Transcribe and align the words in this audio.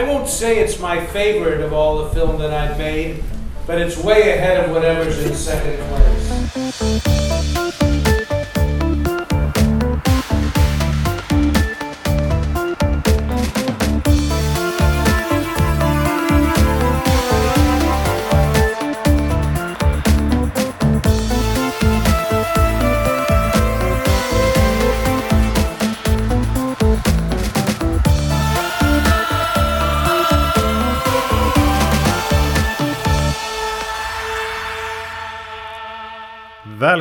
I 0.00 0.02
won't 0.04 0.30
say 0.30 0.60
it's 0.60 0.80
my 0.80 1.04
favorite 1.08 1.60
of 1.60 1.74
all 1.74 2.02
the 2.02 2.08
film 2.14 2.38
that 2.38 2.54
I've 2.54 2.78
made, 2.78 3.22
but 3.66 3.78
it's 3.78 3.98
way 3.98 4.32
ahead 4.32 4.64
of 4.64 4.70
whatever's 4.70 5.22
in 5.26 5.34
second 5.34 5.76
place. 5.88 6.29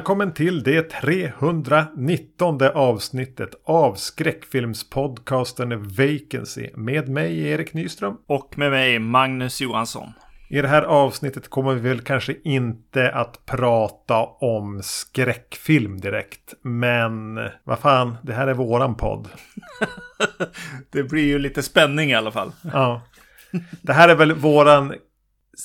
Välkommen 0.09 0.33
till 0.33 0.63
det 0.63 0.89
319 0.89 2.61
avsnittet 2.73 3.49
av 3.63 3.95
skräckfilmspodcasten 3.95 5.83
Vacancy 5.83 6.69
med 6.75 7.09
mig 7.09 7.47
Erik 7.47 7.73
Nyström. 7.73 8.17
Och 8.27 8.57
med 8.57 8.71
mig 8.71 8.99
Magnus 8.99 9.61
Johansson. 9.61 10.13
I 10.49 10.61
det 10.61 10.67
här 10.67 10.81
avsnittet 10.81 11.47
kommer 11.47 11.73
vi 11.73 11.89
väl 11.89 12.01
kanske 12.01 12.35
inte 12.43 13.11
att 13.11 13.45
prata 13.45 14.23
om 14.25 14.81
skräckfilm 14.83 15.99
direkt. 16.01 16.53
Men 16.61 17.35
vad 17.63 17.79
fan, 17.79 18.17
det 18.23 18.33
här 18.33 18.47
är 18.47 18.53
våran 18.53 18.95
podd. 18.95 19.27
det 20.91 21.03
blir 21.03 21.25
ju 21.25 21.39
lite 21.39 21.63
spänning 21.63 22.09
i 22.09 22.15
alla 22.15 22.31
fall. 22.31 22.51
Ja. 22.73 23.01
Det 23.81 23.93
här 23.93 24.09
är 24.09 24.15
väl 24.15 24.33
våran 24.33 24.93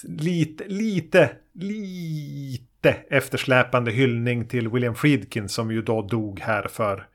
lite, 0.04 0.64
lite, 0.64 1.30
lite 1.54 2.73
eftersläpande 2.90 3.92
hyllning 3.92 4.48
till 4.48 4.68
William 4.68 4.94
Friedkin 4.94 5.48
som 5.48 5.70
ju 5.70 5.82
då 5.82 6.02
dog 6.02 6.40
här 6.40 6.68
för 6.68 7.06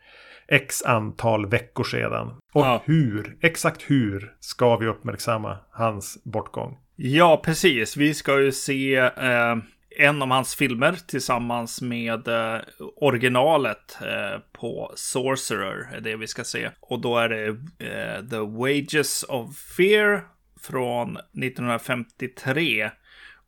x 0.47 0.83
antal 0.83 1.45
veckor 1.45 1.83
sedan. 1.83 2.27
Och 2.53 2.65
ja. 2.65 2.81
hur, 2.85 3.37
exakt 3.41 3.81
hur 3.81 4.33
ska 4.39 4.77
vi 4.77 4.87
uppmärksamma 4.87 5.57
hans 5.71 6.23
bortgång? 6.23 6.77
Ja, 6.95 7.41
precis. 7.45 7.97
Vi 7.97 8.13
ska 8.13 8.41
ju 8.41 8.51
se 8.51 8.95
eh, 8.95 9.55
en 9.97 10.21
av 10.21 10.29
hans 10.29 10.55
filmer 10.55 10.97
tillsammans 11.07 11.81
med 11.81 12.27
eh, 12.27 12.61
originalet 12.95 13.97
eh, 14.01 14.39
på 14.51 14.91
Sorcerer, 14.95 15.95
är 15.95 16.01
det 16.01 16.15
vi 16.15 16.27
ska 16.27 16.43
se. 16.43 16.69
Och 16.79 17.01
då 17.01 17.17
är 17.17 17.29
det 17.29 17.47
eh, 17.79 18.29
The 18.29 18.39
Wages 18.39 19.23
of 19.23 19.57
Fear 19.57 20.23
från 20.61 21.17
1953 21.17 22.89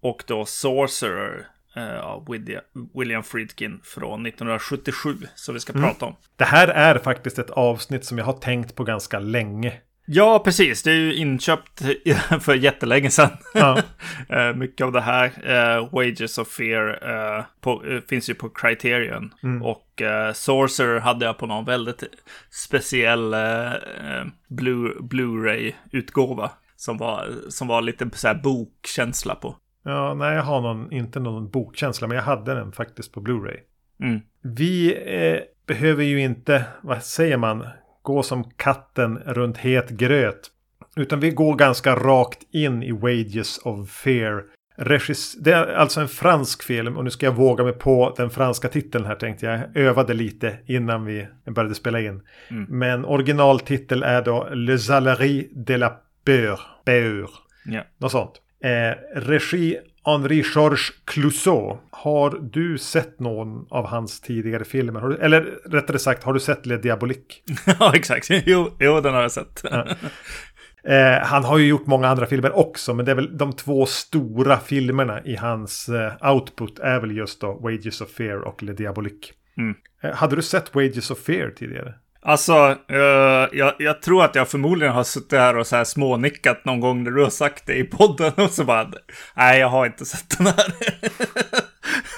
och 0.02 0.23
då 0.27 0.45
Sorcerer 0.45 1.47
av 2.02 2.27
William 2.94 3.23
Friedkin 3.23 3.80
från 3.83 4.25
1977 4.25 5.16
som 5.36 5.53
vi 5.53 5.59
ska 5.59 5.73
mm. 5.73 5.83
prata 5.83 6.05
om. 6.05 6.16
Det 6.36 6.45
här 6.45 6.67
är 6.67 6.97
faktiskt 6.97 7.39
ett 7.39 7.50
avsnitt 7.50 8.05
som 8.05 8.17
jag 8.17 8.25
har 8.25 8.33
tänkt 8.33 8.75
på 8.75 8.83
ganska 8.83 9.19
länge. 9.19 9.73
Ja, 10.05 10.39
precis. 10.39 10.83
Det 10.83 10.92
är 10.92 10.95
ju 10.95 11.16
inköpt 11.16 11.81
för 12.42 12.53
jättelänge 12.53 13.09
sedan. 13.09 13.30
Ja. 13.53 13.77
Eh, 14.30 14.53
mycket 14.53 14.86
av 14.86 14.92
det 14.92 15.02
här, 15.02 15.27
uh, 15.27 15.94
Wages 15.94 16.38
of 16.38 16.47
Fear, 16.47 17.09
uh, 17.09 17.44
på, 17.61 17.83
uh, 17.83 18.02
finns 18.09 18.30
ju 18.30 18.33
på 18.33 18.49
Criterion. 18.49 19.33
Mm. 19.44 19.64
Och 19.64 20.02
Sorcerer 20.33 20.99
hade 20.99 21.25
jag 21.25 21.38
på 21.38 21.45
någon 21.45 21.66
väldigt 21.66 22.03
speciell 22.49 23.36
Blu-ray-utgåva. 24.99 26.52
som, 26.75 26.97
var, 26.97 27.30
som 27.49 27.67
var 27.67 27.81
lite 27.81 28.09
så 28.14 28.27
här 28.27 28.36
bokkänsla 28.36 29.36
på. 29.36 29.55
Ja, 29.84 30.14
nej, 30.14 30.36
jag 30.36 30.44
har 30.44 30.62
någon, 30.62 30.92
inte 30.92 31.20
någon 31.20 31.50
bokkänsla, 31.50 32.08
men 32.08 32.18
jag 32.18 32.24
hade 32.24 32.54
den 32.54 32.72
faktiskt 32.72 33.14
på 33.14 33.22
Blu-ray. 33.22 33.60
Mm. 34.04 34.20
Vi 34.42 34.95
eh, 35.05 35.39
behöver 35.66 36.04
ju 36.04 36.22
inte, 36.22 36.66
vad 36.82 37.04
säger 37.04 37.38
man, 37.38 37.67
gå 38.02 38.23
som 38.23 38.44
katten 38.44 39.17
runt 39.17 39.58
het 39.58 39.89
gröt. 39.89 40.52
Utan 40.95 41.20
vi 41.20 41.32
går 41.32 41.55
ganska 41.55 41.95
rakt 41.95 42.44
in 42.52 42.83
i 42.83 42.92
Wages 42.92 43.58
of 43.58 43.89
Fear. 43.89 44.44
Regis 44.78 45.36
det 45.36 45.52
är 45.52 45.73
alltså 45.73 46.02
en 46.02 46.08
fransk 46.08 46.64
film 46.64 46.98
och 46.98 47.04
nu 47.04 47.10
ska 47.10 47.26
jag 47.26 47.36
våga 47.36 47.64
mig 47.64 47.73
på 47.73 48.14
den 48.17 48.30
franska 48.30 48.67
titeln 48.67 49.05
här 49.05 49.16
tänkte 49.16 49.45
jag. 49.45 49.60
jag 49.60 49.78
övade 49.78 50.14
lite 50.14 50.58
innan 50.66 51.05
vi 51.05 51.28
började 51.45 51.76
spela 51.76 52.00
in. 52.00 52.22
Mm. 52.50 52.66
Men 52.70 53.05
originaltitel 53.05 54.04
är 54.04 54.22
då 54.22 54.50
Le 54.54 54.78
Zalerie 54.78 55.48
de 55.52 55.78
la 55.78 55.89
Peur. 56.26 56.60
Peur. 56.86 57.30
Yeah. 57.70 57.86
Något 57.98 58.11
sånt. 58.11 58.42
Eh, 58.64 58.95
regi 59.16 59.80
Henri 60.05 60.44
Georges 60.55 60.92
Clouseau. 61.05 61.77
Har 61.92 62.39
du 62.52 62.77
sett 62.77 63.20
någon 63.20 63.67
av 63.70 63.88
hans 63.88 64.22
tidigare 64.22 64.66
filmer? 64.66 65.10
Du, 65.10 65.16
eller 65.16 65.42
rättare 65.66 65.99
sagt, 65.99 66.23
har 66.23 66.33
du 66.33 66.39
sett 66.39 66.66
Le 66.66 66.77
Diabolique? 66.77 67.36
ja, 67.80 67.95
exakt. 67.95 68.30
Jo, 68.30 68.72
jo, 68.80 69.02
den 69.02 69.14
har 69.14 69.22
jag 69.22 69.32
sett. 69.32 69.61
ja. 69.64 69.88
eh, 70.83 71.20
han 71.23 71.44
har 71.44 71.58
ju 71.58 71.67
gjort 71.67 71.88
många 71.88 72.08
andra 72.08 72.26
filmer 72.26 72.58
också, 72.58 72.94
men 72.94 73.05
det 73.05 73.11
är 73.11 73.16
väl 73.16 73.38
de 73.38 73.54
två 73.54 73.86
stora 73.86 74.60
filmerna 74.60 75.23
i 75.26 75.36
hans 75.36 75.89
eh, 75.89 76.32
output 76.33 76.80
är 76.80 76.99
väl 76.99 77.17
just 77.17 77.42
då 77.42 77.54
Wages 77.54 78.02
of 78.02 78.10
Fear 78.10 78.38
och 78.38 78.64
Le 78.64 78.73
Diabolique. 78.73 79.33
Mm. 79.58 79.76
Eh, 80.04 80.14
hade 80.14 80.36
du 80.36 80.42
sett 80.42 80.76
Wages 80.76 81.11
of 81.11 81.20
Fear 81.20 81.49
tidigare? 81.49 81.93
Alltså, 82.23 82.77
uh, 82.92 83.48
jag, 83.52 83.73
jag, 83.77 84.02
tror 84.02 84.23
att 84.23 84.36
jag 84.36 84.48
förmodligen 84.48 84.93
har 84.93 85.04
suttit 85.04 85.32
här 85.32 85.58
och 85.58 85.67
så 85.67 85.76
här 85.76 85.83
smånickat 85.83 86.65
någon 86.65 86.80
gång 86.80 87.04
när 87.04 87.11
du 87.11 87.23
har 87.23 87.30
sagt 87.30 87.65
det 87.65 87.76
i 87.76 87.83
podden 87.83 88.32
och 88.36 88.49
så 88.49 88.64
bara, 88.64 88.92
nej 89.36 89.59
jag 89.59 89.67
har 89.67 89.86
inte 89.86 90.05
sett 90.05 90.37
den 90.37 90.48
här. 90.48 90.73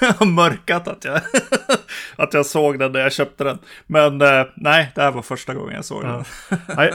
jag 0.00 0.12
har 0.12 0.26
mörkat 0.26 0.88
att 0.88 1.04
jag, 1.04 1.20
att 2.16 2.34
jag 2.34 2.46
såg 2.46 2.78
den 2.78 2.92
när 2.92 3.00
jag 3.00 3.12
köpte 3.12 3.44
den. 3.44 3.58
Men 3.86 4.22
uh, 4.22 4.46
nej, 4.56 4.92
det 4.94 5.02
här 5.02 5.10
var 5.10 5.22
första 5.22 5.54
gången 5.54 5.74
jag 5.74 5.84
såg 5.84 6.02
den. 6.02 6.24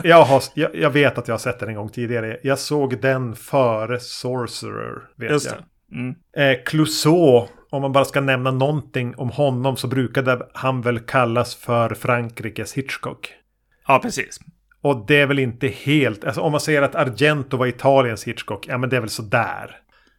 jag, 0.04 0.24
har, 0.24 0.44
jag, 0.54 0.76
jag, 0.76 0.90
vet 0.90 1.18
att 1.18 1.28
jag 1.28 1.34
har 1.34 1.40
sett 1.40 1.60
den 1.60 1.70
en 1.70 1.76
gång 1.76 1.90
tidigare. 1.90 2.38
Jag 2.44 2.60
såg 2.60 3.02
den 3.02 3.36
före 3.36 4.00
Sorcerer, 4.00 5.02
vet 5.16 5.32
Just 5.32 5.46
jag. 5.46 5.56
Det. 5.56 5.96
Mm. 5.96 6.16
Eh, 6.38 6.64
Clouseau 6.66 7.48
om 7.70 7.82
man 7.82 7.92
bara 7.92 8.06
ska 8.06 8.22
nämna 8.22 8.52
någonting 8.52 9.16
om 9.18 9.30
honom 9.30 9.78
så 9.78 9.88
brukade 9.88 10.48
han 10.54 10.82
väl 10.82 11.00
kallas 11.00 11.56
för 11.56 11.96
Frankrikes 11.96 12.74
Hitchcock. 12.74 13.34
Ja, 13.88 14.00
precis. 14.00 14.40
Och 14.82 15.06
det 15.08 15.22
är 15.22 15.28
väl 15.28 15.40
inte 15.40 15.68
helt, 15.68 16.26
alltså 16.26 16.42
om 16.42 16.52
man 16.52 16.62
säger 16.62 16.82
att 16.82 16.96
Argento 16.96 17.58
var 17.58 17.68
Italiens 17.68 18.24
Hitchcock, 18.24 18.68
ja 18.68 18.78
men 18.78 18.90
det 18.90 18.96
är 18.96 19.02
väl 19.02 19.10
sådär. 19.10 19.76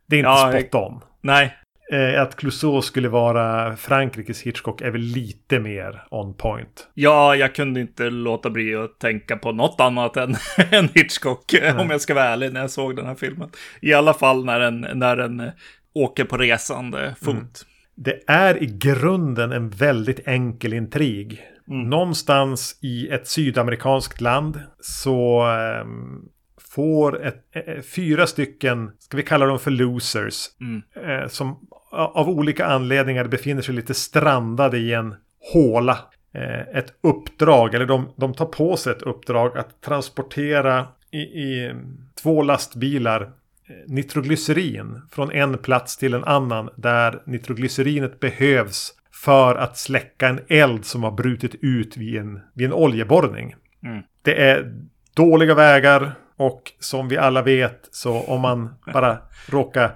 Det 0.06 0.16
är 0.16 0.18
inte 0.18 0.28
ja, 0.28 0.52
spot 0.52 0.74
on. 0.74 1.00
Nej. 1.20 1.56
Eh, 1.92 2.22
att 2.22 2.36
Clouseau 2.36 2.82
skulle 2.82 3.08
vara 3.08 3.76
Frankrikes 3.76 4.42
Hitchcock 4.42 4.80
är 4.80 4.90
väl 4.90 5.00
lite 5.00 5.60
mer 5.60 6.02
on 6.10 6.34
point. 6.34 6.88
Ja, 6.94 7.36
jag 7.36 7.54
kunde 7.54 7.80
inte 7.80 8.10
låta 8.10 8.50
bli 8.50 8.74
att 8.74 9.00
tänka 9.00 9.36
på 9.36 9.52
något 9.52 9.80
annat 9.80 10.16
än, 10.16 10.36
än 10.70 10.88
Hitchcock, 10.94 11.54
Nej. 11.60 11.72
om 11.72 11.90
jag 11.90 12.00
ska 12.00 12.14
vara 12.14 12.24
ärlig, 12.24 12.52
när 12.52 12.60
jag 12.60 12.70
såg 12.70 12.96
den 12.96 13.06
här 13.06 13.14
filmen. 13.14 13.50
I 13.80 13.92
alla 13.92 14.14
fall 14.14 14.44
när 14.44 14.60
den, 14.60 14.86
när 14.94 15.16
den 15.16 15.50
åker 15.94 16.24
på 16.24 16.36
resande 16.36 17.14
fot. 17.20 17.34
Mm. 17.34 17.46
Det 17.94 18.20
är 18.26 18.62
i 18.62 18.66
grunden 18.66 19.52
en 19.52 19.70
väldigt 19.70 20.28
enkel 20.28 20.72
intrig. 20.72 21.42
Mm. 21.68 21.90
Någonstans 21.90 22.78
i 22.82 23.08
ett 23.08 23.28
sydamerikanskt 23.28 24.20
land 24.20 24.60
så 24.80 25.46
um, 25.82 26.28
får 26.74 27.26
ett, 27.26 27.44
äh, 27.52 27.82
fyra 27.82 28.26
stycken, 28.26 28.90
ska 28.98 29.16
vi 29.16 29.22
kalla 29.22 29.46
dem 29.46 29.58
för 29.58 29.70
losers, 29.70 30.46
mm. 30.60 30.82
äh, 31.08 31.28
som 31.28 31.68
av 31.90 32.28
olika 32.28 32.66
anledningar 32.66 33.24
befinner 33.24 33.62
sig 33.62 33.74
lite 33.74 33.94
strandade 33.94 34.78
i 34.78 34.92
en 34.92 35.14
håla. 35.52 35.98
Ett 36.74 36.94
uppdrag, 37.00 37.74
eller 37.74 37.86
de, 37.86 38.08
de 38.16 38.34
tar 38.34 38.46
på 38.46 38.76
sig 38.76 38.92
ett 38.92 39.02
uppdrag 39.02 39.58
att 39.58 39.80
transportera 39.80 40.86
i, 41.10 41.18
i 41.18 41.74
två 42.22 42.42
lastbilar 42.42 43.32
nitroglycerin 43.86 45.02
från 45.10 45.32
en 45.32 45.58
plats 45.58 45.96
till 45.96 46.14
en 46.14 46.24
annan 46.24 46.68
där 46.76 47.22
nitroglycerinet 47.26 48.20
behövs 48.20 48.92
för 49.24 49.54
att 49.54 49.78
släcka 49.78 50.28
en 50.28 50.40
eld 50.48 50.84
som 50.84 51.02
har 51.02 51.10
brutit 51.10 51.54
ut 51.54 51.96
vid 51.96 52.16
en, 52.16 52.40
vid 52.54 52.66
en 52.66 52.72
oljeborrning. 52.72 53.54
Mm. 53.84 54.02
Det 54.22 54.42
är 54.42 54.74
dåliga 55.14 55.54
vägar 55.54 56.12
och 56.36 56.72
som 56.78 57.08
vi 57.08 57.16
alla 57.16 57.42
vet 57.42 57.88
så 57.90 58.20
om 58.20 58.40
man 58.40 58.74
bara 58.92 59.18
råkar 59.46 59.92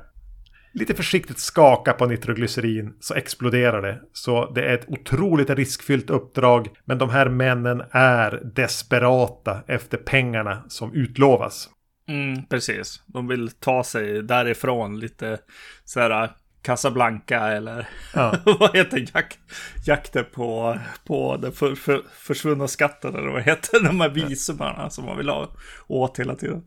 lite 0.75 0.95
försiktigt 0.95 1.39
skaka 1.39 1.93
på 1.93 2.07
nitroglycerin 2.07 2.95
så 3.01 3.15
exploderar 3.15 3.83
det. 3.83 4.01
Så 4.13 4.53
det 4.53 4.65
är 4.65 4.75
ett 4.75 4.89
otroligt 4.89 5.51
riskfyllt 5.51 6.11
uppdrag. 6.11 6.69
Men 6.85 6.99
de 6.99 7.11
här 7.11 7.29
männen 7.29 7.83
är 7.91 8.41
desperata 8.55 9.63
efter 9.67 9.97
pengarna 9.97 10.65
som 10.69 10.95
utlovas. 10.95 11.69
Mm, 12.09 12.47
precis. 12.47 13.03
De 13.07 13.29
vill 13.29 13.51
ta 13.51 13.85
sig 13.85 14.23
därifrån 14.23 15.01
lite 15.01 15.39
så 15.85 16.01
här 16.01 16.31
Casablanca 16.65 17.49
eller 17.49 17.89
Ja. 18.15 18.35
vad 18.61 18.77
heter 18.77 19.07
jak 19.15 19.39
jakten 19.87 20.25
på, 20.33 20.79
på 21.07 21.37
den 21.37 21.53
för, 21.53 21.75
för, 21.75 22.03
försvunna 22.19 22.69
skatten 22.69 23.15
eller 23.15 23.29
vad 23.29 23.43
heter 23.43 23.81
de 23.85 24.01
här 24.01 24.09
visumarna 24.09 24.91
som 24.91 25.05
man 25.05 25.17
vill 25.17 25.29
ha 25.29 25.49
åt 25.87 26.19
hela 26.21 26.35
tiden. 26.35 26.65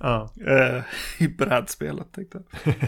Ja. 0.00 0.32
Eh, 0.46 0.82
I 1.18 1.28
brädspelet 1.28 2.12
tänkte 2.12 2.42
jag. 2.64 2.74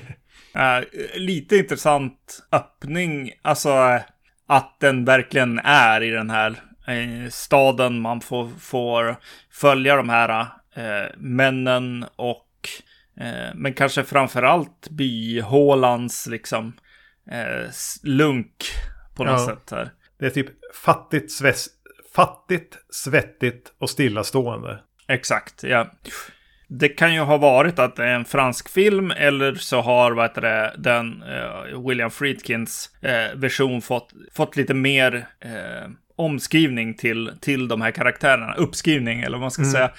Eh, 0.55 0.85
lite 1.15 1.57
intressant 1.57 2.43
öppning, 2.53 3.33
alltså 3.43 4.01
att 4.47 4.77
den 4.81 5.05
verkligen 5.05 5.59
är 5.65 6.03
i 6.03 6.11
den 6.11 6.31
här 6.31 6.63
eh, 6.87 7.31
staden. 7.31 8.01
Man 8.01 8.21
får, 8.21 8.49
får 8.59 9.17
följa 9.51 9.97
de 9.97 10.09
här 10.09 10.47
eh, 10.77 11.17
männen 11.17 12.05
och 12.17 12.49
eh, 13.21 13.55
men 13.55 13.75
kanske 13.75 14.05
framförallt 14.05 14.89
byhålans 14.91 16.27
liksom 16.27 16.73
eh, 17.31 17.71
lunk 18.03 18.57
på 19.17 19.25
något 19.25 19.41
Ja. 19.41 19.47
sätt 19.47 19.71
här. 19.71 19.91
Det 20.19 20.27
är 20.27 20.31
typ 20.31 20.75
fattigt, 20.85 21.33
sves, 21.33 21.67
fattigt, 22.15 22.79
svettigt 22.91 23.73
och 23.79 23.91
stillastående. 23.91 24.79
Exakt, 25.09 25.63
ja. 25.63 25.93
Det 26.69 26.89
kan 26.89 27.15
ju 27.15 27.21
ha 27.21 27.37
varit 27.37 27.79
att 27.79 27.97
det 27.97 28.05
är 28.05 28.15
en 28.15 28.25
fransk 28.25 28.69
film 28.69 29.11
eller 29.11 29.55
så 29.55 29.81
har 29.81 30.13
vad 30.13 30.25
heter 30.25 30.41
det, 30.41 30.75
den 30.79 31.23
eh, 31.23 31.87
William 31.89 32.11
Friedkins 32.11 32.91
eh, 33.03 33.35
version 33.39 33.83
fått, 33.83 34.13
fått 34.35 34.57
lite 34.57 34.75
mer 34.75 35.27
eh, 35.41 35.91
omskrivning 36.23 36.95
till, 36.95 37.31
till 37.41 37.69
de 37.69 37.81
här 37.81 37.91
karaktärerna. 37.91 38.55
Uppskrivning 38.55 39.21
eller 39.21 39.37
vad 39.37 39.41
man 39.41 39.51
ska 39.51 39.65
säga. 39.65 39.91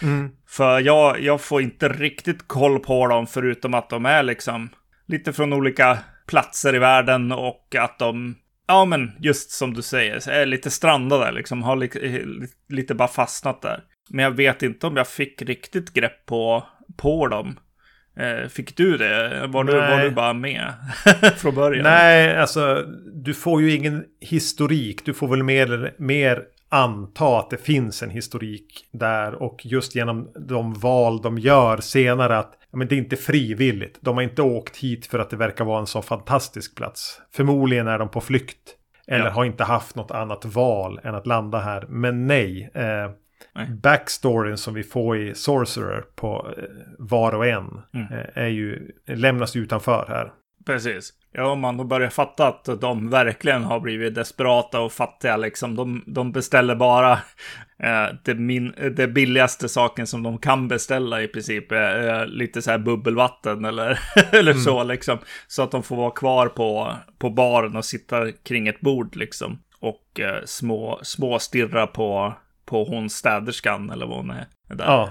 För 0.48 0.80
jag, 0.80 1.22
jag 1.22 1.42
får 1.42 1.62
inte 1.62 1.90
riktigt 1.90 2.48
koll 2.48 2.80
på 2.80 3.08
dem 3.08 3.28
förutom 3.28 3.74
att 3.74 3.90
de 3.90 4.06
är 4.06 4.24
liksom 4.24 4.70
lite 5.08 5.34
från 5.34 5.54
olika 5.54 5.98
platser 6.28 6.76
i 6.76 6.80
världen 6.80 7.32
och 7.32 7.76
att 7.76 8.00
de 8.00 8.36
Ja, 8.68 8.86
men 8.86 9.12
just 9.20 9.52
som 9.52 9.74
du 9.74 9.82
säger, 9.82 10.30
är 10.30 10.46
lite 10.46 10.72
strandade 10.72 11.32
liksom, 11.32 11.64
har 11.64 11.76
li 11.76 12.48
lite 12.70 12.96
bara 12.96 13.08
fastnat 13.08 13.62
där. 13.62 13.84
Men 14.10 14.24
jag 14.24 14.32
vet 14.32 14.64
inte 14.64 14.88
om 14.88 14.98
jag 14.98 15.08
fick 15.08 15.42
riktigt 15.42 15.94
grepp 15.94 16.26
på, 16.26 16.64
på 16.98 17.28
dem. 17.28 17.60
Eh, 18.18 18.48
fick 18.48 18.78
du 18.78 18.98
det? 18.98 19.48
Var 19.48 19.64
du, 19.64 19.74
var 19.74 20.00
du 20.02 20.12
bara 20.12 20.34
med 20.34 20.74
från 21.38 21.56
början? 21.56 21.84
Nej, 21.84 22.38
alltså 22.38 22.86
du 23.14 23.34
får 23.34 23.62
ju 23.62 23.72
ingen 23.76 24.04
historik. 24.22 25.06
Du 25.06 25.14
får 25.14 25.28
väl 25.28 25.44
mer, 25.44 25.94
mer 25.98 26.42
anta 26.70 27.40
att 27.40 27.50
det 27.50 27.58
finns 27.58 28.04
en 28.04 28.10
historik 28.10 28.86
där. 28.94 29.34
Och 29.44 29.66
just 29.66 29.96
genom 29.96 30.32
de 30.48 30.74
val 30.74 31.22
de 31.22 31.38
gör 31.38 31.78
senare 31.78 32.38
att 32.38 32.54
men 32.76 32.88
det 32.88 32.96
är 32.96 32.98
inte 32.98 33.16
frivilligt. 33.16 33.98
De 34.02 34.16
har 34.16 34.22
inte 34.24 34.42
åkt 34.42 34.78
hit 34.78 35.06
för 35.06 35.20
att 35.20 35.30
det 35.30 35.36
verkar 35.36 35.66
vara 35.66 35.80
en 35.80 35.88
så 35.88 36.02
fantastisk 36.02 36.76
plats. 36.76 37.22
Förmodligen 37.36 37.88
är 37.88 38.00
de 38.00 38.10
på 38.10 38.22
flykt. 38.22 38.60
Eller 39.08 39.26
Ja. 39.26 39.32
har 39.32 39.46
inte 39.46 39.64
haft 39.64 39.96
något 39.96 40.12
annat 40.12 40.46
val 40.46 41.00
än 41.04 41.16
att 41.16 41.28
landa 41.28 41.60
här. 41.60 41.86
Men 41.90 42.28
nej. 42.28 42.70
Eh, 42.74 43.12
Nej. 43.56 43.68
Backstoryn 43.70 44.58
som 44.58 44.74
vi 44.74 44.84
får 44.84 45.18
i 45.18 45.36
Sorcerer 45.36 46.02
på 46.16 46.54
eh, 46.58 46.64
var 47.00 47.36
och 47.36 47.46
en 47.48 47.82
Mm. 47.94 48.14
eh, 48.14 48.26
är 48.44 48.48
ju, 48.48 48.92
lämnas 49.08 49.56
utanför 49.56 50.06
här. 50.08 50.32
Precis. 50.66 51.14
Ja, 51.32 51.46
om 51.52 51.60
man 51.60 51.78
då 51.78 51.84
börjar 51.84 52.10
fatta 52.10 52.48
att 52.48 52.82
de 52.82 53.10
verkligen 53.10 53.64
har 53.64 53.80
blivit 53.80 54.16
desperata 54.16 54.80
och 54.80 54.92
fattiga 54.92 55.38
liksom. 55.38 55.76
De, 55.76 56.04
de 56.08 56.32
beställer 56.32 56.76
bara 56.76 57.12
eh, 57.80 58.06
det, 58.24 58.34
min, 58.36 58.74
det 58.96 59.08
billigaste 59.08 59.70
saken 59.70 60.08
som 60.08 60.24
de 60.24 60.38
kan 60.38 60.68
beställa 60.68 61.22
i 61.22 61.28
princip. 61.28 61.72
Eh, 61.72 62.26
lite 62.26 62.62
så 62.62 62.72
här 62.72 62.78
bubbelvatten 62.78 63.66
eller, 63.66 64.00
eller 64.32 64.54
så 64.54 64.84
liksom. 64.84 65.18
Så 65.48 65.64
att 65.64 65.72
de 65.72 65.84
får 65.84 65.96
vara 65.96 66.12
kvar 66.12 66.48
på, 66.48 66.94
på 67.20 67.30
baren 67.30 67.76
och 67.76 67.86
sitta 67.86 68.32
kring 68.32 68.68
ett 68.68 68.82
bord 68.82 69.16
liksom. 69.16 69.60
Och 69.80 70.20
eh, 70.20 70.42
små, 70.46 71.00
små 71.04 71.40
stirra 71.40 71.88
på, 71.88 72.34
på 72.66 72.84
hon 72.84 73.10
städerskan 73.10 73.90
eller 73.90 74.06
vad 74.06 74.18
hon 74.18 74.30
är. 74.30 74.46
Där. 74.70 74.86
Ja, 74.86 75.10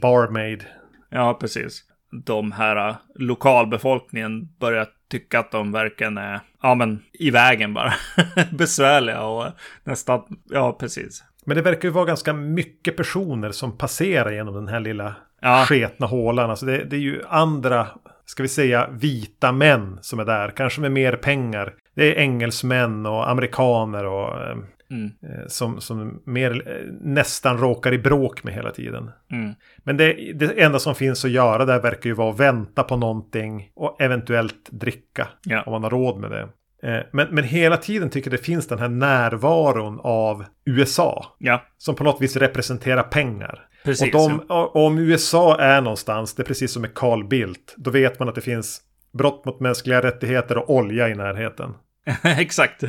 barmaid. 0.00 0.64
Ja, 1.10 1.34
precis. 1.40 1.84
De 2.24 2.52
här 2.52 2.88
uh, 2.88 2.96
lokalbefolkningen 3.14 4.48
börjar 4.60 4.86
tycka 5.10 5.38
att 5.38 5.50
de 5.50 5.72
verkligen 5.72 6.18
är, 6.18 6.40
ja 6.62 6.74
men, 6.74 7.02
i 7.12 7.30
vägen 7.30 7.74
bara. 7.74 7.94
Besvärliga 8.52 9.22
och 9.22 9.44
uh, 9.44 9.50
nästan, 9.84 10.22
ja 10.50 10.76
precis. 10.80 11.24
Men 11.46 11.56
det 11.56 11.62
verkar 11.62 11.88
ju 11.88 11.92
vara 11.92 12.04
ganska 12.04 12.32
mycket 12.32 12.96
personer 12.96 13.50
som 13.50 13.78
passerar 13.78 14.32
genom 14.32 14.54
den 14.54 14.68
här 14.68 14.80
lilla 14.80 15.14
Ja. 15.42 15.64
sketna 15.68 16.06
hålan. 16.06 16.50
Alltså 16.50 16.66
det, 16.66 16.84
det 16.84 16.96
är 16.96 17.00
ju 17.00 17.22
andra, 17.28 17.86
ska 18.24 18.42
vi 18.42 18.48
säga, 18.48 18.88
vita 18.90 19.52
män 19.52 19.98
som 20.02 20.18
är 20.18 20.24
där. 20.24 20.50
Kanske 20.50 20.80
med 20.80 20.92
mer 20.92 21.16
pengar. 21.16 21.74
Det 21.94 22.12
är 22.12 22.20
engelsmän 22.20 23.06
och 23.06 23.30
amerikaner 23.30 24.04
och 24.04 24.40
eh, 24.40 24.56
Mm. 24.92 25.10
eh, 25.22 25.46
som, 25.48 25.80
som 25.80 26.22
mer, 26.26 26.68
eh, 26.68 26.92
nästan 27.00 27.58
råkar 27.58 27.92
i 27.94 27.98
bråk 27.98 28.44
med 28.44 28.54
hela 28.54 28.70
tiden. 28.70 29.10
Mm. 29.32 29.54
Men 29.84 29.96
det, 29.96 30.32
det 30.34 30.62
enda 30.62 30.78
som 30.78 30.94
finns 30.94 31.24
att 31.24 31.30
göra 31.30 31.64
där 31.64 31.80
verkar 31.82 32.10
ju 32.10 32.14
vara 32.14 32.30
att 32.30 32.40
vänta 32.40 32.82
på 32.82 32.96
någonting 32.96 33.70
och 33.74 34.00
eventuellt 34.00 34.68
dricka. 34.70 35.28
Ja. 35.44 35.62
Om 35.62 35.72
man 35.72 35.82
har 35.82 35.90
råd 35.90 36.20
med 36.20 36.30
det. 36.30 36.48
Eh, 36.88 37.02
Men, 37.12 37.28
men 37.30 37.44
hela 37.44 37.76
tiden 37.76 38.10
tycker 38.10 38.30
det 38.30 38.38
finns 38.38 38.66
den 38.68 38.78
här 38.78 38.88
närvaron 38.88 40.00
av 40.02 40.44
USA. 40.64 41.26
Ja, 41.38 41.62
Som 41.78 41.94
på 41.94 42.04
något 42.04 42.20
vis 42.22 42.36
representerar 42.36 43.02
pengar. 43.02 43.66
precis. 43.84 44.14
och 44.14 44.20
de, 44.30 44.40
och- 44.40 44.76
om 44.86 44.98
USA 44.98 45.56
är 45.60 45.80
någonstans, 45.80 46.34
det 46.34 46.42
är 46.42 46.44
precis 46.44 46.72
som 46.72 46.82
med 46.82 46.94
Carl 46.94 47.24
Bildt. 47.28 47.74
Då 47.76 47.90
vet 47.90 48.18
man 48.18 48.28
att 48.28 48.34
det 48.34 48.40
finns 48.40 48.80
brott 49.12 49.44
mot 49.44 49.60
mänskliga 49.60 50.02
rättigheter 50.02 50.58
och 50.58 50.70
olja 50.74 51.08
i 51.08 51.14
närheten. 51.14 51.74
Exakt. 52.22 52.82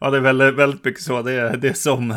Ja, 0.00 0.10
det 0.10 0.16
är 0.16 0.20
väldigt, 0.20 0.54
väldigt 0.54 0.84
mycket 0.84 1.02
så. 1.02 1.22
Det 1.22 1.32
är, 1.32 1.56
det 1.56 1.68
är 1.68 1.72
som, 1.72 2.14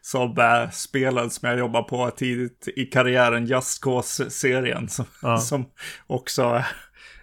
som 0.00 0.38
äh, 0.38 0.70
spelen 0.70 1.30
som 1.30 1.48
jag 1.48 1.58
jobbar 1.58 1.82
på 1.82 2.10
tidigt 2.10 2.68
i 2.76 2.84
karriären, 2.84 3.46
Just 3.46 3.84
Cause-serien, 3.84 4.88
som, 4.88 5.04
Ja. 5.22 5.38
som 5.38 5.66
också 6.06 6.62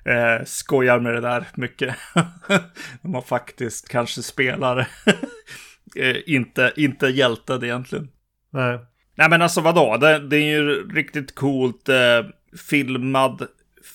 eh, 0.06 0.46
skojar 0.46 1.00
med 1.00 1.14
det 1.14 1.22
där 1.22 1.48
mycket. 1.56 1.96
När 3.02 3.10
man 3.12 3.24
faktiskt 3.24 3.90
kanske 3.90 4.22
spelar 4.24 4.80
eh, 5.96 6.16
inte, 6.26 6.74
inte 6.76 7.08
hjälten 7.08 7.64
egentligen. 7.64 8.08
Nej. 8.54 8.80
Nej 9.18 9.30
men 9.30 9.42
alltså 9.42 9.62
vadå? 9.62 9.98
Det, 9.98 10.20
det 10.28 10.38
är 10.38 10.50
ju 10.60 10.90
riktigt 10.90 11.36
coolt 11.36 11.90
eh, 11.90 12.26
filmad 12.70 13.48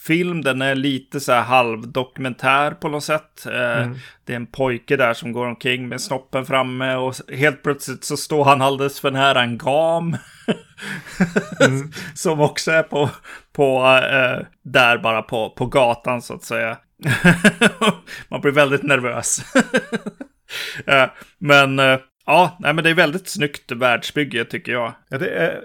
film. 0.06 0.42
Den 0.42 0.62
är 0.62 0.74
lite 0.74 1.20
så 1.20 1.32
här 1.32 1.42
halvdokumentär 1.42 2.70
på 2.70 2.88
något 2.88 3.04
sätt. 3.04 3.46
Eh, 3.46 3.90
Det 4.24 4.32
är 4.32 4.36
en 4.36 4.46
pojke 4.46 4.96
där 4.96 5.14
som 5.14 5.32
går 5.32 5.46
omkring 5.46 5.88
med 5.88 6.00
snoppen 6.00 6.46
framme 6.46 6.94
och 6.94 7.14
helt 7.32 7.62
plötsligt 7.62 8.04
så 8.04 8.16
står 8.16 8.44
han 8.44 8.62
alldeles 8.62 9.00
för 9.00 9.10
nära 9.10 9.42
en 9.42 9.58
gam. 9.58 10.16
som 12.14 12.40
också 12.40 12.70
är 12.70 12.82
på, 12.82 13.10
på 13.52 14.00
eh, 14.12 14.46
där 14.62 14.98
bara 14.98 15.22
på, 15.22 15.50
på 15.50 15.66
gatan 15.66 16.22
så 16.22 16.34
att 16.34 16.44
säga. 16.44 16.78
Man 18.28 18.40
blir 18.40 18.52
väldigt 18.52 18.82
nervös. 18.82 19.40
Eh, 20.86 21.06
men 21.38 21.78
ja, 22.26 22.56
nej, 22.60 22.74
men 22.74 22.84
det 22.84 22.90
är 22.90 22.94
väldigt 22.94 23.28
snyggt 23.28 23.72
världsbygge 23.72 24.44
tycker 24.44 24.72
jag. 24.72 24.92
Ja, 25.08 25.18
det 25.18 25.28
är 25.28 25.60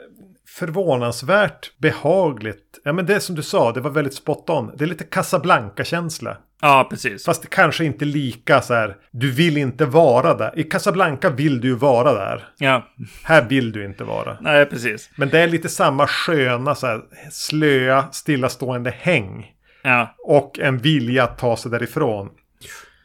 förvånansvärt 0.60 1.72
behagligt. 1.78 2.80
Ja, 2.84 2.94
men 2.94 3.06
det 3.06 3.20
som 3.20 3.36
du 3.36 3.44
sa, 3.44 3.72
det 3.72 3.82
var 3.82 3.92
väldigt 3.92 4.14
spot 4.14 4.50
on. 4.50 4.72
Det 4.78 4.84
är 4.84 4.88
lite 4.88 5.04
Casablanca-känsla. 5.04 6.38
Ja, 6.62 6.88
precis. 6.90 7.26
Fast 7.26 7.42
det 7.42 7.48
kanske 7.48 7.86
inte 7.86 8.06
lika 8.06 8.62
så 8.62 8.74
här, 8.74 8.96
du 9.12 9.32
vill 9.32 9.58
inte 9.58 9.86
vara 9.86 10.34
där. 10.34 10.60
I 10.60 10.64
Casablanca 10.64 11.30
vill 11.30 11.62
du 11.62 11.68
ju 11.68 11.76
vara 11.76 12.14
där. 12.14 12.48
Ja, 12.58 12.88
Här 13.24 13.46
vill 13.50 13.72
du 13.72 13.86
inte 13.86 14.04
vara. 14.04 14.38
nej, 14.42 14.66
precis. 14.66 15.10
Men 15.18 15.30
det 15.30 15.40
är 15.40 15.48
lite 15.48 15.70
samma 15.70 16.08
sköna, 16.08 16.76
så 16.76 16.88
här, 16.88 17.02
slöa, 17.32 18.12
stillastående 18.12 18.92
häng. 19.00 19.52
Ja, 19.84 20.16
Och 20.20 20.60
en 20.60 20.78
vilja 20.78 21.24
att 21.24 21.38
ta 21.38 21.58
sig 21.58 21.72
därifrån. 21.72 22.30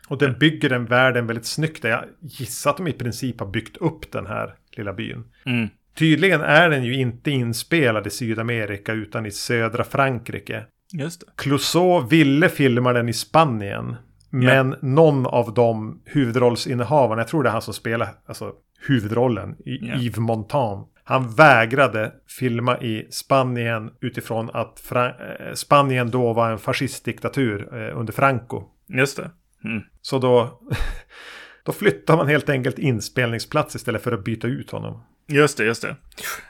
Och 0.09 0.19
den 0.19 0.39
bygger 0.39 0.69
den 0.69 0.87
världen 0.87 1.27
väldigt 1.27 1.47
snyggt. 1.47 1.85
Jag 1.85 2.05
gissar 2.21 2.71
att 2.71 2.77
de 2.77 2.89
i 2.89 2.93
princip 2.93 3.41
har 3.41 3.47
byggt 3.47 3.77
upp 3.77 4.13
den 4.13 4.27
här 4.27 4.55
lilla 4.77 4.93
byn. 4.93 5.25
mm. 5.47 5.69
Tydligen 5.95 6.41
är 6.41 6.71
den 6.71 6.85
ju 6.85 6.95
inte 6.95 7.31
inspelad 7.31 8.07
i 8.07 8.11
Sydamerika 8.11 8.93
utan 8.93 9.27
i 9.27 9.31
södra 9.31 9.85
Frankrike. 9.85 10.65
just 10.93 11.21
det. 11.21 11.27
Clouseau 11.37 12.07
ville 12.09 12.49
filma 12.49 12.93
den 12.93 13.09
i 13.09 13.13
Spanien. 13.13 13.97
Men 14.31 14.75
någon 14.83 15.27
av 15.27 15.55
de 15.55 16.03
huvudrollsinnehavarna, 16.05 17.21
jag 17.21 17.29
tror 17.29 17.43
det 17.43 17.49
är 17.49 17.53
han 17.53 17.63
som 17.63 17.75
spelar 17.75 18.09
alltså, 18.27 18.53
huvudrollen, 18.87 19.57
Ja. 19.65 19.97
Yves 20.01 20.17
Montand. 20.19 20.87
Han 21.05 21.35
vägrade 21.35 22.13
filma 22.39 22.79
i 22.79 23.07
Spanien 23.11 23.91
utifrån 24.01 24.51
att 24.53 24.83
Fra- 24.89 25.49
eh, 25.49 25.55
Spanien 25.55 26.11
då 26.11 26.33
var 26.33 26.51
en 26.51 26.59
fascistdiktatur 26.59 27.69
eh, 27.75 27.99
under 27.99 28.13
Franco. 28.13 28.63
Just 28.89 29.17
det. 29.17 29.31
Mm. 29.65 29.83
Så 30.03 30.19
då 30.19 30.61
Då 31.65 31.73
flyttar 31.73 32.17
man 32.17 32.29
helt 32.29 32.49
enkelt 32.49 32.79
inspelningsplats 32.79 33.77
istället 33.77 34.03
för 34.03 34.13
att 34.13 34.25
byta 34.25 34.47
ut 34.49 34.71
honom. 34.71 35.03
Just 35.31 35.57
det, 35.57 35.65
just 35.65 35.83
det. 35.83 35.97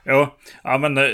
Jo, 0.05 0.29
ja 0.65 0.79
men 0.79 0.99
eh, 0.99 1.05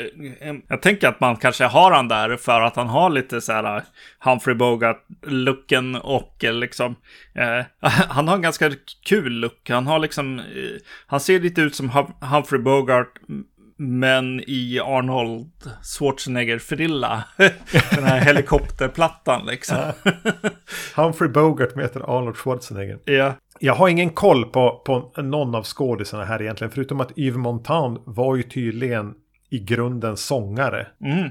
jag 0.69 0.83
tänker 0.83 1.09
att 1.09 1.21
man 1.21 1.37
kanske 1.37 1.65
har 1.65 1.91
han 1.93 2.09
där 2.09 2.37
för 2.37 2.61
att 2.61 2.77
han 2.77 2.89
har 2.89 3.11
lite 3.11 3.41
så 3.41 3.53
här 3.53 3.77
eh, 3.77 3.83
Humphrey 4.21 4.55
Bogart-looken 4.55 5.97
och 5.97 6.45
eh, 6.45 6.55
liksom 6.55 6.97
eh, 7.35 7.65
Han 8.09 8.29
har 8.29 8.35
en 8.37 8.43
ganska 8.43 8.73
kul 9.07 9.33
look. 9.33 9.71
Han 9.71 9.87
har 9.87 9.99
liksom, 9.99 10.39
eh, 10.39 10.45
han 11.07 11.21
ser 11.21 11.41
lite 11.41 11.61
ut 11.61 11.75
som 11.75 12.07
Humphrey 12.21 12.61
Bogart 12.61 13.21
men 13.79 14.41
i 14.41 14.81
Arnold 14.85 15.71
Schwarzenegger-frilla. 15.83 17.25
Den 17.91 18.05
här 18.05 18.21
helikopterplattan 18.21 19.47
liksom. 19.47 19.77
Humphrey 20.97 21.29
Bogart 21.31 21.75
möter 21.75 22.19
Arnold 22.19 22.37
Schwarzenegger. 22.37 22.99
Ja. 23.05 23.35
Jag 23.61 23.75
har 23.75 23.89
ingen 23.89 24.11
koll 24.11 24.45
på, 24.45 24.83
på 24.87 25.23
någon 25.23 25.55
av 25.55 25.65
skådisarna 25.65 26.25
här 26.25 26.43
egentligen. 26.43 26.71
Förutom 26.71 27.01
att 27.01 27.19
Yves 27.19 27.37
Montand 27.37 27.99
var 28.05 28.37
ju 28.37 28.43
tydligen 28.43 29.15
i 29.51 29.59
grunden 29.59 30.17
sångare. 30.17 30.87
Mm. 31.01 31.31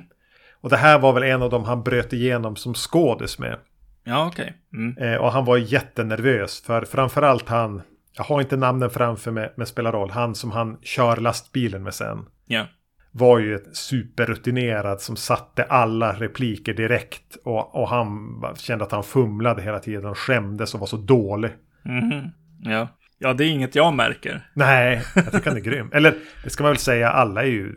Och 0.62 0.70
det 0.70 0.77
här 0.77 1.00
var 1.00 1.13
väl 1.13 1.24
en 1.24 1.41
av 1.41 1.50
dem 1.50 1.63
han 1.63 1.84
bröt 1.84 2.13
igenom 2.13 2.55
som 2.55 2.74
skådis 2.74 3.39
med. 3.39 3.60
Ja, 4.03 4.27
okej. 4.27 4.53
Okay. 4.72 4.82
Mm. 4.82 5.13
Eh, 5.13 5.20
och 5.20 5.32
han 5.32 5.46
var 5.46 5.58
jättenervös. 5.58 6.62
För 6.62 6.86
framförallt 6.86 7.50
han, 7.50 7.82
jag 8.17 8.24
har 8.24 8.41
inte 8.41 8.58
namnen 8.58 8.89
framför 8.89 9.32
mig, 9.32 9.53
men 9.58 9.67
spelar 9.67 9.91
roll. 9.91 10.10
Han 10.10 10.36
som 10.36 10.51
han 10.51 10.77
kör 10.82 11.17
lastbilen 11.17 11.84
med 11.84 11.94
sen. 11.94 12.25
Ja. 12.46 12.65
Var 13.12 13.39
ju 13.39 13.55
ett 13.55 13.75
superrutinerad 13.75 15.01
som 15.01 15.15
satte 15.15 15.63
alla 15.63 16.13
repliker 16.13 16.74
direkt. 16.74 17.38
Och, 17.44 17.75
och 17.75 17.89
han 17.89 18.41
kände 18.58 18.86
att 18.86 18.91
han 18.91 19.03
fumlade 19.03 19.62
hela 19.62 19.79
tiden 19.79 20.05
och 20.05 20.17
skämdes 20.17 20.74
och 20.74 20.79
var 20.79 20.88
så 20.88 20.98
dålig. 20.98 21.51
Mm. 21.86 22.30
Ja. 22.60 22.88
ja, 23.20 23.34
det 23.34 23.44
är 23.46 23.50
inget 23.50 23.75
jag 23.75 23.94
märker. 23.94 24.50
Nej, 24.54 25.01
jag 25.15 25.32
tycker 25.32 25.50
han 25.50 25.58
är 25.58 25.62
grym. 25.62 25.89
Eller 25.94 26.13
det 26.44 26.50
ska 26.50 26.63
man 26.63 26.72
väl 26.72 26.77
säga, 26.77 27.10
alla 27.10 27.44
är 27.44 27.48
ju... 27.48 27.75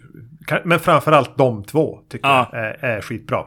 Men 0.64 0.78
framförallt 0.80 1.36
de 1.36 1.64
två 1.64 1.98
tycker 2.10 2.28
Ja. 2.28 2.48
jag 2.52 2.60
är, 2.60 2.84
är 2.84 3.00
skitbra. 3.00 3.44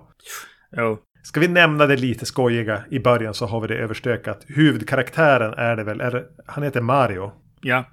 Jo. 0.78 0.98
Ska 1.24 1.40
vi 1.40 1.48
nämna 1.48 1.86
det 1.86 1.96
lite 1.96 2.26
skojiga 2.26 2.84
i 2.90 3.00
början 3.00 3.34
så 3.34 3.46
har 3.46 3.62
vi 3.62 3.68
det 3.68 3.76
överstökat. 3.76 4.46
Huvudkaraktären 4.48 5.54
är 5.54 5.76
det 5.76 5.84
väl, 5.84 6.02
är, 6.02 6.26
han 6.48 6.64
heter 6.64 6.82
Mario. 6.82 7.32
Ja. 7.62 7.86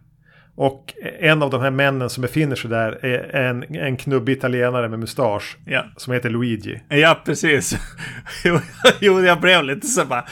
Och 0.60 0.94
en 1.18 1.42
av 1.42 1.50
de 1.50 1.60
här 1.60 1.70
männen 1.70 2.10
som 2.10 2.22
befinner 2.22 2.56
sig 2.56 2.70
där 2.70 3.04
är 3.04 3.36
en, 3.36 3.76
en 3.76 3.96
knubbig 3.96 4.32
italienare 4.32 4.88
med 4.88 4.98
mustasch. 4.98 5.56
Ja. 5.64 5.84
Som 5.96 6.12
heter 6.12 6.30
Luigi. 6.30 6.80
Ja, 6.88 7.22
precis. 7.24 7.76
Jo, 8.44 8.60
jo, 9.00 9.20
jag 9.20 9.40
blev 9.40 9.64
lite 9.64 9.86
så 9.86 10.04
bara. 10.04 10.24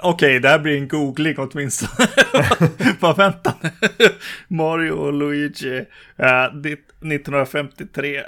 Okej, 0.00 0.40
det 0.40 0.48
här 0.48 0.58
blir 0.58 0.76
en 0.76 0.88
googling 0.88 1.34
åtminstone. 1.38 2.08
Bara 3.00 3.14
vänta. 3.14 3.54
Mario 4.48 4.92
och 4.92 5.12
Luigi. 5.12 5.84
Uh, 6.22 6.70
1953. 6.70 8.22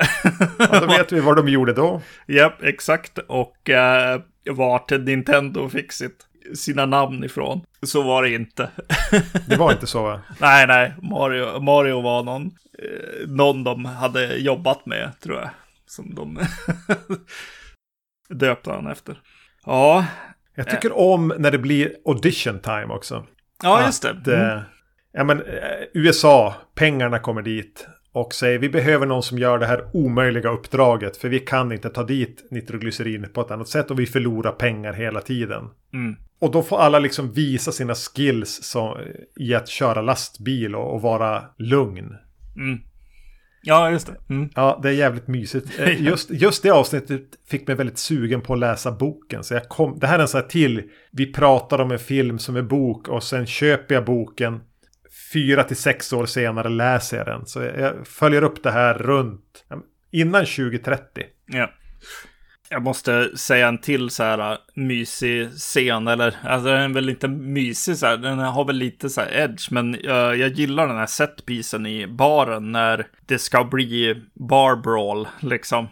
Ja, 0.58 0.80
då 0.80 0.86
vet 0.86 1.12
vi 1.12 1.20
vad 1.20 1.36
de 1.36 1.48
gjorde 1.48 1.72
då. 1.72 2.02
Japp, 2.26 2.62
exakt. 2.62 3.18
Och 3.18 3.56
uh, 3.68 4.22
vart 4.54 4.90
Nintendo 4.90 5.68
fick 5.68 5.92
sitt, 5.92 6.26
sina 6.54 6.86
namn 6.86 7.24
ifrån. 7.24 7.60
Så 7.82 8.02
var 8.02 8.22
det 8.22 8.30
inte. 8.34 8.70
Det 9.46 9.56
var 9.56 9.72
inte 9.72 9.86
så 9.86 10.02
va? 10.02 10.20
nej, 10.40 10.66
nej. 10.66 10.94
Mario, 11.02 11.60
Mario 11.60 12.00
var 12.00 12.22
någon, 12.22 12.46
eh, 12.78 13.28
någon 13.28 13.64
de 13.64 13.84
hade 13.84 14.36
jobbat 14.36 14.86
med, 14.86 15.10
tror 15.20 15.38
jag. 15.38 15.50
Som 15.86 16.14
de 16.14 16.38
döpte 18.34 18.70
han 18.70 18.86
efter. 18.86 19.16
Ja, 19.66 20.06
Jag 20.54 20.70
tycker 20.70 20.98
om 20.98 21.32
när 21.38 21.50
det 21.50 21.58
blir 21.58 21.92
audition 22.06 22.60
time 22.60 22.86
också. 22.86 23.26
ja 23.62 23.86
just 23.86 24.04
Att, 24.04 24.24
det. 24.24 24.36
Mm. 24.36 24.56
eh, 24.58 24.62
ja, 25.12 25.24
men, 25.24 25.40
eh, 25.42 25.44
USA, 25.94 26.54
pengarna 26.74 27.18
kommer 27.18 27.42
dit 27.42 27.86
och 28.12 28.34
säger 28.34 28.58
vi 28.58 28.68
behöver 28.68 29.06
någon 29.06 29.22
som 29.22 29.38
gör 29.38 29.58
det 29.58 29.66
här 29.66 29.90
omöjliga 29.96 30.50
uppdraget 30.50 31.16
för 31.16 31.28
vi 31.28 31.40
kan 31.40 31.72
inte 31.72 31.88
ta 31.90 32.02
dit 32.02 32.48
nitroglycerin 32.50 33.28
på 33.34 33.40
ett 33.40 33.50
annat 33.50 33.68
sätt 33.68 33.90
och 33.90 33.98
vi 34.00 34.06
förlorar 34.06 34.52
pengar 34.52 34.92
hela 34.92 35.20
tiden. 35.20 35.68
Mm. 35.92 36.16
Och 36.40 36.50
då 36.50 36.62
får 36.62 36.78
alla 36.78 36.98
liksom 36.98 37.32
visa 37.32 37.72
sina 37.72 37.94
skills 37.94 38.62
som, 38.62 38.98
i 39.36 39.54
att 39.54 39.68
köra 39.68 40.02
lastbil 40.02 40.74
och, 40.74 40.94
och 40.94 41.02
vara 41.02 41.44
lugn. 41.58 42.14
Mm. 42.56 42.80
Ja, 43.62 43.90
just 43.90 44.06
det. 44.06 44.34
Mm. 44.34 44.50
Ja, 44.54 44.80
det 44.82 44.88
är 44.88 44.92
jävligt 44.92 45.28
mysigt. 45.28 45.66
Eh, 45.78 46.02
Just, 46.02 46.30
just 46.30 46.62
det 46.62 46.70
avsnittet 46.70 47.22
fick 47.48 47.66
mig 47.66 47.76
väldigt 47.76 47.98
sugen 47.98 48.40
på 48.40 48.52
att 48.52 48.58
läsa 48.58 48.92
boken. 48.92 49.44
Så 49.44 49.54
jag 49.54 49.68
kom, 49.68 49.98
det 49.98 50.06
här 50.06 50.18
är 50.18 50.22
en 50.22 50.28
sån 50.28 50.40
här 50.40 50.48
till. 50.48 50.82
Vi 51.12 51.32
pratar 51.32 51.78
om 51.80 51.90
en 51.90 51.98
film 51.98 52.38
som 52.38 52.56
är 52.56 52.62
bok 52.62 53.08
och 53.08 53.22
sen 53.22 53.46
köper 53.46 53.94
jag 53.94 54.04
boken. 54.04 54.60
Fyra 55.32 55.64
till 55.64 55.76
sex 55.76 56.12
år 56.12 56.26
senare 56.26 56.68
läser 56.68 57.16
jag 57.16 57.26
den. 57.26 57.46
Så 57.46 57.62
jag, 57.62 57.78
jag 57.80 58.06
följer 58.06 58.42
upp 58.42 58.62
det 58.62 58.70
här 58.70 58.94
runt 58.94 59.64
innan 60.10 60.46
2030. 60.46 61.24
Ja. 61.46 61.70
Jag 62.72 62.82
måste 62.82 63.36
säga 63.36 63.68
en 63.68 63.78
till 63.78 64.10
så 64.10 64.22
här 64.22 64.52
äh, 64.52 64.58
mysig 64.74 65.50
scen, 65.50 66.08
eller 66.08 66.36
alltså 66.44 66.68
den 66.68 66.90
är 66.90 66.94
väl 66.94 67.08
inte 67.08 67.28
mysig 67.28 67.96
så 67.96 68.06
här, 68.06 68.16
den 68.16 68.38
har 68.38 68.64
väl 68.64 68.76
lite 68.76 69.10
så 69.10 69.20
här 69.20 69.28
edge, 69.32 69.72
men 69.72 69.96
jag, 70.02 70.36
jag 70.36 70.50
gillar 70.50 70.86
den 70.86 70.96
här 70.96 71.06
setpisen 71.06 71.86
i 71.86 72.06
baren 72.06 72.72
när 72.72 73.06
det 73.26 73.38
ska 73.38 73.64
bli 73.64 74.22
bar 74.34 74.76
brawl, 74.76 75.28
liksom, 75.40 75.88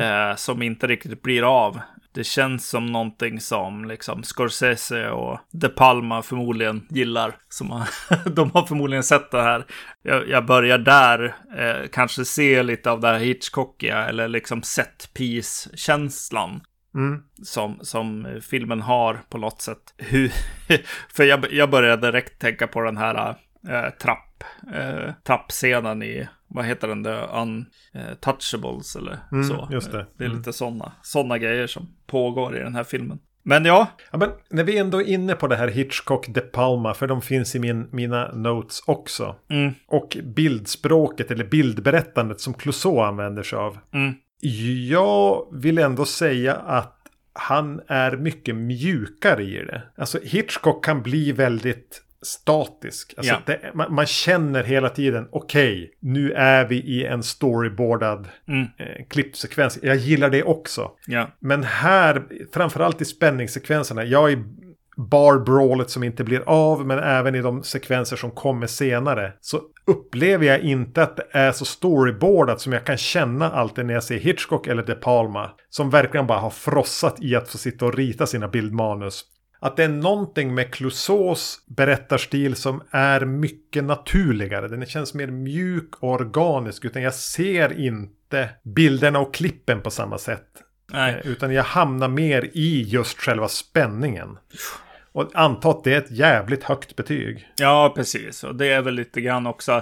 eh, 0.00 0.36
som 0.36 0.62
inte 0.62 0.86
riktigt 0.86 1.22
blir 1.22 1.66
av. 1.66 1.80
Det 2.14 2.24
känns 2.24 2.68
som 2.68 2.86
någonting 2.86 3.40
som 3.40 3.84
liksom 3.84 4.22
Scorsese 4.22 5.10
och 5.10 5.40
De 5.52 5.68
Palma 5.68 6.22
förmodligen 6.22 6.86
gillar. 6.90 7.36
Som 7.48 7.70
har, 7.70 7.88
de 8.30 8.50
har 8.50 8.66
förmodligen 8.66 9.04
sett 9.04 9.30
det 9.30 9.42
här. 9.42 9.64
Jag, 10.02 10.28
jag 10.28 10.46
börjar 10.46 10.78
där, 10.78 11.34
eh, 11.58 11.88
kanske 11.92 12.24
se 12.24 12.62
lite 12.62 12.90
av 12.90 13.00
det 13.00 13.08
här 13.08 13.18
Hitchcockiga 13.18 14.06
eller 14.06 14.28
liksom 14.28 14.62
set 14.62 15.10
piece-känslan. 15.14 16.60
Mm. 16.94 17.22
Som, 17.42 17.78
som 17.80 18.26
filmen 18.42 18.80
har 18.80 19.20
på 19.28 19.38
något 19.38 19.60
sätt. 19.62 19.94
Hur, 19.96 20.32
för 21.14 21.24
jag, 21.24 21.52
jag 21.52 21.70
började 21.70 22.06
direkt 22.06 22.40
tänka 22.40 22.66
på 22.66 22.80
den 22.80 22.96
här 22.96 23.36
eh, 23.68 23.90
trapp, 23.90 24.44
eh, 24.74 25.12
trappscenen 25.26 26.02
i, 26.02 26.28
vad 26.54 26.64
heter 26.64 26.88
den, 26.88 27.04
The 27.04 27.10
Untouchables 28.00 28.96
eller 28.96 29.18
Mm, 29.32 29.44
så. 29.44 29.68
just 29.72 29.92
det. 29.92 30.06
Det 30.18 30.24
är 30.24 30.28
Mm. 30.28 30.38
lite 30.38 30.52
sådana 30.52 30.92
såna 31.02 31.38
grejer 31.38 31.66
som 31.66 31.88
pågår 32.06 32.56
i 32.56 32.60
den 32.60 32.74
här 32.74 32.84
filmen. 32.84 33.18
Men 33.46 33.64
ja, 33.64 33.86
Ja, 34.12 34.18
men 34.18 34.30
när 34.50 34.64
vi 34.64 34.78
ändå 34.78 35.00
är 35.02 35.06
inne 35.06 35.34
på 35.34 35.46
det 35.46 35.56
här 35.56 35.68
Hitchcock 35.68 36.26
De 36.28 36.40
Palma, 36.40 36.94
för 36.94 37.06
de 37.06 37.22
finns 37.22 37.54
i 37.54 37.58
min, 37.58 37.88
mina 37.92 38.32
notes 38.32 38.82
också. 38.86 39.36
mm, 39.50 39.72
Och 39.86 40.16
bildspråket 40.24 41.30
eller 41.30 41.44
bildberättandet 41.44 42.40
som 42.40 42.54
Clouseau 42.54 42.98
använder 43.00 43.42
sig 43.42 43.58
av. 43.58 43.78
mm, 43.94 44.14
Jag 44.88 45.46
vill 45.52 45.78
ändå 45.78 46.04
säga 46.04 46.54
att 46.54 47.00
han 47.32 47.80
är 47.86 48.16
mycket 48.16 48.54
mjukare 48.56 49.42
i 49.42 49.64
det. 49.64 49.82
Alltså 49.96 50.18
Hitchcock 50.22 50.84
kan 50.84 51.02
bli 51.02 51.32
väldigt 51.32 52.02
statisk. 52.24 53.14
Alltså 53.16 53.32
Ja. 53.32 53.40
det, 53.46 53.60
man, 53.74 53.94
man 53.94 54.06
känner 54.06 54.62
hela 54.64 54.88
tiden, 54.88 55.28
okej, 55.30 55.90
nu 56.00 56.32
är 56.32 56.64
vi 56.64 56.76
i 56.76 57.04
en 57.04 57.22
storyboardad 57.22 58.28
mm, 58.48 58.62
eh, 58.78 59.04
klippsekvens. 59.10 59.78
Jag 59.82 59.96
gillar 59.96 60.30
det 60.30 60.42
också. 60.42 60.90
ja, 61.06 61.30
Men 61.38 61.62
här, 61.64 62.24
framförallt 62.54 63.00
i 63.00 63.04
spänningssekvenserna, 63.04 64.04
jag 64.04 64.32
i 64.32 64.38
bar-brawlet 64.96 65.90
som 65.90 66.02
inte 66.04 66.24
blir 66.24 66.42
av, 66.46 66.86
men 66.86 66.98
även 66.98 67.34
i 67.34 67.40
de 67.42 67.62
sekvenser 67.62 68.16
som 68.16 68.30
kommer 68.30 68.66
senare, 68.66 69.32
så 69.40 69.60
upplever 69.86 70.46
jag 70.46 70.60
inte 70.60 71.02
att 71.02 71.16
det 71.16 71.26
är 71.30 71.52
så 71.52 71.64
storyboardat 71.64 72.60
som 72.60 72.72
jag 72.72 72.84
kan 72.84 72.96
känna 72.96 73.50
alltid 73.50 73.86
när 73.86 73.94
jag 73.94 74.04
ser 74.04 74.18
Hitchcock 74.18 74.66
eller 74.66 74.82
De 74.82 74.94
Palma, 74.94 75.50
som 75.70 75.90
verkligen 75.90 76.26
bara 76.26 76.38
har 76.38 76.50
frossat 76.50 77.16
i 77.22 77.36
att 77.36 77.48
få 77.48 77.58
sitta 77.58 77.86
och 77.86 77.94
rita 77.94 78.26
sina 78.26 78.48
bildmanus. 78.48 79.24
Att 79.64 79.76
det 79.76 79.84
är 79.84 79.88
någonting 79.88 80.54
med 80.54 80.70
Clouseaus 80.72 81.58
berättarstil 81.66 82.56
som 82.56 82.82
är 82.90 83.20
mycket 83.20 83.84
naturligare. 83.84 84.68
Den 84.68 84.86
känns 84.86 85.14
mer 85.14 85.26
mjuk 85.26 85.94
och 86.00 86.10
organisk. 86.10 86.84
Utan 86.84 87.02
jag 87.02 87.14
ser 87.14 87.80
inte 87.80 88.48
bilderna 88.62 89.18
och 89.18 89.34
klippen 89.34 89.80
på 89.80 89.90
samma 89.90 90.18
sätt. 90.18 90.46
nej, 90.92 91.14
Eh, 91.24 91.30
Utan 91.30 91.52
jag 91.52 91.62
hamnar 91.64 92.08
mer 92.08 92.50
i 92.52 92.82
just 92.82 93.18
själva 93.20 93.48
spänningen. 93.48 94.38
Och 95.12 95.30
antar 95.34 95.70
att 95.70 95.84
det 95.84 95.94
är 95.94 95.98
ett 95.98 96.10
jävligt 96.10 96.64
högt 96.64 96.96
betyg. 96.96 97.48
ja, 97.56 97.92
precis. 97.96 98.44
Och 98.44 98.54
det 98.54 98.66
är 98.66 98.82
väl 98.82 98.94
lite 98.94 99.20
grann 99.20 99.46
också, 99.46 99.72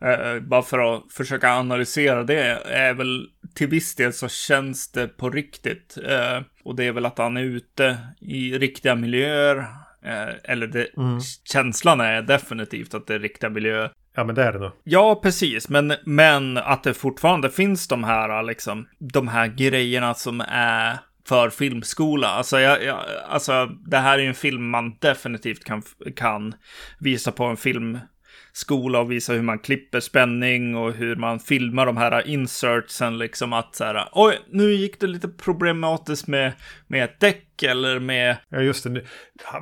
eh, 0.00 0.40
bara 0.40 0.62
för 0.62 0.94
att 0.94 1.02
försöka 1.12 1.52
analysera 1.52 2.22
det, 2.22 2.58
är 2.64 2.94
väl 2.94 3.26
till 3.56 3.68
viss 3.68 3.94
del 3.94 4.12
så 4.12 4.28
känns 4.28 4.92
det 4.92 5.08
på 5.08 5.30
riktigt. 5.30 5.98
Eh, 6.08 6.40
och 6.64 6.76
det 6.76 6.84
är 6.84 6.92
väl 6.92 7.06
att 7.06 7.18
han 7.18 7.36
är 7.36 7.42
ute 7.42 7.98
i 8.20 8.58
riktiga 8.58 8.94
miljöer. 8.94 9.56
Eh, 10.04 10.34
eller 10.44 10.66
det, 10.66 10.88
känslan 11.44 12.00
är 12.00 12.22
definitivt 12.22 12.94
att 12.94 13.06
det 13.06 13.14
är 13.14 13.18
riktiga 13.18 13.50
miljöer. 13.50 13.90
Ja 14.16 14.24
men 14.24 14.34
det 14.34 14.42
är 14.42 14.52
det 14.52 14.58
nog. 14.58 14.72
Ja, 14.84 15.20
precis. 15.22 15.68
Men, 15.68 15.94
men 16.04 16.56
att 16.56 16.82
det 16.82 16.94
fortfarande 16.94 17.50
finns 17.50 17.88
de 17.88 18.04
här, 18.04 18.42
liksom, 18.42 18.88
de 18.98 19.28
här 19.28 19.46
grejerna 19.46 20.14
som 20.14 20.40
är 20.48 20.98
för 21.28 21.50
filmskola. 21.50 22.28
Alltså, 22.28 22.60
jag, 22.60 22.84
jag, 22.84 23.00
alltså, 23.28 23.66
det 23.66 23.98
här 23.98 24.18
är 24.18 24.22
ju 24.22 24.28
en 24.28 24.34
film 24.34 24.70
man 24.70 24.96
definitivt 25.00 25.64
kan, 25.64 25.82
kan 26.16 26.54
visa 26.98 27.32
på 27.32 27.44
en 27.44 27.56
filmskola 28.56 29.00
och 29.00 29.10
visa 29.10 29.32
hur 29.32 29.42
man 29.42 29.58
klipper 29.58 30.00
spänning 30.00 30.76
och 30.76 30.92
hur 30.92 31.16
man 31.16 31.40
filmar 31.40 31.86
de 31.86 31.96
här 31.96 32.28
insertsen. 32.28 33.18
Liksom 33.18 33.52
att 33.52 33.74
så 33.74 33.84
här, 33.84 34.08
oj, 34.12 34.38
nu 34.50 34.72
gick 34.72 35.00
det 35.00 35.06
lite 35.06 35.28
problematiskt 35.28 36.26
med, 36.26 36.52
med 36.86 37.04
ett 37.04 37.20
däck 37.20 37.62
eller 37.62 38.00
med... 38.00 38.36
Ja, 38.48 38.60
just 38.60 38.84
det. 38.84 39.02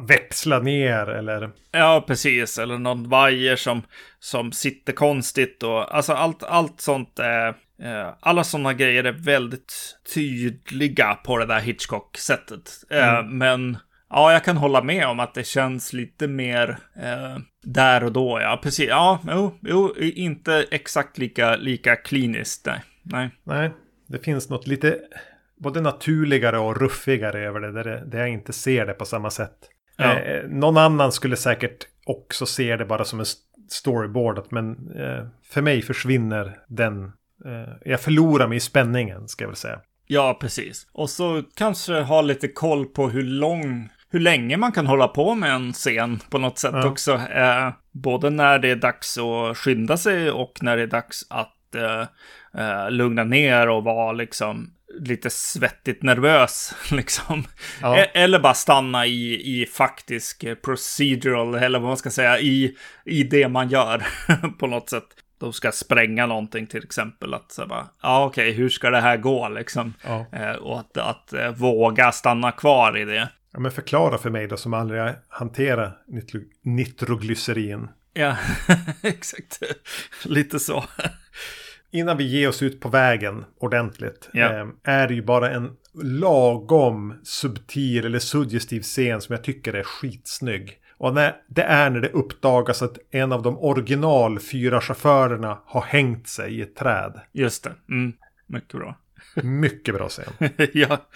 Växla 0.08 0.58
ner 0.58 1.08
eller... 1.08 1.50
Ja, 1.72 2.04
precis. 2.06 2.58
Eller 2.58 2.78
någon 2.78 3.08
vajer 3.08 3.56
som, 3.56 3.82
som 4.18 4.52
sitter 4.52 4.92
konstigt 4.92 5.62
och 5.62 5.94
alltså 5.96 6.12
allt, 6.12 6.42
allt 6.42 6.80
sånt 6.80 7.18
är 7.18 7.54
Eh, 7.82 8.14
alla 8.20 8.44
sådana 8.44 8.72
grejer 8.72 9.04
är 9.04 9.12
väldigt 9.12 9.98
tydliga 10.14 11.14
på 11.14 11.38
det 11.38 11.46
där 11.46 11.60
Hitchcock-sättet. 11.60 12.70
Eh, 12.90 13.18
mm. 13.18 13.38
Men 13.38 13.76
ja, 14.10 14.32
jag 14.32 14.44
kan 14.44 14.56
hålla 14.56 14.82
med 14.82 15.06
om 15.06 15.20
att 15.20 15.34
det 15.34 15.46
känns 15.46 15.92
lite 15.92 16.28
mer 16.28 16.78
eh, 16.96 17.38
där 17.64 18.04
och 18.04 18.12
då. 18.12 18.38
Ja, 18.40 18.60
precis. 18.62 18.88
Ja, 18.88 19.20
jo, 19.28 19.58
jo 19.62 19.94
inte 19.98 20.66
exakt 20.70 21.18
lika, 21.18 21.56
lika 21.56 21.96
kliniskt. 21.96 22.66
Nej. 22.66 22.80
nej. 23.02 23.30
Nej, 23.44 23.70
det 24.06 24.18
finns 24.18 24.48
något 24.48 24.66
lite 24.66 24.98
både 25.56 25.80
naturligare 25.80 26.58
och 26.58 26.80
ruffigare 26.80 27.46
över 27.46 27.60
det. 27.60 27.72
Där, 27.72 27.84
det, 27.84 28.04
där 28.06 28.18
jag 28.18 28.28
inte 28.28 28.52
ser 28.52 28.86
det 28.86 28.92
på 28.92 29.04
samma 29.04 29.30
sätt. 29.30 29.56
Ja. 29.96 30.18
Eh, 30.18 30.44
någon 30.48 30.76
annan 30.76 31.12
skulle 31.12 31.36
säkert 31.36 31.86
också 32.06 32.46
se 32.46 32.76
det 32.76 32.84
bara 32.84 33.04
som 33.04 33.20
en 33.20 33.26
storyboard. 33.68 34.46
Men 34.50 34.70
eh, 34.96 35.26
för 35.42 35.62
mig 35.62 35.82
försvinner 35.82 36.58
den 36.68 37.12
Eh, 37.44 37.74
jag 37.84 38.00
förlorar 38.00 38.48
mig 38.48 38.56
i 38.56 38.60
spänningen, 38.60 39.28
ska 39.28 39.44
jag 39.44 39.48
väl 39.48 39.56
säga. 39.56 39.80
Ja, 40.06 40.38
precis. 40.40 40.86
Och 40.92 41.10
så 41.10 41.42
kanske 41.54 42.00
ha 42.00 42.22
lite 42.22 42.48
koll 42.48 42.86
på 42.86 43.08
hur 43.08 43.22
lång, 43.22 43.88
hur 44.14 44.20
länge 44.20 44.56
man 44.56 44.72
kan 44.72 44.86
hålla 44.86 45.08
på 45.08 45.34
med 45.34 45.54
en 45.54 45.72
scen 45.72 46.20
på 46.30 46.38
något 46.38 46.58
sätt 46.58 46.74
ja. 46.74 46.86
också. 46.86 47.12
Eh, 47.14 47.70
både 47.92 48.30
när 48.30 48.58
det 48.58 48.70
är 48.70 48.76
dags 48.76 49.18
att 49.18 49.58
skynda 49.58 49.96
sig 49.96 50.30
och 50.30 50.58
när 50.60 50.76
det 50.76 50.82
är 50.82 50.86
dags 50.86 51.26
att 51.30 51.74
eh, 51.74 52.06
eh, 52.62 52.90
lugna 52.90 53.24
ner 53.24 53.68
och 53.68 53.84
vara 53.84 54.12
liksom 54.12 54.70
lite 55.00 55.30
svettigt 55.30 56.02
nervös, 56.02 56.74
liksom. 56.90 57.44
Ja. 57.80 57.98
E 57.98 58.10
eller 58.14 58.38
bara 58.38 58.54
stanna 58.54 59.06
i, 59.06 59.60
i 59.60 59.66
faktisk 59.66 60.44
procedural, 60.64 61.54
eller 61.54 61.78
vad 61.78 61.88
man 61.88 61.96
ska 61.96 62.10
säga, 62.10 62.38
i, 62.38 62.76
i 63.04 63.22
det 63.22 63.48
man 63.48 63.68
gör 63.68 64.06
på 64.58 64.66
något 64.66 64.90
sätt 64.90 65.08
de 65.38 65.52
ska 65.52 65.72
spränga 65.72 66.26
någonting 66.26 66.66
till 66.66 66.84
exempel. 66.84 67.34
Att 67.34 67.52
så 67.52 67.66
bara, 67.66 67.88
ja 68.02 68.24
okej, 68.24 68.48
okay, 68.48 68.62
hur 68.62 68.68
ska 68.68 68.90
det 68.90 69.00
här 69.00 69.16
gå 69.16 69.48
liksom? 69.48 69.94
Ja. 70.04 70.26
Eh, 70.32 70.52
och 70.52 70.80
att, 70.80 70.96
att 70.96 71.32
eh, 71.32 71.50
våga 71.50 72.12
stanna 72.12 72.52
kvar 72.52 72.98
i 72.98 73.04
det. 73.04 73.28
Ja, 73.54 73.60
men 73.60 73.70
förklara 73.70 74.18
för 74.18 74.30
mig 74.30 74.46
då 74.46 74.56
som 74.56 74.74
aldrig 74.74 75.02
hanterar 75.28 75.98
nitroglycerin. 76.62 77.88
Ja, 78.12 78.36
exakt. 79.02 79.62
Lite 80.24 80.58
så. 80.58 80.84
Innan 81.90 82.16
vi 82.16 82.24
ger 82.24 82.48
oss 82.48 82.62
ut 82.62 82.80
på 82.80 82.88
vägen 82.88 83.44
ordentligt. 83.58 84.28
Ja. 84.32 84.52
Eh, 84.52 84.66
är 84.82 85.08
det 85.08 85.14
ju 85.14 85.22
bara 85.22 85.50
en 85.50 85.76
lagom 86.02 87.14
subtil 87.22 88.04
eller 88.06 88.18
suggestiv 88.18 88.80
scen 88.80 89.20
som 89.20 89.32
jag 89.32 89.44
tycker 89.44 89.72
är 89.72 89.82
skitsnygg. 89.82 90.78
Och 90.96 91.14
när, 91.14 91.36
det 91.48 91.62
är 91.62 91.90
när 91.90 92.00
det 92.00 92.08
uppdagas 92.08 92.82
att 92.82 92.98
en 93.10 93.32
av 93.32 93.42
de 93.42 93.58
original 93.58 94.40
fyra 94.40 94.80
chaufförerna 94.80 95.58
har 95.66 95.82
hängt 95.82 96.28
sig 96.28 96.54
i 96.54 96.62
ett 96.62 96.76
träd. 96.76 97.20
Just 97.32 97.64
det. 97.64 97.72
Mm. 97.88 98.12
Mycket 98.46 98.72
bra. 98.72 98.98
Mycket 99.42 99.94
bra 99.94 100.08
scen. 100.08 100.32
ja. 100.72 101.08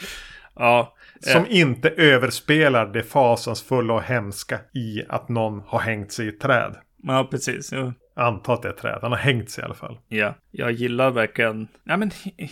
ja. 0.54 0.94
Som 1.20 1.44
eh. 1.44 1.60
inte 1.60 1.88
överspelar 1.88 2.86
det 2.86 3.02
fasansfulla 3.02 3.94
och 3.94 4.02
hemska 4.02 4.60
i 4.74 5.02
att 5.08 5.28
någon 5.28 5.62
har 5.66 5.78
hängt 5.78 6.12
sig 6.12 6.26
i 6.26 6.28
ett 6.28 6.40
träd. 6.40 6.76
Ja, 7.02 7.28
precis. 7.30 7.72
Ja. 7.72 7.92
Anta 8.16 8.52
att 8.52 8.62
det 8.62 8.68
är 8.68 8.72
ett 8.72 8.78
träd. 8.78 8.98
Han 9.02 9.12
har 9.12 9.18
hängt 9.18 9.50
sig 9.50 9.62
i 9.62 9.64
alla 9.64 9.74
fall. 9.74 9.98
Ja, 10.08 10.34
jag 10.50 10.72
gillar 10.72 11.10
verkligen 11.10 11.68
ja, 11.84 11.96
men, 11.96 12.10
he 12.10 12.48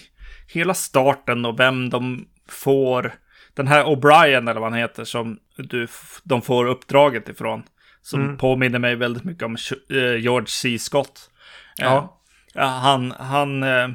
hela 0.49 0.75
starten 0.75 1.45
och 1.45 1.61
vem 1.61 1.91
de 1.91 2.29
får 2.49 3.15
den 3.55 3.67
här 3.67 3.85
O'Brien 3.85 4.51
eller 4.51 4.61
vad 4.61 4.71
han 4.71 4.79
heter 4.79 5.05
som 5.05 5.39
du, 5.57 5.89
de 6.25 6.43
får 6.43 6.67
uppdraget 6.67 7.29
ifrån. 7.29 7.63
Som 8.03 8.23
mm. 8.23 8.37
påminner 8.37 8.79
mig 8.79 8.97
väldigt 8.97 9.25
mycket 9.25 9.43
om 9.43 9.57
eh, 9.91 10.17
George 10.17 10.47
C. 10.47 10.79
Scott. 10.79 11.31
Ja. 11.77 12.21
Uh, 12.57 12.63
han, 12.63 13.11
han, 13.11 13.63
uh, 13.63 13.91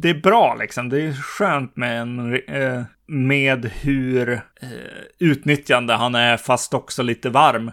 det 0.00 0.10
är 0.10 0.20
bra 0.20 0.54
liksom. 0.54 0.88
Det 0.88 1.02
är 1.02 1.12
skönt 1.12 1.76
med 1.76 2.00
en, 2.00 2.34
uh, 2.34 2.82
med 3.06 3.70
hur 3.80 4.40
utnyttjande 5.18 5.94
han 5.94 6.14
är 6.14 6.36
fast 6.36 6.74
också 6.74 7.02
lite 7.02 7.30
varm. 7.30 7.70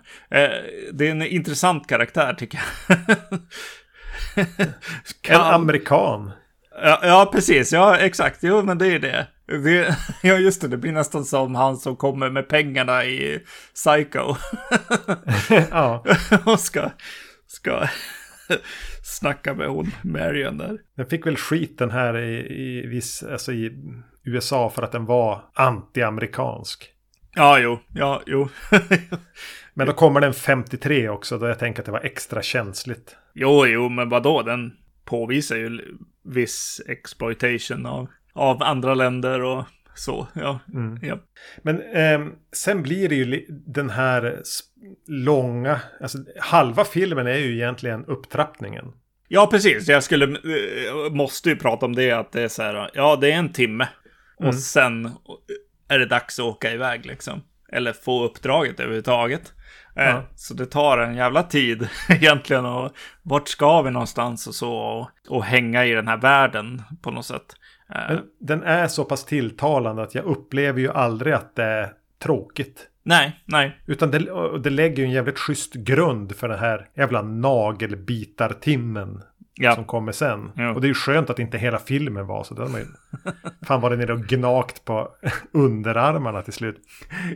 det 0.93 1.07
är 1.07 1.11
en 1.11 1.21
intressant 1.21 1.87
karaktär 1.87 2.33
tycker 2.33 2.61
jag. 2.87 2.97
en 5.35 5.41
amerikan. 5.41 6.31
Ja, 6.83 6.99
ja, 7.03 7.29
precis. 7.33 7.73
Ja, 7.73 7.97
exakt. 7.97 8.39
Jo, 8.41 8.61
men 8.61 8.77
det 8.77 8.87
är 8.87 8.99
det. 8.99 9.27
det. 9.45 9.97
Ja, 10.21 10.35
just 10.35 10.61
det. 10.61 10.67
Det 10.67 10.77
blir 10.77 10.91
nästan 10.91 11.25
som 11.25 11.55
han 11.55 11.77
som 11.77 11.95
kommer 11.95 12.29
med 12.29 12.49
pengarna 12.49 13.05
i 13.05 13.39
Psycho. 13.75 14.35
ja. 15.71 16.05
Och 16.45 16.59
ska, 16.59 16.89
ska 17.47 17.87
snacka 19.11 19.53
med 19.53 19.67
hon, 19.67 19.91
Marion 20.01 20.57
där. 20.57 20.81
Den 20.95 21.05
fick 21.05 21.25
väl 21.25 21.37
skiten 21.37 21.91
här 21.91 22.17
i, 22.17 22.53
i, 22.63 22.87
viss, 22.87 23.23
alltså 23.23 23.53
i 23.53 23.77
USA 24.23 24.69
för 24.69 24.81
att 24.81 24.91
den 24.91 25.05
var 25.05 25.41
anti-amerikansk. 25.53 26.89
Ja, 27.35 27.59
jo. 27.59 27.79
Ja, 27.93 28.21
jo. 28.25 28.49
men 29.73 29.87
då 29.87 29.93
kommer 29.93 30.21
den 30.21 30.33
53 30.33 31.09
också, 31.09 31.37
då 31.37 31.47
jag 31.47 31.59
tänker 31.59 31.81
att 31.81 31.85
det 31.85 31.91
var 31.91 32.05
extra 32.05 32.41
känsligt. 32.41 33.15
Jo, 33.33 33.65
jo, 33.65 33.89
men 33.89 34.09
vadå? 34.09 34.41
Den 34.41 34.73
påvisar 35.05 35.55
ju 35.55 35.97
viss 36.23 36.81
exploitation 36.87 37.85
av, 37.85 38.07
av 38.33 38.63
andra 38.63 38.93
länder 38.93 39.41
och 39.41 39.65
så. 39.95 40.27
Ja, 40.33 40.59
mm. 40.73 40.99
ja. 41.01 41.19
Men 41.61 41.81
eh, 41.81 42.33
sen 42.51 42.83
blir 42.83 43.09
det 43.09 43.15
ju 43.15 43.45
den 43.49 43.89
här 43.89 44.41
långa, 45.07 45.81
alltså 46.01 46.17
halva 46.39 46.85
filmen 46.85 47.27
är 47.27 47.37
ju 47.37 47.55
egentligen 47.55 48.05
upptrappningen. 48.05 48.85
Ja, 49.27 49.47
precis. 49.51 49.87
Jag 49.87 50.03
skulle, 50.03 50.25
äh, 50.25 51.11
måste 51.11 51.49
ju 51.49 51.55
prata 51.55 51.85
om 51.85 51.95
det, 51.95 52.11
att 52.11 52.31
det 52.31 52.41
är 52.41 52.47
så 52.47 52.63
här, 52.63 52.89
ja, 52.93 53.15
det 53.15 53.31
är 53.31 53.37
en 53.37 53.53
timme. 53.53 53.87
Mm. 54.39 54.49
Och 54.49 54.55
sen 54.55 55.11
är 55.87 55.99
det 55.99 56.05
dags 56.05 56.39
att 56.39 56.45
åka 56.45 56.71
iväg 56.71 57.05
liksom. 57.05 57.43
Eller 57.71 57.93
få 57.93 58.25
uppdraget 58.25 58.79
överhuvudtaget. 58.79 59.53
Eh, 59.95 60.05
ja. 60.05 60.23
Så 60.35 60.53
det 60.53 60.65
tar 60.65 60.97
en 60.97 61.15
jävla 61.15 61.43
tid 61.43 61.89
egentligen. 62.09 62.65
Och 62.65 62.91
vart 63.23 63.47
ska 63.47 63.81
vi 63.81 63.91
någonstans 63.91 64.47
och 64.47 64.55
så. 64.55 64.73
Och, 64.73 65.09
och 65.29 65.43
hänga 65.43 65.85
i 65.85 65.91
den 65.91 66.07
här 66.07 66.17
världen 66.17 66.81
på 67.01 67.11
något 67.11 67.25
sätt. 67.25 67.55
Eh, 67.95 68.01
Men 68.07 68.19
den 68.39 68.63
är 68.63 68.87
så 68.87 69.05
pass 69.05 69.25
tilltalande 69.25 70.03
att 70.03 70.15
jag 70.15 70.25
upplever 70.25 70.79
ju 70.79 70.91
aldrig 70.91 71.33
att 71.33 71.55
det 71.55 71.63
är 71.63 71.93
tråkigt. 72.23 72.87
Nej, 73.03 73.41
nej. 73.45 73.77
Utan 73.85 74.11
det, 74.11 74.19
det 74.63 74.69
lägger 74.69 74.97
ju 74.97 75.03
en 75.03 75.11
jävligt 75.11 75.39
schysst 75.39 75.73
grund 75.73 76.35
för 76.35 76.47
den 76.47 76.59
här 76.59 76.87
jävla 76.95 77.21
nagelbitartimmen 77.21 79.23
ja. 79.63 79.75
som 79.75 79.85
kommer 79.85 80.11
sen. 80.11 80.51
Ja. 80.55 80.73
Och 80.73 80.81
det 80.81 80.85
är 80.85 80.89
ju 80.89 80.93
skönt 80.93 81.29
att 81.29 81.39
inte 81.39 81.57
hela 81.57 81.79
filmen 81.79 82.27
var 82.27 82.43
så. 82.43 82.53
Den 82.53 82.73
ju, 82.73 82.85
fan 83.65 83.81
var 83.81 83.89
det 83.89 83.95
nere 83.95 84.13
och 84.13 84.19
gnagt 84.19 84.85
på 84.85 85.09
underarmarna 85.51 86.41
till 86.41 86.53
slut. 86.53 86.77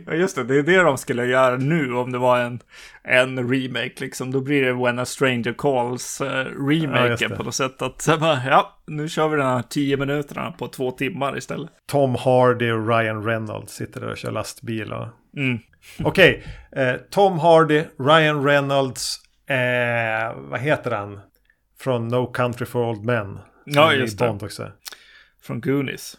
Ja 0.06 0.12
just 0.12 0.36
det, 0.36 0.44
det 0.44 0.58
är 0.58 0.62
det 0.62 0.82
de 0.82 0.98
skulle 0.98 1.26
göra 1.26 1.56
nu 1.56 1.94
om 1.94 2.12
det 2.12 2.18
var 2.18 2.38
en, 2.38 2.60
en 3.02 3.50
remake 3.52 3.94
liksom. 4.00 4.32
Då 4.32 4.40
blir 4.40 4.62
det 4.62 4.72
When 4.72 4.98
a 4.98 5.04
Stranger 5.04 5.54
Calls 5.58 6.20
uh, 6.20 6.26
remaken 6.68 7.30
ja, 7.30 7.36
på 7.36 7.42
något 7.42 7.54
sätt. 7.54 7.82
Att 7.82 8.06
ja, 8.46 8.78
nu 8.86 9.08
kör 9.08 9.28
vi 9.28 9.36
den 9.36 9.46
här 9.46 9.62
tio 9.62 9.96
minuterna 9.96 10.52
på 10.58 10.68
två 10.68 10.90
timmar 10.90 11.38
istället. 11.38 11.70
Tom 11.86 12.14
Hardy 12.14 12.70
och 12.70 12.88
Ryan 12.88 13.24
Reynolds 13.24 13.72
sitter 13.72 14.00
där 14.00 14.10
och 14.10 14.16
kör 14.16 14.30
lastbil 14.30 14.92
och... 14.92 15.06
Mm. 15.36 15.58
Okej, 16.04 16.44
okay. 16.70 16.84
eh, 16.84 16.96
Tom 17.10 17.38
Hardy, 17.38 17.82
Ryan 17.98 18.44
Reynolds, 18.44 19.20
eh, 19.50 20.36
vad 20.36 20.60
heter 20.60 20.90
han? 20.90 21.20
Från 21.78 22.08
No 22.08 22.26
Country 22.26 22.66
for 22.66 22.90
Old 22.90 23.04
Men. 23.04 23.38
Ja, 23.64 23.92
just 23.92 24.18
det. 24.18 24.28
Också. 24.28 24.72
Från 25.42 25.60
Goonies. 25.60 26.16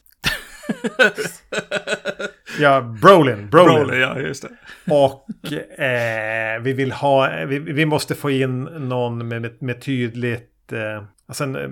ja, 2.60 2.82
Brolin. 2.82 3.50
Brolin. 3.50 3.76
Brolin. 3.76 4.02
ja, 4.02 4.20
just 4.20 4.42
det. 4.44 4.50
Och 4.94 5.54
eh, 5.80 6.62
vi 6.62 6.74
vill 6.74 6.92
ha, 6.92 7.46
vi, 7.46 7.60
vi, 7.60 7.86
måste 7.86 8.16
få 8.16 8.30
in 8.30 8.64
någon 8.64 9.28
med, 9.28 9.62
med, 9.62 9.82
tydligt, 9.82 10.74
eh, 10.74 11.04
alltså 11.28 11.44
en, 11.44 11.56
eh, 11.56 11.70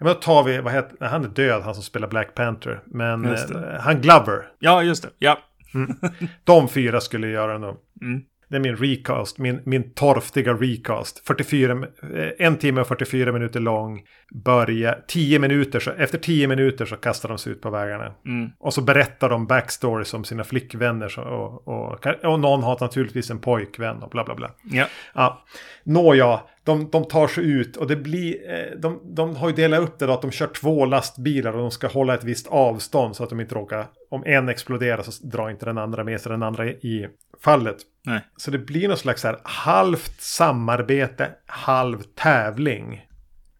Ja, 0.00 0.04
men 0.04 0.14
då 0.14 0.20
tar 0.20 0.44
vi, 0.44 0.58
vad 0.58 0.72
heter, 0.72 1.06
han 1.06 1.24
är 1.24 1.28
död 1.28 1.62
han 1.62 1.74
som 1.74 1.82
spelar 1.82 2.08
Black 2.08 2.34
Panther. 2.34 2.80
Men 2.86 3.24
eh, 3.24 3.80
han 3.80 4.00
Glover. 4.00 4.48
Ja, 4.58 4.82
just 4.82 5.02
det. 5.02 5.08
Ja. 5.18 5.38
Mm. 5.74 5.96
De 6.44 6.68
fyra 6.68 7.00
skulle 7.00 7.28
göra 7.28 7.58
nog. 7.58 7.76
Mm. 8.02 8.22
Det 8.50 8.56
är 8.56 8.60
min 8.60 8.76
recast, 8.76 9.38
min, 9.38 9.60
min 9.64 9.90
torftiga 9.94 10.52
recast. 10.54 11.26
44, 11.26 11.72
eh, 11.72 12.46
en 12.46 12.56
timme 12.56 12.80
och 12.80 12.86
44 12.86 13.32
minuter 13.32 13.60
lång. 13.60 14.02
Börja 14.44 14.98
10 15.08 15.38
minuter, 15.38 15.80
så, 15.80 15.90
efter 15.90 16.18
10 16.18 16.48
minuter 16.48 16.84
så 16.84 16.96
kastar 16.96 17.28
de 17.28 17.38
sig 17.38 17.52
ut 17.52 17.60
på 17.60 17.70
vägarna. 17.70 18.12
Mm. 18.26 18.50
Och 18.58 18.74
så 18.74 18.82
berättar 18.82 19.28
de 19.28 19.46
backstories 19.46 20.14
om 20.14 20.24
sina 20.24 20.44
flickvänner. 20.44 21.08
Så, 21.08 21.22
och, 21.22 21.68
och, 21.68 22.06
och 22.24 22.40
någon 22.40 22.62
har 22.62 22.78
naturligtvis 22.80 23.30
en 23.30 23.38
pojkvän 23.38 24.02
och 24.02 24.10
bla 24.10 24.24
bla 24.24 24.34
bla. 24.34 24.50
Ja. 24.62 24.86
Ja, 25.14 25.44
Nåja, 25.84 26.40
de, 26.64 26.90
de 26.90 27.04
tar 27.04 27.26
sig 27.28 27.50
ut 27.52 27.76
och 27.76 27.86
det 27.86 27.96
blir... 27.96 28.36
eh, 28.50 28.78
De, 28.78 29.00
de 29.16 29.36
har 29.36 29.48
ju 29.48 29.54
delat 29.54 29.80
upp 29.80 29.98
det 29.98 30.06
då 30.06 30.12
att 30.12 30.22
de 30.22 30.30
kör 30.30 30.46
två 30.46 30.84
lastbilar 30.86 31.52
och 31.52 31.58
de 31.58 31.70
ska 31.70 31.86
hålla 31.86 32.14
ett 32.14 32.24
visst 32.24 32.46
avstånd 32.46 33.16
så 33.16 33.24
att 33.24 33.30
de 33.30 33.40
inte 33.40 33.54
råkar... 33.54 33.86
Om 34.10 34.22
en 34.26 34.48
exploderar 34.48 35.02
så 35.02 35.26
drar 35.26 35.50
inte 35.50 35.66
den 35.66 35.78
andra 35.78 36.04
med 36.04 36.20
sig 36.20 36.32
den 36.32 36.42
andra 36.42 36.66
i 36.66 37.08
fallet. 37.44 37.76
Nej. 38.06 38.20
Så 38.36 38.50
det 38.50 38.58
blir 38.58 38.88
något 38.88 38.98
slags 38.98 39.24
här 39.24 39.38
halvt 39.44 40.20
samarbete, 40.20 41.30
halv 41.46 42.02
tävling 42.02 43.06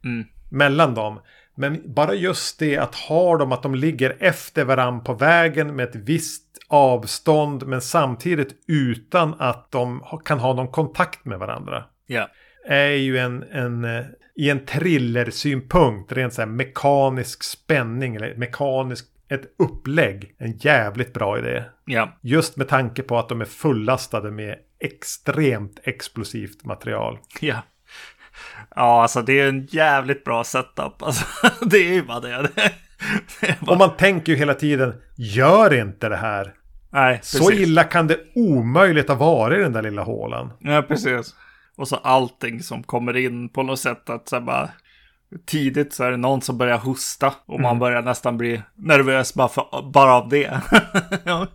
Mm. 0.05 0.25
mellan 0.51 0.95
dem. 0.95 1.21
Men 1.55 1.95
bara 1.95 2.14
just 2.14 2.59
det 2.59 2.77
att 2.79 2.95
ha 2.95 3.38
dem, 3.38 3.53
att 3.53 3.62
de 3.62 3.75
ligger 3.75 4.16
efter 4.21 4.64
varandra 4.64 5.05
på 5.05 5.14
vägen 5.14 5.77
med 5.77 5.88
ett 5.88 5.97
visst 5.97 6.43
avstånd 6.69 7.66
men 7.66 7.81
samtidigt 7.81 8.55
utan 8.69 9.35
att 9.38 9.71
de 9.71 10.05
kan 10.25 10.38
ha 10.38 10.55
någon 10.55 10.69
kontakt 10.69 11.25
med 11.25 11.38
varandra. 11.38 11.85
Ja. 12.07 12.29
Är 12.66 12.87
ju 12.90 13.19
en, 13.19 13.43
en 13.43 13.85
eh, 13.85 14.05
i 14.37 14.51
en 14.51 14.66
thrillersynpunkt, 14.66 16.12
rent 16.12 16.35
så 16.35 16.43
här 16.43 16.47
mekanisk 16.49 17.43
spänning 17.43 18.16
eller 18.16 18.35
mekanisk, 18.35 19.07
ett 19.31 19.55
upplägg. 19.59 20.35
En 20.38 20.59
jävligt 20.59 21.12
bra 21.12 21.38
idé. 21.38 21.64
Ja. 21.85 22.19
Just 22.23 22.57
med 22.57 22.69
tanke 22.69 23.03
på 23.03 23.19
att 23.19 23.29
de 23.29 23.40
är 23.40 23.45
fullastade 23.45 24.31
med 24.31 24.57
extremt 24.81 25.81
explosivt 25.83 26.64
material. 26.64 27.19
Ja. 27.40 27.62
Ja, 28.77 29.03
alltså 29.03 29.23
det 29.23 29.40
är 29.40 29.49
en 29.49 29.66
jävligt 29.71 30.25
bra 30.25 30.45
setup. 30.45 31.03
Alltså, 31.03 31.25
det 31.66 31.77
är 31.77 31.93
ju 31.93 32.03
bara 32.03 32.21
det. 32.21 32.43
det 33.40 33.49
är 33.49 33.57
bara... 33.61 33.73
Och 33.73 33.79
man 33.79 33.97
tänker 33.97 34.33
ju 34.33 34.38
hela 34.38 34.55
tiden, 34.55 34.95
gör 35.16 35.75
inte 35.75 36.09
det 36.09 36.16
här. 36.16 36.55
Nej, 36.93 37.19
Så 37.23 37.38
precis. 37.49 37.61
illa 37.61 37.85
kan 37.85 38.07
det 38.07 38.19
omöjligt 38.35 39.09
ha 39.09 39.14
varit 39.14 39.59
i 39.59 39.62
den 39.62 39.73
där 39.73 39.83
lilla 39.83 40.03
hålan. 40.03 40.53
Ja, 40.61 40.83
precis. 40.83 41.35
Och 41.77 41.88
så 41.88 41.97
allting 41.97 42.62
som 42.62 42.83
kommer 42.83 43.16
in 43.16 43.49
på 43.49 43.62
något 43.62 43.81
sätt 43.81 44.11
att 44.11 44.29
så 44.29 44.40
bara 44.40 44.71
tidigt 45.47 45.93
så 45.93 46.05
är 46.05 46.11
det 46.11 46.16
någon 46.16 46.43
som 46.43 46.59
börjar 46.59 46.79
hosta 46.79 47.35
och 47.47 47.61
man 47.61 47.79
börjar 47.79 48.03
nästan 48.03 48.38
bli 48.38 48.62
nervös 48.75 49.35
bara, 49.35 49.49
för, 49.49 49.90
bara 49.93 50.14
av 50.14 50.29
det. 50.29 50.61
ja. 51.25 51.47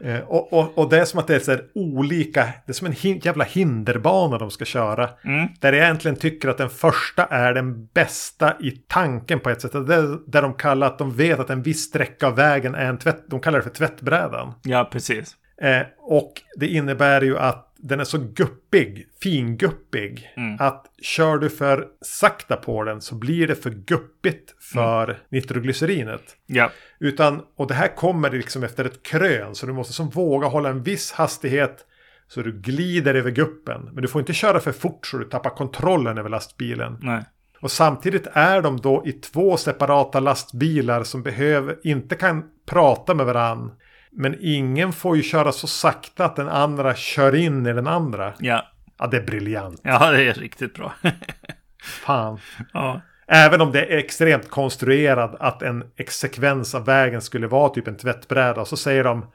Eh, 0.00 0.20
och, 0.20 0.52
och, 0.52 0.78
och 0.78 0.90
det 0.90 1.00
är 1.00 1.04
som 1.04 1.20
att 1.20 1.26
det 1.26 1.34
är 1.34 1.38
så 1.38 1.50
här 1.50 1.64
olika, 1.74 2.44
det 2.66 2.72
är 2.72 2.72
som 2.72 2.86
en 2.86 2.92
hin 2.92 3.20
jävla 3.24 3.44
hinderbana 3.44 4.38
de 4.38 4.50
ska 4.50 4.64
köra. 4.64 5.10
Mm. 5.24 5.48
Där 5.60 5.72
jag 5.72 5.84
egentligen 5.84 6.16
tycker 6.16 6.48
att 6.48 6.58
den 6.58 6.70
första 6.70 7.24
är 7.24 7.54
den 7.54 7.86
bästa 7.86 8.56
i 8.60 8.70
tanken 8.70 9.40
på 9.40 9.50
ett 9.50 9.60
sätt. 9.60 9.72
Det 9.72 9.94
är 9.94 10.30
där 10.30 10.42
de 10.42 10.54
kallar 10.54 10.86
att 10.86 10.98
de 10.98 11.12
vet 11.12 11.40
att 11.40 11.50
en 11.50 11.62
viss 11.62 11.82
sträcka 11.82 12.26
av 12.26 12.36
vägen 12.36 12.74
är 12.74 12.84
en 12.84 12.98
tvätt, 12.98 13.24
de 13.26 13.40
kallar 13.40 13.58
det 13.58 13.64
för 13.64 13.70
tvättbrädan. 13.70 14.54
ja, 14.62 14.88
precis. 14.92 15.36
Eh, 15.62 15.86
och 15.98 16.32
det 16.56 16.66
innebär 16.66 17.20
ju 17.20 17.38
att 17.38 17.67
den 17.78 18.00
är 18.00 18.04
så 18.04 18.18
guppig, 18.18 19.06
finguppig, 19.22 20.32
Mm. 20.36 20.56
att 20.60 20.86
kör 21.02 21.38
du 21.38 21.50
för 21.50 21.86
sakta 22.00 22.56
på 22.56 22.84
den 22.84 23.00
så 23.00 23.14
blir 23.14 23.46
det 23.46 23.54
för 23.54 23.70
guppigt 23.70 24.54
för 24.60 25.18
nitroglycerinet. 25.28 26.36
Ja, 26.46 26.70
Utan, 27.00 27.42
och 27.56 27.66
det 27.66 27.74
här 27.74 27.96
kommer 27.96 28.30
liksom 28.30 28.64
efter 28.64 28.84
ett 28.84 29.02
krön, 29.02 29.54
så 29.54 29.66
du 29.66 29.72
måste 29.72 29.92
som 29.92 30.08
våga 30.10 30.46
hålla 30.46 30.68
en 30.68 30.82
viss 30.82 31.12
hastighet 31.12 31.84
så 32.28 32.42
du 32.42 32.60
glider 32.60 33.14
över 33.14 33.30
guppen. 33.30 33.90
Men 33.92 34.02
du 34.02 34.08
får 34.08 34.20
inte 34.20 34.32
köra 34.32 34.60
för 34.60 34.72
fort 34.72 35.06
så 35.06 35.18
du 35.18 35.24
tappar 35.24 35.50
kontrollen 35.50 36.18
över 36.18 36.28
lastbilen. 36.30 36.98
nej. 37.02 37.24
Och 37.60 37.70
samtidigt 37.70 38.26
är 38.32 38.62
de 38.62 38.76
då 38.76 39.02
i 39.06 39.12
två 39.12 39.56
separata 39.56 40.20
lastbilar 40.20 41.02
som 41.04 41.22
behöver, 41.22 41.76
inte 41.84 42.14
kan 42.14 42.44
prata 42.66 43.14
med 43.14 43.26
varann. 43.26 43.72
Men 44.12 44.36
ingen 44.40 44.92
får 44.92 45.16
ju 45.16 45.22
köra 45.22 45.52
så 45.52 45.66
sakta 45.66 46.24
att 46.24 46.36
den 46.36 46.48
andra 46.48 46.94
kör 46.94 47.34
in 47.34 47.66
i 47.66 47.72
den 47.72 47.86
andra. 47.86 48.32
Ja, 48.38 48.66
Ja, 49.00 49.06
det 49.06 49.16
är 49.16 49.22
briljant. 49.22 49.80
ja 49.84 50.10
det 50.10 50.22
är 50.28 50.34
riktigt 50.34 50.74
bra. 50.74 50.92
Fan. 51.82 52.38
ja, 52.72 53.00
Även 53.30 53.60
om 53.60 53.72
det 53.72 53.84
är 53.84 53.98
extremt 53.98 54.50
konstruerad 54.50 55.36
att 55.40 55.62
en 55.62 55.84
sekvens 56.08 56.74
av 56.74 56.84
vägen 56.84 57.22
skulle 57.22 57.46
vara 57.46 57.68
typ 57.68 57.88
en 57.88 57.96
tvättbräda. 57.96 58.64
Så 58.64 58.76
säger 58.76 59.04
de 59.04 59.26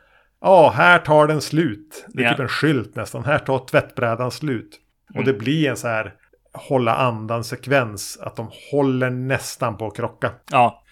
Ja, 0.42 0.70
här 0.76 1.00
tar 1.00 1.28
den 1.28 1.42
slut. 1.42 2.06
Det 2.08 2.22
är 2.24 2.26
Ja. 2.26 2.32
typ 2.32 2.40
en 2.40 2.48
skylt 2.48 2.96
nästan. 2.96 3.26
Här 3.26 3.40
tar 3.40 3.66
tvättbrädan 3.68 4.32
slut. 4.32 4.80
Och 5.10 5.16
Mm. 5.16 5.26
det 5.26 5.34
blir 5.34 5.70
en 5.70 5.78
så 5.78 5.88
här 5.88 6.14
hålla 6.54 6.96
andan 6.96 7.44
sekvens. 7.44 8.18
Att 8.22 8.36
de 8.36 8.50
håller 8.72 9.10
nästan 9.10 9.78
på 9.78 9.88
att 9.88 9.96
krocka. 9.96 10.32
ja. 10.52 10.84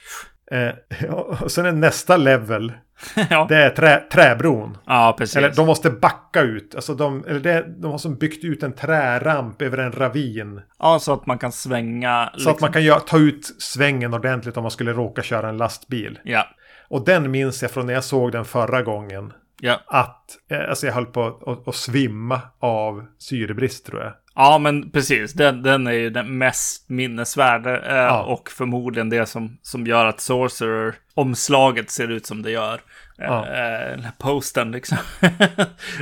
Eh, 0.52 1.10
och 1.42 1.52
sen 1.52 1.66
är 1.66 1.72
nästa 1.72 2.18
level. 2.18 2.74
ja. 3.30 3.46
Det 3.50 3.56
är 3.58 3.70
trä, 3.70 4.04
träbron. 4.12 4.78
ja 4.86 5.16
precis. 5.18 5.36
Eller 5.36 5.54
de 5.56 5.66
måste 5.66 5.90
backa 5.90 6.42
ut. 6.42 6.76
Alltså 6.76 6.94
de, 6.94 7.26
eller 7.28 7.40
det, 7.40 7.66
de 7.78 7.92
har 7.92 7.98
som 7.98 8.16
byggt 8.16 8.44
ut 8.44 8.64
en 8.64 8.74
träramp 8.74 9.62
över 9.62 9.78
en 9.78 9.92
ravin. 9.92 10.62
Ja, 10.80 11.00
så 11.00 11.14
att 11.14 11.26
man 11.26 11.38
kan 11.38 11.52
svänga. 11.52 12.30
Så 12.38 12.50
att 12.50 12.62
man 12.62 12.72
kan 12.74 12.84
göra, 12.84 13.00
ta 13.00 13.18
ut 13.18 13.46
svängen 13.62 14.14
ordentligt 14.14 14.58
om 14.58 14.64
man 14.64 14.72
skulle 14.72 14.94
råka 14.94 15.22
köra 15.24 15.50
en 15.50 15.58
lastbil. 15.58 16.20
Ja, 16.24 16.48
Och 16.90 17.06
den 17.06 17.32
minns 17.32 17.62
jag 17.62 17.72
från 17.72 17.86
när 17.86 17.94
jag 17.94 18.04
såg 18.04 18.32
den 18.32 18.46
förra 18.46 18.82
gången. 18.82 19.34
ja. 19.62 19.80
Att 19.88 20.26
eh, 20.52 20.70
alltså 20.70 20.86
jag 20.86 20.94
höll 20.94 21.06
på 21.06 21.24
att, 21.28 21.48
att, 21.48 21.68
att 21.68 21.76
svimma 21.76 22.42
av 22.60 23.06
syrebrist 23.20 23.86
tror 23.86 24.02
jag. 24.02 24.14
Ja, 24.36 24.58
men 24.58 24.92
precis. 24.92 25.34
Den, 25.34 25.64
den 25.64 25.88
är 25.88 25.92
ju 25.92 26.10
den 26.10 26.38
mest 26.38 26.90
minnesvärda 26.90 27.86
eh, 27.90 27.96
Ja. 27.96 28.24
och 28.24 28.50
förmodligen 28.52 29.10
det 29.10 29.26
som, 29.26 29.58
som 29.62 29.88
gör 29.88 30.06
att 30.06 30.20
Sorcerer-omslaget 30.22 31.90
ser 31.90 32.08
ut 32.12 32.26
som 32.26 32.42
det 32.42 32.52
gör. 32.52 32.74
Eh, 32.74 33.26
Ja. 33.26 33.48
eh, 33.48 34.00
posten 34.20 34.72
liksom. 34.72 34.98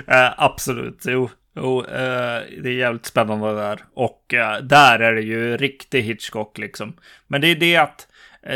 eh, 0.08 0.32
absolut, 0.38 1.04
jo. 1.08 1.30
jo 1.56 1.80
eh, 1.86 2.42
det 2.64 2.70
är 2.70 2.74
jävligt 2.78 3.06
spännande 3.06 3.56
där. 3.56 3.80
Och 3.94 4.34
eh, 4.34 4.58
där 4.62 5.00
är 5.00 5.14
det 5.14 5.22
ju 5.22 5.58
riktig 5.58 6.02
Hitchcock 6.02 6.58
liksom. 6.58 6.94
Men 7.28 7.42
det 7.42 7.48
är 7.48 7.56
det 7.56 7.76
att 7.78 8.08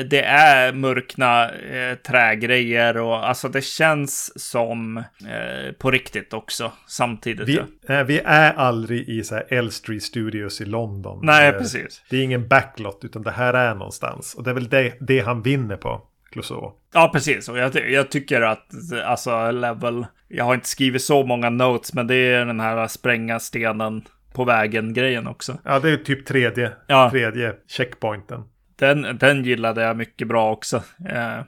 det 0.09 0.21
är 0.25 0.73
mörkna 0.73 1.49
eh, 1.49 1.95
trägrejer 1.95 2.97
och 2.97 3.27
alltså 3.27 3.49
det 3.49 3.61
känns 3.63 4.39
som 4.49 4.97
eh, 4.97 5.71
på 5.79 5.91
riktigt 5.91 6.33
också 6.33 6.71
samtidigt. 6.87 7.47
Vi, 7.49 7.59
eh, 7.93 8.03
vi 8.03 8.19
är 8.25 8.53
aldrig 8.53 9.09
i 9.09 9.23
så 9.23 9.35
här 9.35 9.45
Elstree 9.53 9.99
Studios 9.99 10.61
i 10.61 10.65
London. 10.65 11.19
Nej, 11.23 11.49
Eh, 11.49 11.57
precis. 11.57 12.03
Det 12.09 12.17
är 12.17 12.23
ingen 12.23 12.47
backlot 12.47 12.99
utan 13.03 13.21
det 13.23 13.31
här 13.31 13.53
är 13.53 13.75
någonstans. 13.75 14.33
Och 14.35 14.43
det 14.43 14.49
är 14.49 14.53
väl 14.53 14.69
det, 14.69 14.93
det 14.99 15.19
han 15.19 15.41
vinner 15.41 15.77
på. 15.77 16.01
Clouseau. 16.31 16.71
Ja, 16.93 17.09
precis. 17.13 17.49
Och 17.49 17.57
jag, 17.57 17.89
jag 17.89 18.11
tycker 18.11 18.41
att, 18.41 18.67
alltså, 19.05 19.51
level... 19.51 20.05
Jag 20.27 20.45
har 20.45 20.53
inte 20.53 20.67
skrivit 20.67 21.01
så 21.03 21.23
många 21.25 21.49
notes, 21.49 21.93
men 21.93 22.07
det 22.07 22.15
är 22.15 22.45
den 22.45 22.59
här 22.59 22.87
spränga 22.87 23.39
stenen 23.39 24.01
på 24.33 24.45
vägen-grejen 24.45 25.27
också. 25.27 25.57
Ja, 25.65 25.79
det 25.79 25.89
är 25.89 25.97
typ 25.97 26.25
tredje, 26.25 26.71
Ja. 26.87 27.09
tredje 27.11 27.53
checkpointen. 27.67 28.43
Den, 28.83 29.17
den 29.17 29.43
gillade 29.43 29.81
jag 29.81 29.97
mycket 29.97 30.27
bra 30.27 30.51
också. 30.51 30.77
Eh, 31.09 31.41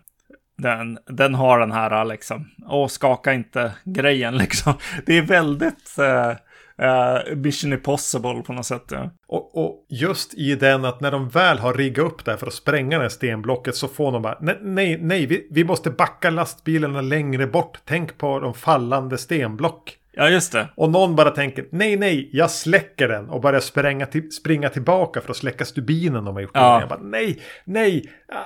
den, 0.58 1.00
den 1.06 1.36
har 1.36 1.60
den 1.60 1.72
här 1.72 2.06
liksom, 2.06 2.50
åh, 2.68 2.88
skaka 2.88 3.34
inte 3.34 3.72
grejen 3.84 4.38
liksom. 4.44 4.74
Det 5.06 5.18
är 5.18 5.22
väldigt 5.22 5.96
uh, 6.00 7.36
Mission 7.36 7.74
Impossible 7.74 8.42
på 8.42 8.54
något 8.54 8.66
sätt. 8.66 8.84
Ja. 8.92 9.12
Och, 9.28 9.58
och 9.58 9.86
just 9.90 10.34
i 10.34 10.56
den 10.56 10.86
att 10.86 11.02
när 11.02 11.12
de 11.12 11.30
väl 11.30 11.60
har 11.60 11.74
riggat 11.74 12.06
upp 12.06 12.26
där 12.26 12.38
för 12.38 12.48
att 12.48 12.54
spränga 12.54 12.98
det 12.98 13.04
här 13.04 13.10
stenblocket 13.10 13.76
så 13.76 13.88
får 13.88 14.12
de 14.12 14.22
bara 14.22 14.38
nej, 14.42 14.58
nej, 14.62 14.98
nej 15.02 15.26
vi, 15.26 15.48
vi 15.52 15.64
måste 15.64 15.90
backa 15.92 16.30
lastbilarna 16.30 17.02
längre 17.02 17.48
bort. 17.48 17.80
Tänk 17.86 18.18
på 18.18 18.40
de 18.40 18.54
fallande 18.54 19.18
stenblock 19.18 19.98
ja, 20.16 20.30
just 20.30 20.52
det. 20.52 20.68
Och 20.76 20.90
någon 20.92 21.16
bara 21.16 21.30
tänker 21.32 21.66
nej, 21.72 21.98
nej, 21.98 22.30
jag 22.34 22.52
släcker 22.52 23.08
den 23.08 23.30
och 23.30 23.42
börjar 23.42 23.60
spränga 23.60 24.06
till, 24.06 24.32
springa 24.32 24.70
tillbaka 24.70 25.22
för 25.22 25.32
att 25.32 25.38
släcka 25.38 25.66
stubinen 25.66 26.26
de 26.26 26.36
har 26.36 26.42
gjort. 26.42 26.52
Ja. 26.54 26.80
Jag 26.80 26.90
bara 26.90 27.00
nej, 27.00 27.42
nej, 27.66 28.12
ah, 28.34 28.38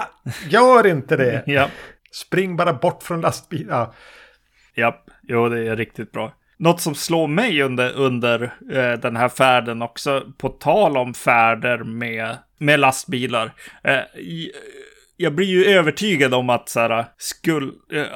ah, 0.00 0.30
gör 0.48 0.86
inte 0.86 1.16
det. 1.16 1.42
Ja. 1.46 1.68
Spring 2.12 2.56
bara 2.56 2.72
bort 2.72 3.02
från 3.02 3.20
lastbilen. 3.20 3.68
Ja. 3.70 3.94
Japp, 4.74 5.04
jo 5.22 5.48
det 5.48 5.68
är 5.68 5.76
riktigt 5.76 6.12
bra. 6.12 6.32
Något 6.58 6.80
som 6.80 6.94
slår 6.94 7.26
mig 7.28 7.62
under, 7.62 7.92
under 7.92 8.42
eh, 8.72 8.92
den 9.00 9.16
här 9.16 9.28
färden 9.28 9.82
också, 9.82 10.22
på 10.38 10.48
tal 10.48 10.96
om 10.96 11.14
färder 11.14 11.78
med, 11.78 12.36
med 12.58 12.80
lastbilar. 12.80 13.52
Eh, 13.84 13.98
i- 14.20 14.52
jag 15.20 15.34
blir 15.34 15.46
ju 15.46 15.64
övertygad 15.64 16.34
om 16.34 16.50
att 16.50 16.68
så 16.68 16.80
här, 16.80 17.06
skull, 17.18 17.72
eh, 17.92 18.06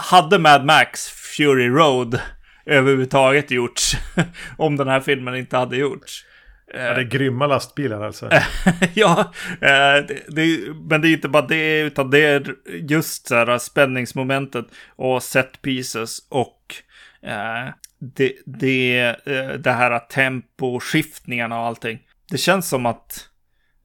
hade 0.00 0.38
Mad 0.38 0.64
Max 0.64 1.08
Fury 1.08 1.68
Road 1.68 2.20
överhuvudtaget 2.66 3.50
gjorts 3.50 3.96
om 4.58 4.76
den 4.76 4.88
här 4.88 5.00
filmen 5.00 5.34
inte 5.34 5.56
hade 5.56 5.76
gjorts. 5.76 6.24
Ja, 6.74 6.94
det 6.94 7.00
är 7.00 7.04
grymma 7.04 7.46
lastbilar 7.46 8.02
alltså. 8.02 8.30
ja, 8.94 9.32
eh, 9.60 10.06
det, 10.08 10.22
det, 10.28 10.58
men 10.90 11.00
det 11.00 11.08
är 11.08 11.12
inte 11.12 11.28
bara 11.28 11.46
det, 11.46 11.80
utan 11.80 12.10
det 12.10 12.24
är 12.24 12.54
just 12.66 13.28
så 13.28 13.34
här 13.34 13.58
spänningsmomentet 13.58 14.66
och 14.96 15.22
set 15.22 15.62
pieces 15.62 16.18
och 16.28 16.74
eh, 17.22 17.74
det, 17.98 18.32
det, 18.46 18.98
eh, 19.26 19.48
det 19.48 19.72
här 19.72 19.98
temposkiftningarna 19.98 21.60
och 21.60 21.66
allting. 21.66 21.98
Det 22.30 22.38
känns 22.38 22.68
som 22.68 22.86
att 22.86 23.28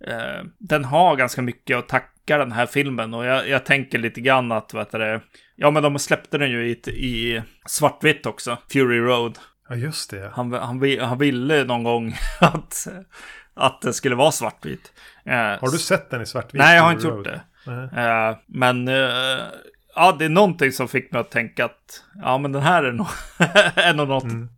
eh, 0.08 0.46
den 0.58 0.86
har 0.86 1.16
ganska 1.16 1.42
mycket 1.42 1.78
att 1.78 1.90
tacka 2.30 2.38
den 2.38 2.52
här 2.52 2.66
filmen 2.66 3.14
och 3.14 3.26
jag, 3.26 3.50
jag 3.50 3.66
tänker 3.66 3.98
lite 3.98 4.22
grann 4.22 4.52
att, 4.52 4.74
vet 4.74 4.92
du, 4.92 5.20
ja 5.56 5.72
men 5.72 5.84
de 5.84 6.00
släppte 6.00 6.38
den 6.38 6.52
ju 6.52 6.68
i, 6.68 6.72
i 6.90 7.42
svartvitt 7.66 8.26
också, 8.26 8.58
Fury 8.72 9.00
Road. 9.00 9.40
Ja, 9.70 9.76
just 9.76 10.10
det. 10.10 10.32
Han, 10.34 10.54
han, 10.54 11.00
han 11.00 11.18
ville 11.18 11.64
någon 11.64 11.84
gång 11.84 12.16
att, 12.40 12.88
att 13.54 13.82
det 13.82 13.94
skulle 13.94 14.16
vara 14.16 14.32
svartvitt. 14.32 14.94
Eh, 15.26 15.34
har 15.34 15.72
du 15.72 15.78
sett 15.78 16.10
den 16.10 16.22
i 16.22 16.26
svartvit? 16.26 16.60
Nej, 16.60 16.76
jag 16.76 16.84
har 16.84 16.92
inte 16.92 17.08
gjort 17.08 17.26
det. 17.26 17.42
Uh, 17.68 18.38
men 18.48 18.88
uh, 18.88 19.42
ja, 19.96 20.16
det 20.20 20.26
är 20.26 20.30
någonting 20.30 20.72
som 20.72 20.88
fick 20.88 21.12
mig 21.12 21.22
att 21.22 21.32
tänka 21.32 21.66
att 21.66 22.04
ja, 22.22 22.38
men 22.38 22.52
den 22.52 22.62
här 22.62 22.84
är 22.84 22.92
nog, 22.92 23.08
är 23.76 23.94
nog 23.94 24.08
något, 24.08 24.24
mm. 24.24 24.50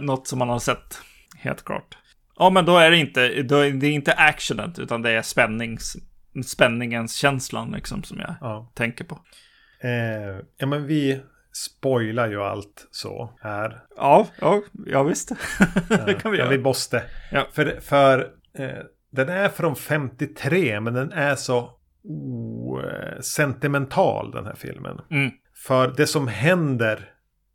något 0.00 0.28
som 0.28 0.38
man 0.38 0.48
har 0.48 0.58
sett. 0.58 1.00
Helt 1.36 1.64
klart. 1.64 1.96
Ja, 2.38 2.50
men 2.50 2.64
då 2.64 2.78
är 2.78 2.90
det 2.90 2.96
inte, 2.96 3.42
då 3.42 3.56
är 3.56 3.70
det 3.70 3.88
inte 3.88 4.12
actionet, 4.12 4.78
utan 4.78 5.02
det 5.02 5.10
är 5.10 5.22
spännings, 5.22 5.96
spänningens 6.44 7.16
känslan 7.16 7.70
liksom 7.70 8.02
som 8.02 8.18
jag 8.18 8.34
ja. 8.40 8.72
tänker 8.74 9.04
på. 9.04 9.18
Eh, 9.80 10.44
ja, 10.56 10.66
men 10.66 10.86
vi 10.86 11.20
spoilar 11.52 12.28
ju 12.28 12.42
allt 12.42 12.88
så 12.90 13.32
här. 13.40 13.80
Ja, 13.96 14.26
ja, 14.40 14.62
ja 14.86 15.02
visst. 15.02 15.32
det 16.06 16.14
kan 16.14 16.32
vi 16.32 16.38
göra. 16.38 16.46
Ja, 16.46 16.56
vi 16.56 16.62
måste. 16.62 17.02
Ja. 17.32 17.46
För, 17.52 17.80
för 17.80 18.18
eh, 18.58 18.84
den 19.12 19.28
är 19.28 19.48
från 19.48 19.76
53, 19.76 20.80
men 20.80 20.94
den 20.94 21.12
är 21.12 21.34
så 21.34 21.70
sentimental 23.20 24.30
den 24.30 24.46
här 24.46 24.54
filmen. 24.54 25.00
Mm. 25.10 25.30
För 25.66 25.94
det 25.96 26.06
som 26.06 26.28
händer 26.28 27.10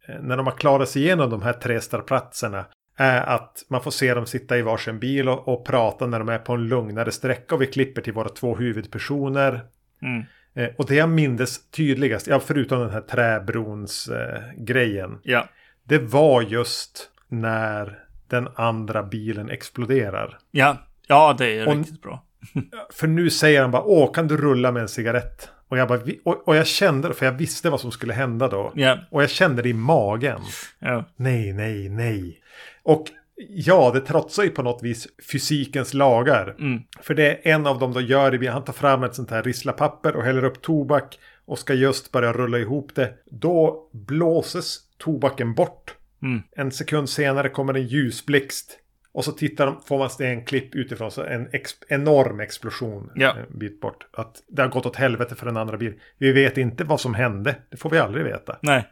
eh, 0.07 0.21
när 0.21 0.37
de 0.37 0.45
har 0.45 0.57
klarat 0.57 0.89
sig 0.89 1.01
igenom 1.01 1.29
de 1.29 1.41
här 1.41 1.53
tre 1.53 1.81
startplatserna 1.81 2.65
att 3.03 3.65
man 3.67 3.81
får 3.81 3.91
se 3.91 4.13
dem 4.13 4.25
sitta 4.25 4.57
i 4.57 4.61
varsin 4.61 4.99
bil 4.99 5.29
och, 5.29 5.47
och, 5.47 5.65
prata 5.65 6.07
när 6.07 6.19
de 6.19 6.29
är 6.29 6.37
på 6.37 6.53
en 6.53 6.67
lugnare 6.67 7.11
sträcka 7.11 7.55
och 7.55 7.61
vi 7.61 7.67
klipper 7.67 8.01
till 8.01 8.13
våra 8.13 8.29
två 8.29 8.55
huvudpersoner. 8.55 9.61
Mm. 10.01 10.23
Eh, 10.55 10.75
och 10.77 10.85
det 10.87 10.95
jag 10.95 11.09
minns 11.09 11.69
tydligast, 11.71 12.27
ja, 12.27 12.39
förutom 12.39 12.79
den 12.79 12.89
här 12.89 13.01
träbrons 13.01 14.07
eh, 14.07 14.41
grejen. 14.57 15.19
Ja. 15.23 15.47
Det 15.83 15.99
var 15.99 16.41
just 16.41 17.09
när 17.27 17.99
den 18.27 18.47
andra 18.55 19.03
bilen 19.03 19.49
exploderar. 19.49 20.37
Ja, 20.51 20.77
ja 21.07 21.35
det 21.37 21.59
är 21.59 21.67
och, 21.67 21.75
riktigt 21.75 22.01
bra. 22.01 22.23
för 22.93 23.07
nu 23.07 23.29
säger 23.29 23.61
han 23.61 23.71
bara, 23.71 23.83
åh, 23.83 24.13
kan 24.13 24.27
du 24.27 24.37
rulla 24.37 24.71
med 24.71 24.81
en 24.81 24.89
cigarett? 24.89 25.49
Och 25.67 25.77
jag, 25.77 25.87
bara, 25.87 25.99
och, 26.25 26.47
och 26.47 26.55
jag 26.55 26.67
kände 26.67 27.13
för 27.13 27.25
jag 27.25 27.33
visste 27.33 27.69
vad 27.69 27.81
som 27.81 27.91
skulle 27.91 28.13
hända 28.13 28.47
då. 28.47 28.73
Yeah. 28.75 28.99
Och 29.09 29.23
jag 29.23 29.29
kände 29.29 29.61
det 29.61 29.69
i 29.69 29.73
magen. 29.73 30.41
Yeah. 30.81 31.03
Nej, 31.15 31.53
nej, 31.53 31.89
nej. 31.89 32.41
Och 32.85 33.05
ja, 33.35 33.91
det 33.93 34.01
trotsar 34.01 34.43
ju 34.43 34.49
på 34.49 34.63
något 34.63 34.83
vis 34.83 35.07
fysikens 35.31 35.93
lagar. 35.93 36.55
Mm. 36.59 36.81
För 37.01 37.13
det 37.13 37.27
är 37.27 37.53
en 37.53 37.67
av 37.67 37.79
dem 37.79 37.93
då 37.93 38.01
gör 38.01 38.31
det, 38.31 38.47
han 38.47 38.63
tar 38.63 38.73
fram 38.73 39.03
ett 39.03 39.15
sånt 39.15 39.31
här 39.31 39.43
risslapapper 39.43 40.15
och 40.15 40.23
häller 40.23 40.43
upp 40.43 40.61
tobak 40.61 41.19
och 41.45 41.59
ska 41.59 41.73
just 41.73 42.11
börja 42.11 42.33
rulla 42.33 42.57
ihop 42.57 42.95
det. 42.95 43.13
Då 43.25 43.89
blåses 43.91 44.79
tobaken 44.97 45.53
bort. 45.53 45.95
Mm. 46.21 46.41
En 46.55 46.71
sekund 46.71 47.09
senare 47.09 47.49
kommer 47.49 47.73
en 47.73 47.87
ljusblixt. 47.87 48.79
Och 49.11 49.25
så 49.25 49.31
tittar 49.31 49.65
de, 49.65 49.81
får 49.81 49.97
man 49.97 50.09
se 50.09 50.25
en 50.25 50.45
klipp 50.45 50.75
utifrån, 50.75 51.11
så 51.11 51.23
en 51.23 51.49
ex, 51.53 51.71
enorm 51.87 52.39
explosion 52.39 53.11
ja. 53.15 53.35
en 53.51 53.59
bit 53.59 53.81
bort. 53.81 54.07
Att 54.13 54.43
det 54.47 54.61
har 54.61 54.69
gått 54.69 54.85
åt 54.85 54.95
helvete 54.95 55.35
för 55.35 55.45
den 55.45 55.57
andra 55.57 55.77
bilen. 55.77 55.99
Vi 56.17 56.31
vet 56.31 56.57
inte 56.57 56.83
vad 56.83 57.01
som 57.01 57.13
hände, 57.13 57.55
det 57.69 57.77
får 57.77 57.89
vi 57.89 57.97
aldrig 57.97 58.25
veta. 58.25 58.57
Nej. 58.61 58.87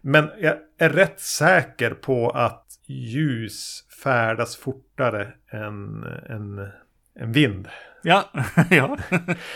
Men 0.00 0.30
jag 0.40 0.56
är 0.78 0.90
rätt 0.90 1.20
säker 1.20 1.90
på 1.90 2.30
att 2.30 2.63
ljus 2.86 3.84
färdas 4.02 4.56
fortare 4.56 5.28
än, 5.52 6.04
än, 6.28 6.58
än 7.20 7.32
vind. 7.32 7.68
Ja, 8.02 8.30
ja. 8.70 8.96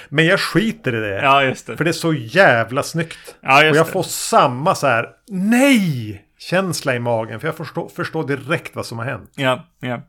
Men 0.08 0.26
jag 0.26 0.40
skiter 0.40 0.94
i 0.94 1.00
det. 1.00 1.22
Ja, 1.22 1.44
just 1.44 1.66
det. 1.66 1.76
För 1.76 1.84
det 1.84 1.90
är 1.90 1.92
så 1.92 2.12
jävla 2.12 2.82
snyggt. 2.82 3.36
Ja, 3.40 3.62
just 3.62 3.70
Och 3.72 3.76
jag 3.76 3.86
det. 3.86 3.92
får 3.92 4.02
samma 4.02 4.74
så 4.74 4.86
här, 4.86 5.08
nej! 5.28 6.24
Känsla 6.38 6.94
i 6.94 6.98
magen. 6.98 7.40
För 7.40 7.48
jag 7.48 7.56
förstår, 7.56 7.88
förstår 7.88 8.26
direkt 8.26 8.76
vad 8.76 8.86
som 8.86 8.98
har 8.98 9.04
hänt. 9.04 9.32
Ja, 9.36 9.66
ja. 9.80 10.02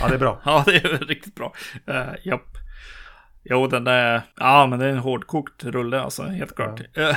Ja, 0.00 0.08
det 0.08 0.14
är 0.14 0.18
bra. 0.18 0.40
ja, 0.44 0.62
det 0.66 0.76
är 0.76 0.98
riktigt 0.98 1.34
bra. 1.34 1.54
Uh, 1.90 2.14
japp. 2.24 2.48
Jo, 3.44 3.66
den 3.66 3.84
där, 3.84 4.22
ja 4.36 4.66
men 4.66 4.78
det 4.78 4.84
är 4.84 4.90
en 4.90 4.98
hårdkokt 4.98 5.64
rulle 5.64 6.00
alltså, 6.00 6.22
helt 6.22 6.56
klart. 6.56 6.80
Ja. 6.94 7.16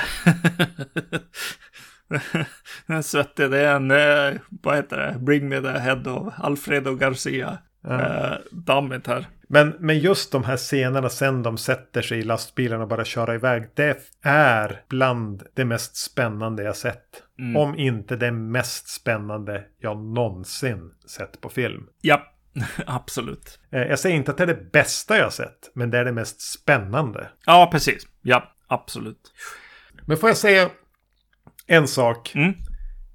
den 2.86 2.96
är 2.96 3.02
svettig, 3.02 3.50
det 3.50 3.58
är 3.58 3.76
en, 3.76 3.90
eh, 3.90 4.40
vad 4.62 4.76
heter 4.76 4.96
det, 4.96 5.18
Bring 5.18 5.48
Me 5.48 5.60
The 5.60 5.78
Head 5.78 6.02
of 6.06 6.34
Alfredo 6.36 6.94
Garcia. 6.94 7.58
Ja. 7.84 7.90
Uh, 7.90 8.38
dammigt 8.50 9.06
här. 9.06 9.26
Men, 9.48 9.76
men 9.78 9.98
just 9.98 10.32
de 10.32 10.44
här 10.44 10.56
scenerna 10.56 11.08
sen 11.08 11.42
de 11.42 11.58
sätter 11.58 12.02
sig 12.02 12.18
i 12.18 12.22
lastbilen 12.22 12.80
och 12.80 12.88
bara 12.88 13.04
köra 13.04 13.34
iväg. 13.34 13.68
Det 13.74 13.98
är 14.22 14.82
bland 14.88 15.42
det 15.54 15.64
mest 15.64 15.96
spännande 15.96 16.62
jag 16.62 16.76
sett. 16.76 17.22
Mm. 17.38 17.56
Om 17.56 17.78
inte 17.78 18.16
det 18.16 18.32
mest 18.32 18.88
spännande 18.88 19.64
jag 19.78 19.96
någonsin 19.96 20.90
sett 21.06 21.40
på 21.40 21.48
film. 21.48 21.86
Ja, 22.00 22.32
absolut. 22.86 23.58
Eh, 23.70 23.82
jag 23.82 23.98
säger 23.98 24.16
inte 24.16 24.30
att 24.30 24.36
det 24.36 24.42
är 24.42 24.46
det 24.46 24.72
bästa 24.72 25.18
jag 25.18 25.32
sett. 25.32 25.70
Men 25.74 25.90
det 25.90 25.98
är 25.98 26.04
det 26.04 26.12
mest 26.12 26.40
spännande. 26.40 27.28
Ja, 27.46 27.68
precis. 27.72 28.06
Ja, 28.22 28.52
absolut. 28.66 29.32
Men 30.06 30.16
får 30.16 30.28
jag 30.28 30.36
säga 30.36 30.70
en 31.66 31.88
sak? 31.88 32.32
Mm. 32.34 32.54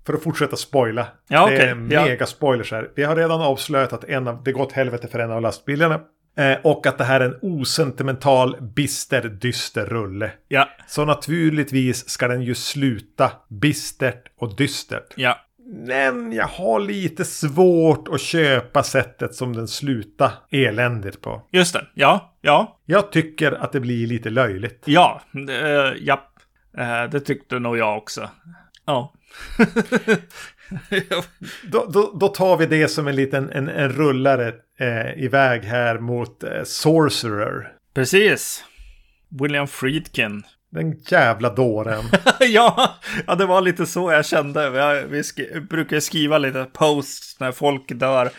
För 0.05 0.13
att 0.13 0.23
fortsätta 0.23 0.55
spoila. 0.55 1.07
Ja, 1.27 1.47
det 1.47 1.57
är 1.57 1.85
okay. 1.85 2.05
mega 2.05 2.25
spoilers 2.25 2.71
här. 2.71 2.89
Vi 2.95 3.03
har 3.03 3.15
redan 3.15 3.41
avslöjat 3.41 3.93
att 3.93 4.03
en 4.03 4.27
av, 4.27 4.43
det 4.43 4.51
gått 4.51 4.71
helvete 4.71 5.07
för 5.07 5.19
en 5.19 5.31
av 5.31 5.41
lastbilarna. 5.41 5.99
Eh, 6.37 6.57
och 6.63 6.87
att 6.87 6.97
det 6.97 7.03
här 7.03 7.19
är 7.19 7.25
en 7.25 7.39
osentimental, 7.41 8.57
bister, 8.61 9.21
dyster 9.21 9.85
rulle. 9.85 10.31
Ja. 10.47 10.69
Så 10.87 11.05
naturligtvis 11.05 12.09
ska 12.09 12.27
den 12.27 12.41
ju 12.41 12.55
sluta 12.55 13.31
bistert 13.49 14.23
och 14.37 14.55
dystert. 14.55 15.13
Ja. 15.15 15.37
Men 15.69 16.33
jag 16.33 16.47
har 16.47 16.79
lite 16.79 17.25
svårt 17.25 18.07
att 18.07 18.21
köpa 18.21 18.83
sättet 18.83 19.35
som 19.35 19.55
den 19.55 19.67
slutar 19.67 20.31
eländigt 20.51 21.21
på. 21.21 21.41
Just 21.51 21.73
det, 21.73 21.85
ja, 21.93 22.37
ja. 22.41 22.79
Jag 22.85 23.11
tycker 23.11 23.51
att 23.51 23.71
det 23.71 23.79
blir 23.79 24.07
lite 24.07 24.29
löjligt. 24.29 24.83
Ja, 24.85 25.21
uh, 25.35 25.49
ja. 25.99 26.31
Uh, 26.79 27.09
det 27.11 27.19
tyckte 27.19 27.59
nog 27.59 27.77
jag 27.77 27.97
också. 27.97 28.29
Ja. 28.89 29.13
då, 31.71 31.85
då, 31.85 32.17
då, 32.19 32.27
tar 32.27 32.57
vi 32.57 32.65
det 32.65 32.87
som 32.87 33.07
en 33.07 33.15
liten 33.15 33.49
en, 33.49 33.69
en 33.69 33.89
rullare 33.89 34.53
eh, 34.79 35.23
iväg 35.23 35.63
här 35.63 35.99
mot 35.99 36.43
eh, 36.43 36.63
Sorcerer. 36.63 37.71
Precis. 37.93 38.63
William 39.29 39.67
Friedkin. 39.67 40.43
Den 40.69 40.99
jävla 41.07 41.49
dåren. 41.49 42.03
ja, 42.39 42.95
ja, 43.27 43.35
det 43.35 43.45
var 43.45 43.61
lite 43.61 43.85
så 43.85 44.11
jag 44.11 44.25
kände. 44.25 44.69
Vi, 44.69 45.07
vi 45.09 45.23
sk 45.23 45.39
brukar 45.69 45.99
skriva 45.99 46.37
lite 46.37 46.65
posts 46.73 47.39
när 47.39 47.51
folk 47.51 47.91
dör 47.91 48.29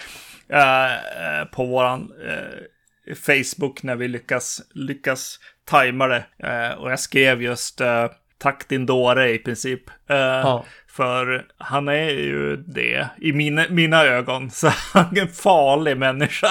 eh, 0.49 1.45
på 1.53 1.65
våran 1.65 2.13
eh, 2.29 3.15
Facebook 3.15 3.83
när 3.83 3.97
vi 3.97 4.09
lyckas, 4.09 4.63
lyckas 4.75 5.39
tajma 5.65 6.07
det. 6.07 6.25
Eh, 6.39 6.79
och 6.79 6.91
jag 6.91 7.01
skrev 7.01 7.43
just 7.43 7.81
eh, 7.81 8.07
tack 8.39 8.69
din 8.69 8.87
dåre 8.87 9.31
i 9.31 9.39
princip. 9.39 9.83
Eh, 10.11 10.17
ja. 10.17 10.65
För 10.89 11.47
han 11.59 11.89
är 11.89 12.11
ju 12.11 12.57
det 12.57 13.09
i 13.21 13.33
mina, 13.33 13.65
mina 13.71 14.05
ögon. 14.05 14.51
Så 14.51 14.69
han 14.93 15.17
är 15.17 15.21
en 15.21 15.29
farlig 15.29 15.97
människa. 15.97 16.49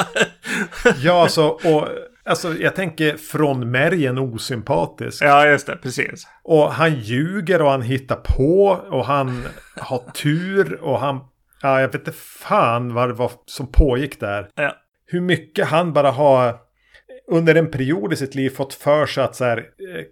ja, 0.97 1.21
alltså, 1.21 1.47
och 1.47 1.87
alltså, 2.25 2.53
jag 2.57 2.75
tänker 2.75 3.17
från 3.17 3.71
märgen 3.71 4.17
osympatisk. 4.17 5.23
Ja, 5.23 5.47
just 5.47 5.67
det, 5.67 5.75
precis. 5.75 6.27
Och 6.43 6.71
han 6.71 6.93
ljuger 6.99 7.61
och 7.61 7.71
han 7.71 7.81
hittar 7.81 8.15
på 8.15 8.65
och 8.89 9.05
han 9.05 9.43
har 9.75 10.11
tur 10.11 10.73
och 10.81 10.99
han... 10.99 11.19
Ja, 11.61 11.81
jag 11.81 11.87
vet 11.87 11.95
inte 11.95 12.11
fan 12.21 12.93
vad 12.93 13.09
det 13.09 13.13
var 13.13 13.31
som 13.45 13.71
pågick 13.71 14.19
där. 14.19 14.49
Ja. 14.55 14.75
Hur 15.05 15.21
mycket 15.21 15.67
han 15.67 15.93
bara 15.93 16.11
har 16.11 16.66
under 17.31 17.55
en 17.55 17.71
period 17.71 18.13
i 18.13 18.15
sitt 18.15 18.35
liv 18.35 18.49
fått 18.49 18.73
för 18.73 19.05
sig 19.05 19.23
att 19.23 19.35
så 19.35 19.45
här, 19.45 19.57
eh, 19.57 20.03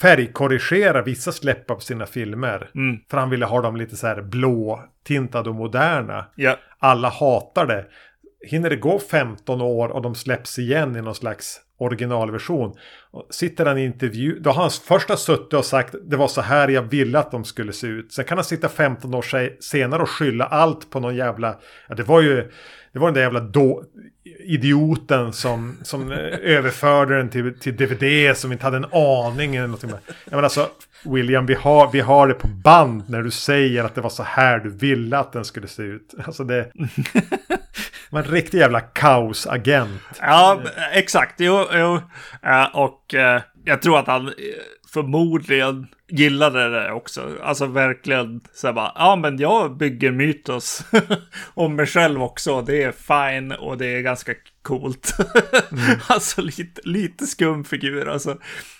färgkorrigera 0.00 1.02
vissa 1.02 1.32
släpp 1.32 1.66
på 1.66 1.80
sina 1.80 2.06
filmer. 2.06 2.70
Mm. 2.74 3.00
För 3.10 3.18
han 3.18 3.30
ville 3.30 3.46
ha 3.46 3.60
dem 3.60 3.76
lite 3.76 3.96
så 3.96 4.06
här 4.06 4.22
blå, 4.22 4.84
tintade 5.04 5.48
och 5.48 5.54
moderna. 5.54 6.26
Ja. 6.34 6.56
Alla 6.78 7.08
hatar 7.08 7.66
det. 7.66 7.86
hinner 8.46 8.70
det 8.70 8.76
gå 8.76 8.98
15 8.98 9.60
år 9.60 9.88
och 9.88 10.02
de 10.02 10.14
släpps 10.14 10.58
igen 10.58 10.96
i 10.96 11.02
någon 11.02 11.14
slags 11.14 11.60
originalversion. 11.80 12.76
Sitter 13.30 13.66
han 13.66 13.78
i 13.78 13.84
intervju, 13.84 14.38
då 14.40 14.50
har 14.50 14.62
han 14.62 14.70
först 14.70 15.08
har 15.08 15.16
suttit 15.16 15.52
och 15.52 15.64
sagt 15.64 15.94
det 16.02 16.16
var 16.16 16.28
så 16.28 16.40
här 16.40 16.68
jag 16.68 16.82
ville 16.82 17.18
att 17.18 17.30
de 17.30 17.44
skulle 17.44 17.72
se 17.72 17.86
ut. 17.86 18.12
Sen 18.12 18.24
kan 18.24 18.38
han 18.38 18.44
sitta 18.44 18.68
15 18.68 19.14
år 19.14 19.62
senare 19.62 20.02
och 20.02 20.10
skylla 20.10 20.44
allt 20.44 20.90
på 20.90 21.00
någon 21.00 21.16
jävla, 21.16 21.58
ja 21.88 21.94
det 21.94 22.02
var 22.02 22.20
ju, 22.20 22.50
det 22.92 22.98
var 22.98 23.06
den 23.06 23.14
där 23.14 23.22
jävla 23.22 23.40
då, 23.40 23.84
idioten 24.44 25.32
som, 25.32 25.78
som 25.82 26.12
överförde 26.42 27.16
den 27.16 27.30
till, 27.30 27.58
till 27.58 27.76
DVD 27.76 28.36
som 28.36 28.52
inte 28.52 28.64
hade 28.64 28.76
en 28.76 28.92
aning. 28.92 29.56
Eller 29.56 29.66
någonting. 29.66 29.90
Jag 30.24 30.30
menar 30.30 30.42
alltså, 30.42 30.68
William, 31.04 31.46
vi 31.46 31.54
har, 31.54 31.92
vi 31.92 32.00
har 32.00 32.28
det 32.28 32.34
på 32.34 32.48
band 32.48 33.02
när 33.06 33.22
du 33.22 33.30
säger 33.30 33.84
att 33.84 33.94
det 33.94 34.00
var 34.00 34.10
så 34.10 34.22
här 34.22 34.58
du 34.58 34.70
ville 34.70 35.18
att 35.18 35.32
den 35.32 35.44
skulle 35.44 35.68
se 35.68 35.82
ut. 35.82 36.14
Alltså 36.24 36.44
det... 36.44 36.72
var 38.10 38.20
en 38.20 38.30
riktig 38.30 38.58
jävla 38.58 38.80
kaosagent. 38.80 40.02
Ja, 40.20 40.60
exakt. 40.92 41.34
Jo, 41.38 41.66
jo. 41.72 42.00
Och 42.72 43.14
eh, 43.14 43.42
jag 43.64 43.82
tror 43.82 43.98
att 43.98 44.06
han 44.06 44.28
eh, 44.28 44.32
förmodligen 44.92 45.86
gillade 46.08 46.70
det 46.70 46.92
också. 46.92 47.36
Alltså 47.42 47.66
verkligen 47.66 48.40
så 48.52 48.66
här 48.66 48.74
bara, 48.74 48.92
ja 48.94 49.16
men 49.16 49.38
jag 49.38 49.76
bygger 49.76 50.10
mytos 50.10 50.84
om 51.54 51.76
mig 51.76 51.86
själv 51.86 52.22
också. 52.22 52.62
Det 52.62 52.82
är 52.82 52.92
fine 52.92 53.52
och 53.52 53.78
det 53.78 53.86
är 53.86 54.00
ganska 54.00 54.32
coolt. 54.62 55.14
Mm. 55.72 56.00
alltså 56.08 56.42
lite, 56.42 56.80
lite 56.84 57.26
skum 57.26 57.64
figur 57.64 58.08
alltså. 58.08 58.36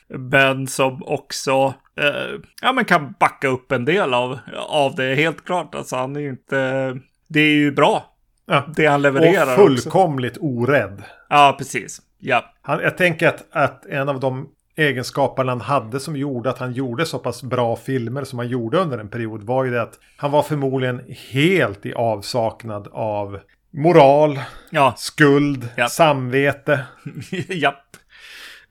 Men 0.08 0.66
som 0.66 1.02
också, 1.02 1.74
eh, 2.00 2.40
ja 2.62 2.72
men 2.72 2.84
kan 2.84 3.14
backa 3.20 3.48
upp 3.48 3.72
en 3.72 3.84
del 3.84 4.14
av, 4.14 4.38
av 4.68 4.94
det 4.94 5.14
helt 5.14 5.44
klart. 5.44 5.74
Alltså 5.74 5.96
han 5.96 6.16
är 6.16 6.20
ju 6.20 6.30
inte, 6.30 6.96
det 7.28 7.40
är 7.40 7.54
ju 7.54 7.72
bra. 7.72 8.06
Ja. 8.46 8.64
Det 8.76 8.86
han 8.86 9.02
levererar. 9.02 9.58
Och 9.58 9.66
fullkomligt 9.66 10.36
också. 10.36 10.46
orädd. 10.46 11.02
Ja, 11.28 11.54
precis. 11.58 12.02
Ja. 12.18 12.54
Han, 12.62 12.80
jag 12.80 12.96
tänker 12.96 13.28
att, 13.28 13.46
att 13.50 13.86
en 13.86 14.08
av 14.08 14.20
de 14.20 14.48
egenskaperna 14.80 15.52
han 15.52 15.60
hade 15.60 16.00
som 16.00 16.16
gjorde 16.16 16.50
att 16.50 16.58
han 16.58 16.72
gjorde 16.72 17.06
så 17.06 17.18
pass 17.18 17.42
bra 17.42 17.76
filmer 17.76 18.24
som 18.24 18.38
han 18.38 18.48
gjorde 18.48 18.78
under 18.78 18.98
en 18.98 19.08
period 19.08 19.42
var 19.42 19.64
ju 19.64 19.70
det 19.70 19.82
att 19.82 19.98
han 20.16 20.30
var 20.30 20.42
förmodligen 20.42 21.00
helt 21.30 21.86
i 21.86 21.94
avsaknad 21.94 22.88
av 22.92 23.40
moral, 23.72 24.40
ja. 24.70 24.94
skuld, 24.96 25.68
ja. 25.76 25.88
samvete. 25.88 26.86
Japp, 27.48 27.96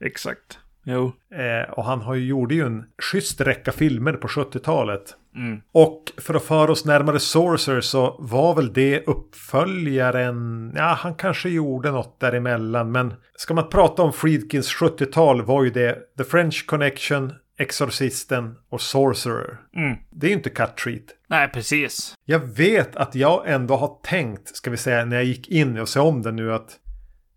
exakt. 0.00 0.58
Jo. 0.84 1.12
Eh, 1.34 1.70
och 1.70 1.84
han 1.84 2.00
har 2.00 2.14
ju, 2.14 2.26
gjorde 2.26 2.54
ju 2.54 2.66
en 2.66 2.84
schysst 3.02 3.40
räcka 3.40 3.72
filmer 3.72 4.12
på 4.12 4.28
70-talet. 4.28 5.16
Mm. 5.36 5.60
Och 5.72 6.12
för 6.16 6.34
att 6.34 6.42
föra 6.42 6.72
oss 6.72 6.84
närmare 6.84 7.18
Sorcerer 7.18 7.80
så 7.80 8.16
var 8.18 8.54
väl 8.54 8.72
det 8.72 9.06
uppföljaren. 9.06 10.72
Ja, 10.76 10.96
han 10.98 11.14
kanske 11.14 11.48
gjorde 11.48 11.90
något 11.90 12.20
däremellan. 12.20 12.92
Men 12.92 13.14
ska 13.36 13.54
man 13.54 13.68
prata 13.68 14.02
om 14.02 14.12
Friedkins 14.12 14.74
70-tal 14.74 15.42
var 15.42 15.64
ju 15.64 15.70
det 15.70 15.98
The 16.18 16.24
French 16.24 16.66
Connection, 16.66 17.32
Exorcisten 17.58 18.54
och 18.68 18.80
Sorcerer. 18.80 19.60
Mm. 19.76 19.96
Det 20.10 20.26
är 20.26 20.28
ju 20.28 20.36
inte 20.36 20.50
cut 20.50 20.76
treat. 20.76 21.04
Nej, 21.28 21.48
precis. 21.48 22.14
Jag 22.24 22.38
vet 22.38 22.96
att 22.96 23.14
jag 23.14 23.50
ändå 23.50 23.76
har 23.76 23.98
tänkt, 24.02 24.56
ska 24.56 24.70
vi 24.70 24.76
säga, 24.76 25.04
när 25.04 25.16
jag 25.16 25.24
gick 25.24 25.48
in 25.48 25.78
och 25.78 25.88
se 25.88 26.00
om 26.00 26.22
den 26.22 26.36
nu 26.36 26.54
att 26.54 26.78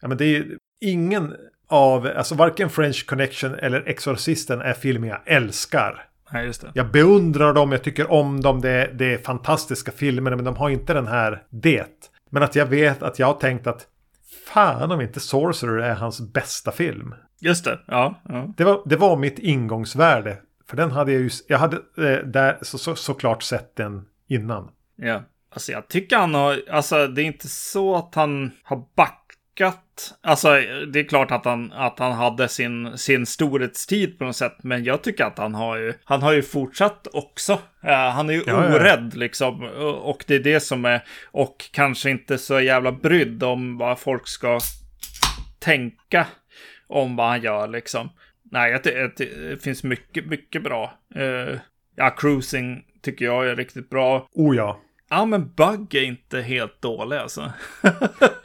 ja, 0.01 0.07
men 0.07 0.17
det 0.17 0.25
är 0.25 0.45
ingen 0.81 1.33
av, 1.73 2.09
alltså 2.17 2.35
varken 2.35 2.69
French 2.69 3.05
Connection 3.05 3.55
eller 3.55 3.87
Exorcisten 3.87 4.61
är 4.61 4.73
filmer 4.73 5.07
jag 5.07 5.19
älskar. 5.25 6.05
Nej, 6.31 6.45
just 6.45 6.61
det. 6.61 6.71
Jag 6.73 6.91
beundrar 6.91 7.53
dem, 7.53 7.71
jag 7.71 7.83
tycker 7.83 8.11
om 8.11 8.41
dem, 8.41 8.61
det, 8.61 8.89
det 8.93 9.13
är 9.13 9.17
fantastiska 9.17 9.91
filmer, 9.91 10.35
men 10.35 10.45
de 10.45 10.55
har 10.55 10.69
inte 10.69 10.93
den 10.93 11.07
här 11.07 11.43
det. 11.49 12.09
Men 12.29 12.43
att 12.43 12.55
jag 12.55 12.65
vet 12.65 13.03
att 13.03 13.19
jag 13.19 13.27
har 13.27 13.33
tänkt 13.33 13.67
att 13.67 13.87
fan 14.47 14.91
om 14.91 15.01
inte 15.01 15.19
Sorcerer 15.19 15.77
är 15.77 15.95
hans 15.95 16.21
bästa 16.21 16.71
film. 16.71 17.15
Just 17.39 17.65
det, 17.65 17.79
ja. 17.87 18.21
ja. 18.29 18.53
Det, 18.57 18.63
var, 18.63 18.81
det 18.85 18.95
var 18.95 19.17
mitt 19.17 19.39
ingångsvärde. 19.39 20.37
För 20.67 20.77
den 20.77 20.91
hade 20.91 21.11
jag 21.11 21.21
ju, 21.21 21.29
jag 21.47 21.57
hade 21.57 21.75
eh, 21.75 22.25
där, 22.25 22.57
så, 22.61 22.77
så, 22.77 22.95
såklart 22.95 23.43
sett 23.43 23.75
den 23.75 24.05
innan. 24.27 24.69
Ja, 24.95 25.23
alltså 25.49 25.71
jag 25.71 25.87
tycker 25.87 26.17
han 26.17 26.33
har, 26.33 26.61
alltså 26.71 27.07
det 27.07 27.21
är 27.21 27.25
inte 27.25 27.47
så 27.47 27.95
att 27.95 28.15
han 28.15 28.51
har 28.63 28.83
backat 28.95 29.22
Alltså, 30.21 30.49
det 30.93 30.99
är 30.99 31.07
klart 31.07 31.31
att 31.31 31.45
han, 31.45 31.71
att 31.71 31.99
han 31.99 32.11
hade 32.11 32.47
sin, 32.47 32.97
sin 32.97 33.25
storhetstid 33.25 34.19
på 34.19 34.25
något 34.25 34.35
sätt. 34.35 34.57
Men 34.63 34.83
jag 34.83 35.01
tycker 35.03 35.25
att 35.25 35.37
han 35.37 35.55
har 35.55 35.77
ju, 35.77 35.93
han 36.03 36.21
har 36.21 36.33
ju 36.33 36.43
fortsatt 36.43 37.07
också. 37.13 37.53
Uh, 37.53 37.91
han 37.91 38.29
är 38.29 38.33
ju 38.33 38.43
ja, 38.47 38.75
orädd 38.75 39.11
ja. 39.13 39.19
liksom. 39.19 39.63
Och 40.03 40.23
det 40.27 40.35
är 40.35 40.39
det 40.39 40.59
som 40.59 40.85
är, 40.85 41.03
och 41.31 41.69
kanske 41.71 42.09
inte 42.09 42.37
så 42.37 42.59
jävla 42.59 42.91
brydd 42.91 43.43
om 43.43 43.77
vad 43.77 43.99
folk 43.99 44.27
ska 44.27 44.59
tänka 45.59 46.27
om 46.87 47.15
vad 47.15 47.27
han 47.27 47.41
gör 47.41 47.67
liksom. 47.67 48.09
Nej, 48.51 48.71
jag 48.71 48.83
det, 48.83 49.17
det 49.17 49.63
finns 49.63 49.83
mycket, 49.83 50.25
mycket 50.25 50.63
bra. 50.63 50.93
Uh, 51.15 51.59
ja, 51.95 52.09
cruising 52.09 52.83
tycker 53.01 53.25
jag 53.25 53.47
är 53.47 53.55
riktigt 53.55 53.89
bra. 53.89 54.27
Oh 54.33 54.55
ja. 54.55 54.79
Ja, 55.09 55.25
men 55.25 55.53
Bug 55.53 55.95
är 55.95 56.03
inte 56.03 56.41
helt 56.41 56.81
dålig 56.81 57.17
alltså. 57.17 57.51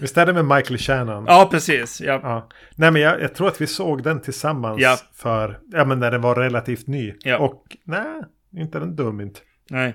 Visst 0.00 0.18
är 0.18 0.26
det 0.26 0.32
med 0.32 0.44
Michael 0.44 0.78
Shannon? 0.78 1.24
Ja, 1.26 1.48
precis. 1.50 2.00
Ja. 2.00 2.20
ja. 2.22 2.48
Nej, 2.76 2.90
men 2.90 3.02
jag, 3.02 3.20
jag, 3.20 3.34
tror 3.34 3.48
att 3.48 3.60
vi 3.60 3.66
såg 3.66 4.02
den 4.02 4.20
tillsammans 4.20 4.80
ja. 4.80 4.96
för, 5.14 5.58
ja 5.72 5.84
men 5.84 6.00
när 6.00 6.10
den 6.10 6.20
var 6.20 6.34
relativt 6.34 6.86
ny. 6.86 7.14
Ja. 7.20 7.38
Och 7.38 7.76
nej, 7.84 8.22
inte 8.56 8.78
den 8.78 8.96
dum 8.96 9.20
inte. 9.20 9.40
Nej. 9.70 9.94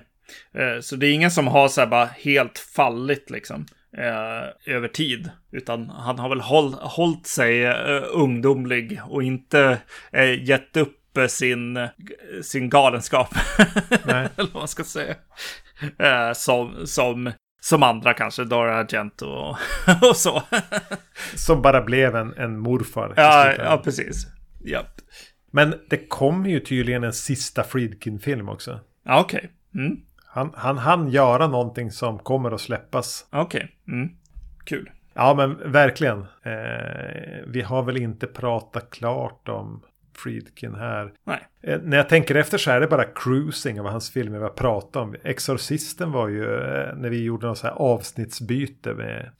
Eh, 0.54 0.80
så 0.80 0.96
det 0.96 1.06
är 1.06 1.12
ingen 1.12 1.30
som 1.30 1.46
har 1.46 1.68
så 1.68 1.80
här 1.80 1.88
bara 1.88 2.04
helt 2.04 2.58
fallit 2.58 3.30
liksom. 3.30 3.66
Eh, 3.98 4.74
över 4.74 4.88
tid. 4.88 5.30
Utan 5.52 5.90
han 5.90 6.18
har 6.18 6.28
väl 6.28 6.40
håll, 6.40 6.72
hållit 6.72 7.26
sig 7.26 7.64
eh, 7.64 8.02
ungdomlig 8.12 9.00
och 9.08 9.22
inte 9.22 9.78
eh, 10.12 10.48
gett 10.48 10.76
upp 10.76 11.16
eh, 11.16 11.26
sin, 11.26 11.88
sin 12.42 12.70
galenskap. 12.70 13.28
Eller 13.90 14.30
vad 14.36 14.54
man 14.54 14.68
ska 14.68 14.84
säga. 14.84 15.14
Eh, 15.98 16.32
som, 16.32 16.86
som 16.86 17.32
som 17.68 17.82
andra 17.82 18.14
kanske, 18.14 18.44
Dara 18.44 18.76
Argento 18.76 19.26
och, 19.26 19.56
och 20.10 20.16
så. 20.16 20.42
som 21.34 21.62
bara 21.62 21.82
blev 21.82 22.16
en, 22.16 22.34
en 22.36 22.58
morfar. 22.58 23.14
Ja, 23.16 23.52
ja, 23.58 23.80
precis. 23.84 24.26
Japp. 24.64 25.00
Men 25.50 25.74
det 25.90 26.08
kommer 26.08 26.50
ju 26.50 26.60
tydligen 26.60 27.04
en 27.04 27.12
sista 27.12 27.62
Friedkin-film 27.62 28.48
också. 28.48 28.80
Ja, 29.04 29.20
okej. 29.20 29.50
Okay. 29.72 29.84
Mm. 29.86 30.00
Han, 30.26 30.52
han 30.54 30.78
hann 30.78 31.08
göra 31.08 31.46
någonting 31.46 31.90
som 31.90 32.18
kommer 32.18 32.50
att 32.50 32.60
släppas. 32.60 33.26
Okej. 33.30 33.74
Okay. 33.86 33.94
Mm. 33.96 34.10
Kul. 34.64 34.90
Ja, 35.14 35.34
men 35.34 35.72
verkligen. 35.72 36.18
Eh, 36.20 37.44
vi 37.46 37.62
har 37.62 37.82
väl 37.82 37.96
inte 37.96 38.26
pratat 38.26 38.90
klart 38.90 39.48
om 39.48 39.82
Friedkin 40.18 40.74
här. 40.74 41.12
Nej. 41.24 41.46
Eh, 41.62 41.80
när 41.82 41.96
jag 41.96 42.08
tänker 42.08 42.34
efter 42.34 42.58
så 42.58 42.70
är 42.70 42.80
det 42.80 42.86
bara 42.86 43.04
cruising 43.04 43.80
av 43.80 43.86
hans 43.86 44.10
filmer 44.10 44.38
vi 44.38 44.44
har 44.44 44.50
pratat 44.50 44.96
om. 44.96 45.16
Exorcisten 45.24 46.12
var 46.12 46.28
ju 46.28 46.44
eh, 46.44 46.96
när 46.96 47.10
vi 47.10 47.22
gjorde 47.24 47.46
något 47.46 47.58
så 47.58 47.66
här 47.66 47.74
avsnittsbyte 47.74 48.94
med 48.94 49.30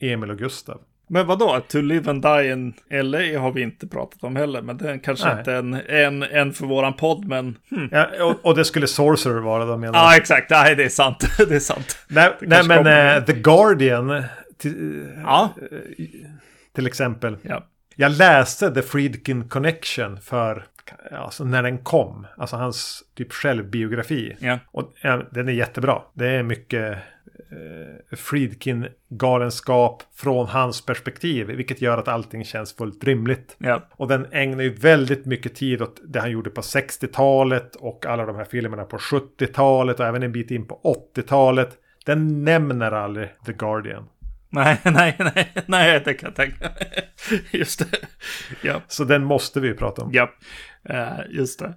Emil 0.00 0.30
och 0.30 0.38
Gustav. 0.38 0.80
Men 1.08 1.26
vadå? 1.26 1.60
To 1.68 1.78
live 1.78 2.10
and 2.10 2.22
die 2.22 2.52
in 2.52 2.74
LA 2.90 3.40
har 3.40 3.52
vi 3.52 3.62
inte 3.62 3.86
pratat 3.86 4.24
om 4.24 4.36
heller. 4.36 4.62
Men 4.62 4.76
det 4.76 4.90
är 4.90 4.98
kanske 4.98 5.28
Nej. 5.28 5.38
inte 5.38 5.54
en, 5.54 5.74
en, 5.74 6.22
en 6.22 6.52
för 6.52 6.66
våran 6.66 6.92
podd, 6.92 7.24
men... 7.24 7.58
Hmm. 7.70 7.88
Ja, 7.92 8.24
och, 8.24 8.46
och, 8.46 8.56
det 8.56 8.64
skulle 8.64 8.86
Sorcerer 8.86 9.40
vara 9.40 9.64
då 9.64 9.76
menar 9.76 9.98
Ja, 9.98 10.04
ah, 10.04 10.16
exakt. 10.16 10.50
Nej, 10.50 10.76
det 10.76 10.84
är 10.84 10.88
sant. 10.88 11.18
det 11.48 11.54
är 11.54 11.60
sant. 11.60 11.98
Nej, 12.08 12.32
nej 12.40 12.62
men 12.68 12.86
äh, 12.86 13.24
The 13.24 13.32
Guardian. 13.32 14.22
Till, 14.58 15.06
ja. 15.24 15.54
till 16.74 16.86
exempel. 16.86 17.36
Ja. 17.42 17.66
Jag 17.96 18.12
läste 18.12 18.74
The 18.74 18.82
Friedkin 18.82 19.48
Connection 19.48 20.20
för 20.20 20.66
alltså 21.10 21.44
när 21.44 21.62
den 21.62 21.78
kom. 21.78 22.26
Alltså 22.36 22.56
hans 22.56 23.04
typ 23.14 23.32
självbiografi. 23.32 24.36
Ja. 24.38 24.58
Och 24.66 24.92
ja, 25.02 25.22
den 25.30 25.48
är 25.48 25.52
jättebra. 25.52 26.02
Det 26.14 26.28
är 26.28 26.42
mycket 26.42 26.98
eh, 27.50 28.16
Friedkin-galenskap 28.16 30.02
från 30.14 30.46
hans 30.46 30.86
perspektiv. 30.86 31.46
Vilket 31.46 31.82
gör 31.82 31.98
att 31.98 32.08
allting 32.08 32.44
känns 32.44 32.76
fullt 32.76 33.04
rimligt. 33.04 33.56
Ja. 33.58 33.82
Och 33.90 34.08
den 34.08 34.26
ägnar 34.32 34.62
ju 34.62 34.74
väldigt 34.74 35.26
mycket 35.26 35.54
tid 35.54 35.82
åt 35.82 36.00
det 36.04 36.20
han 36.20 36.30
gjorde 36.30 36.50
på 36.50 36.60
60-talet. 36.60 37.76
Och 37.76 38.06
alla 38.06 38.26
de 38.26 38.36
här 38.36 38.44
filmerna 38.44 38.84
på 38.84 38.96
70-talet. 38.96 40.00
Och 40.00 40.06
även 40.06 40.22
en 40.22 40.32
bit 40.32 40.50
in 40.50 40.66
på 40.66 40.80
80-talet. 41.14 41.78
Den 42.06 42.44
nämner 42.44 42.92
aldrig 42.92 43.28
The 43.46 43.52
Guardian. 43.52 44.08
Nej, 44.54 44.78
nej, 44.84 45.16
nej, 45.18 45.52
nej, 45.66 46.02
det 46.04 46.14
kan 46.14 46.26
jag 46.26 46.36
tänka 46.36 46.70
Just 47.50 47.78
det. 47.78 47.98
Ja. 48.62 48.80
Så 48.88 49.04
den 49.04 49.24
måste 49.24 49.60
vi 49.60 49.74
prata 49.74 50.02
om. 50.02 50.10
Ja, 50.12 50.30
uh, 50.90 51.20
just 51.30 51.58
det. 51.58 51.74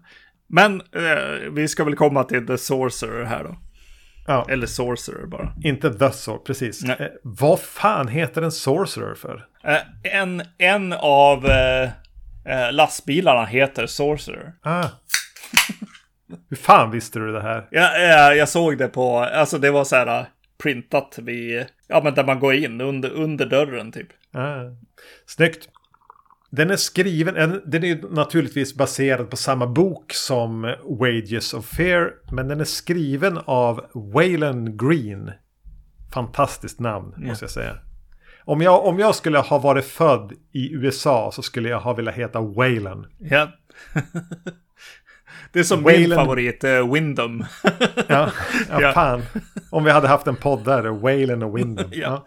Men 0.47 0.81
uh, 0.81 1.51
vi 1.51 1.67
ska 1.67 1.83
väl 1.83 1.95
komma 1.95 2.23
till 2.23 2.47
The 2.47 2.57
Sorcerer 2.57 3.25
här 3.25 3.43
då. 3.43 3.57
Ja. 4.27 4.45
Eller 4.49 4.67
Sorcerer 4.67 5.27
bara. 5.27 5.53
Inte 5.63 5.93
The 5.93 6.11
Sorcerer, 6.11 6.37
precis. 6.37 6.83
Uh, 6.83 6.91
vad 7.23 7.59
fan 7.59 8.07
heter 8.07 8.41
en 8.41 8.51
Sorcerer 8.51 9.15
för? 9.15 9.45
en, 10.03 10.41
en 10.57 10.93
av 10.93 11.49
lastbilarna 12.71 13.45
heter 13.45 13.85
Sorcerer. 13.87 14.53
Ah. 14.63 14.87
Hur 16.49 16.57
fan 16.57 16.91
visste 16.91 17.19
du 17.19 17.31
det 17.31 17.41
här? 17.41 17.67
Ja, 17.71 18.33
jag 18.33 18.49
såg 18.49 18.77
det 18.77 18.87
på, 18.87 19.19
alltså 19.19 19.57
det 19.57 19.71
var 19.71 19.83
så 19.83 19.95
här 19.95 20.25
printat 20.63 21.19
vid 21.21 21.65
Ja, 21.87 22.01
men 22.03 22.13
där 22.13 22.25
man 22.25 22.39
går 22.39 22.53
in 22.53 22.81
under, 22.81 23.09
under 23.09 23.45
dörren 23.45 23.91
typ. 23.91 24.07
Ah. 24.31 24.61
Snyggt. 25.25 25.69
Den 26.49 26.71
är 26.71 26.75
skriven, 26.75 27.35
en- 27.35 27.61
den 27.65 27.83
är 27.83 28.09
naturligtvis 28.15 28.75
baserad 28.75 29.29
på 29.29 29.37
samma 29.37 29.67
bok 29.67 30.13
som 30.13 30.61
Wages 30.99 31.53
of 31.53 31.65
Fear. 31.65 32.11
Men 32.31 32.47
den 32.47 32.59
är 32.59 32.63
skriven 32.65 33.39
av 33.45 33.85
Waylon 33.93 34.77
Green. 34.77 35.31
Fantastiskt 36.13 36.79
namn 36.79 37.13
måste 37.17 37.43
jag 37.45 37.51
säga. 37.51 37.77
Om 38.47 38.61
jag, 38.61 38.85
om 38.85 38.99
jag 38.99 39.15
skulle 39.15 39.37
ha 39.39 39.59
varit 39.59 39.85
född 39.85 40.33
i 40.51 40.73
USA 40.73 41.31
så 41.33 41.41
skulle 41.41 41.69
jag 41.69 41.79
ha 41.79 41.93
velat 41.93 42.15
heta 42.15 42.41
Waylon. 42.41 43.07
Ja. 43.19 43.51
det 45.51 45.59
är 45.59 45.63
som 45.63 45.87
Waylon- 45.87 45.99
min 45.99 46.15
favorit, 46.15 46.63
uh, 46.63 46.93
Windom. 46.93 47.45
Ja, 48.07 48.31
ja, 48.69 48.91
fan. 48.93 49.21
Om 49.71 49.83
vi 49.83 49.91
hade 49.91 50.07
haft 50.07 50.27
en 50.27 50.35
podd 50.35 50.65
där, 50.65 50.83
Waylon 50.83 51.43
och 51.43 51.57
Windham. 51.57 51.89
Ja. 51.91 52.25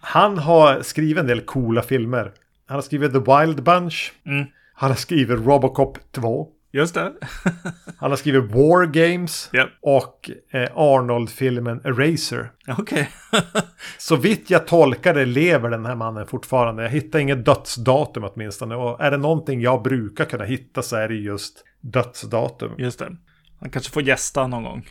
Han 0.00 0.38
har 0.38 0.82
skrivit 0.82 1.18
en 1.18 1.26
del 1.26 1.40
coola 1.40 1.82
filmer. 1.82 2.32
Han 2.66 2.74
har 2.74 2.82
skrivit 2.82 3.12
The 3.12 3.18
Wild 3.18 3.62
Bunch. 3.62 4.12
Mm. 4.26 4.46
Han 4.74 4.90
har 4.90 4.96
skrivit 4.96 5.38
Robocop 5.46 5.98
2. 6.12 6.48
Just 6.72 6.94
det. 6.94 7.12
Han 7.96 8.10
har 8.10 8.16
skrivit 8.16 8.50
War 8.50 8.86
Games. 8.86 9.48
Ja. 9.52 9.68
Och 9.82 10.30
eh, 10.50 10.68
Arnold-filmen 10.74 11.80
Eraser. 11.84 12.52
Okej. 12.78 13.10
Så 13.98 14.16
vitt 14.16 14.50
jag 14.50 14.66
tolkar 14.66 15.14
det 15.14 15.24
lever 15.24 15.70
den 15.70 15.86
här 15.86 15.94
mannen 15.94 16.26
fortfarande. 16.26 16.82
Jag 16.82 16.90
hittar 16.90 17.18
inget 17.18 17.44
dödsdatum 17.44 18.24
åtminstone. 18.24 18.74
Och 18.74 19.00
är 19.00 19.10
det 19.10 19.16
någonting 19.16 19.60
jag 19.60 19.82
brukar 19.82 20.24
kunna 20.24 20.44
hitta 20.44 20.82
så 20.82 20.96
är 20.96 21.08
det 21.08 21.14
just 21.14 21.64
dödsdatum. 21.80 22.72
Just 22.78 22.98
det. 22.98 23.16
Han 23.60 23.70
kanske 23.70 23.92
får 23.92 24.02
gästa 24.02 24.46
någon 24.46 24.62
gång. 24.62 24.86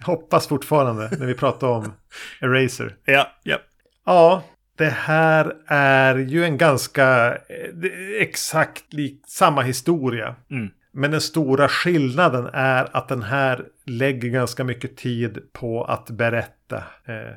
Hoppas 0.04 0.46
fortfarande 0.46 1.10
när 1.18 1.26
vi 1.26 1.34
pratar 1.34 1.68
om 1.68 1.92
Eraser. 2.40 2.96
Ja, 3.04 3.32
ja. 3.42 3.58
Ja, 4.06 4.42
det 4.79 4.91
här 4.91 5.57
är 5.66 6.16
ju 6.16 6.45
en 6.45 6.59
ganska 6.59 7.29
eh, 7.35 8.20
exakt 8.20 8.93
lik, 8.93 9.22
samma 9.26 9.62
historia. 9.62 10.35
Mm. 10.51 10.70
Men 10.93 11.11
den 11.11 11.20
stora 11.20 11.68
skillnaden 11.68 12.49
är 12.53 12.97
att 12.97 13.09
den 13.09 13.22
här 13.22 13.64
lägger 13.85 14.29
ganska 14.29 14.64
mycket 14.64 14.97
tid 14.97 15.39
på 15.53 15.85
att 15.85 16.11
berätta. 16.11 16.76
Eh, 16.76 17.35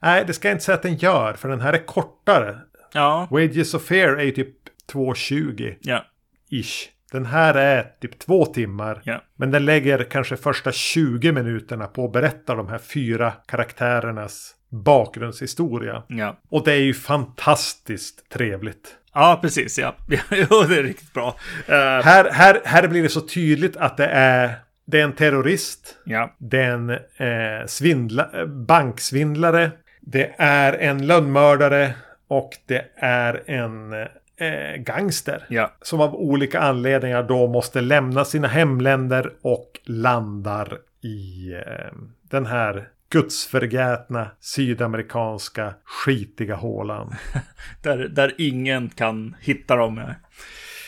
nej, 0.00 0.24
det 0.26 0.32
ska 0.32 0.48
jag 0.48 0.54
inte 0.54 0.64
säga 0.64 0.76
att 0.76 0.82
den 0.82 0.96
gör, 0.96 1.34
för 1.34 1.48
den 1.48 1.60
här 1.60 1.72
är 1.72 1.86
kortare. 1.86 2.58
Ja, 2.92 3.28
Wages 3.30 3.74
of 3.74 3.82
Fear 3.82 4.16
är 4.16 4.24
ju 4.24 4.30
typ 4.30 4.56
2.20 4.92 5.76
ja, 5.80 6.04
ish. 6.50 6.88
Den 7.12 7.26
här 7.26 7.54
är 7.54 7.82
typ 8.00 8.18
två 8.18 8.46
timmar. 8.46 9.00
ja. 9.04 9.22
Men 9.36 9.50
den 9.50 9.64
lägger 9.64 10.04
kanske 10.04 10.36
första 10.36 10.72
20 10.72 11.32
minuterna 11.32 11.86
på 11.86 12.04
att 12.04 12.12
berätta 12.12 12.54
de 12.54 12.68
här 12.68 12.78
fyra 12.78 13.32
karaktärernas 13.46 14.54
bakgrundshistoria. 14.72 16.02
Ja, 16.08 16.36
Och 16.48 16.64
det 16.64 16.72
är 16.72 16.80
ju 16.80 16.94
fantastiskt 16.94 18.30
trevligt. 18.30 18.96
ja 19.14 19.38
precis. 19.42 19.78
Ja, 19.78 19.94
jo, 20.30 20.62
det 20.68 20.78
är 20.78 20.82
riktigt 20.82 21.12
bra. 21.12 21.36
Eh, 21.66 21.74
Här, 21.76 22.30
här, 22.32 22.60
här 22.64 22.88
blir 22.88 23.02
det 23.02 23.08
så 23.08 23.20
tydligt 23.20 23.76
att 23.76 23.96
det 23.96 24.06
är, 24.06 24.54
det 24.84 25.00
är 25.00 25.04
en 25.04 25.12
terrorist. 25.12 25.96
ja, 26.04 26.34
Det 26.38 26.58
är 26.62 26.70
en 26.70 26.90
eh, 26.90 27.66
svindla, 27.66 28.30
eh, 28.34 28.46
banksvindlare. 28.46 29.70
Det 30.00 30.34
är 30.38 30.72
en 30.72 31.06
lönnmördare. 31.06 31.94
Och 32.28 32.50
det 32.66 32.84
är 32.96 33.42
en 33.50 33.92
eh, 33.92 34.76
gangster. 34.76 35.44
ja, 35.48 35.72
Som 35.82 36.00
av 36.00 36.14
olika 36.14 36.60
anledningar 36.60 37.22
då 37.22 37.46
måste 37.46 37.80
lämna 37.80 38.24
sina 38.24 38.48
hemländer 38.48 39.32
och 39.42 39.80
landar 39.84 40.78
i 41.00 41.52
eh, 41.66 41.92
den 42.30 42.46
här 42.46 42.88
gudsförgätna 43.12 44.30
sydamerikanska 44.40 45.74
skitiga 45.84 46.54
hålan. 46.54 47.14
där, 47.82 47.98
där 47.98 48.34
ingen 48.38 48.88
kan 48.88 49.36
hitta 49.40 49.76
dem. 49.76 50.02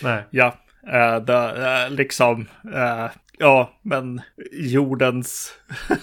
Nej. 0.03 0.25
Ja, 0.31 0.55
eh, 0.93 1.16
det, 1.16 1.35
eh, 1.85 1.91
liksom, 1.91 2.47
eh, 2.75 3.07
ja, 3.39 3.79
men 3.83 4.20
jordens 4.53 5.53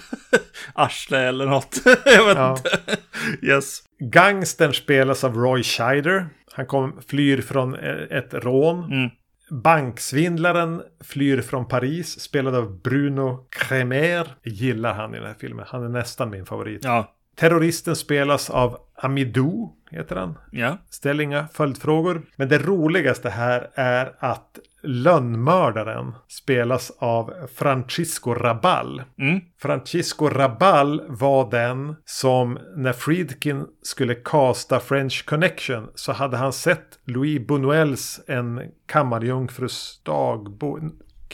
arsle 0.73 1.19
eller 1.19 1.45
något. 1.45 1.81
Jag 2.05 2.25
vet 2.25 2.37
Ja. 2.37 2.57
inte. 2.57 2.97
Yes. 3.41 3.79
Gangstern 3.99 4.73
spelas 4.73 5.23
av 5.23 5.35
Roy 5.35 5.63
Scheider. 5.63 6.29
Han 6.53 6.65
kom, 6.65 7.01
flyr 7.07 7.41
från 7.41 7.75
ett 8.09 8.33
rån. 8.33 8.83
Mm. 8.83 9.09
Banksvindlaren 9.51 10.81
flyr 10.99 11.41
från 11.41 11.67
Paris. 11.67 12.19
Spelad 12.19 12.55
av 12.55 12.81
Bruno 12.81 13.47
Cremer. 13.49 14.27
Gillar 14.43 14.93
han 14.93 15.15
i 15.15 15.17
den 15.17 15.27
här 15.27 15.35
filmen. 15.39 15.65
Han 15.67 15.83
är 15.83 15.89
nästan 15.89 16.29
min 16.29 16.45
favorit. 16.45 16.83
Ja, 16.83 17.13
Terroristen 17.35 17.95
spelas 17.95 18.49
av 18.49 18.77
Amidou. 18.95 19.69
Heter 19.91 20.15
han. 20.15 20.37
ja, 20.51 20.77
Ställ 20.89 21.21
inga 21.21 21.47
följdfrågor. 21.47 22.21
Men 22.35 22.49
det 22.49 22.57
roligaste 22.57 23.29
här 23.29 23.69
är 23.73 24.15
att 24.19 24.59
lönnmördaren 24.83 26.13
spelas 26.27 26.91
av 26.99 27.33
Francisco 27.55 28.33
Rabal. 28.33 29.03
mm. 29.19 29.39
Francisco 29.61 30.29
Rabal 30.29 31.01
var 31.07 31.51
den 31.51 31.95
som 32.05 32.59
när 32.75 32.93
Friedkin 32.93 33.65
skulle 33.81 34.15
casta 34.15 34.79
French 34.79 35.25
Connection 35.25 35.87
så 35.95 36.11
hade 36.11 36.37
han 36.37 36.53
sett 36.53 36.99
Louis 37.05 37.41
Buñuels 37.47 38.19
En 38.27 38.61
kammarjungfrus 38.85 40.01
dagbok. 40.05 40.81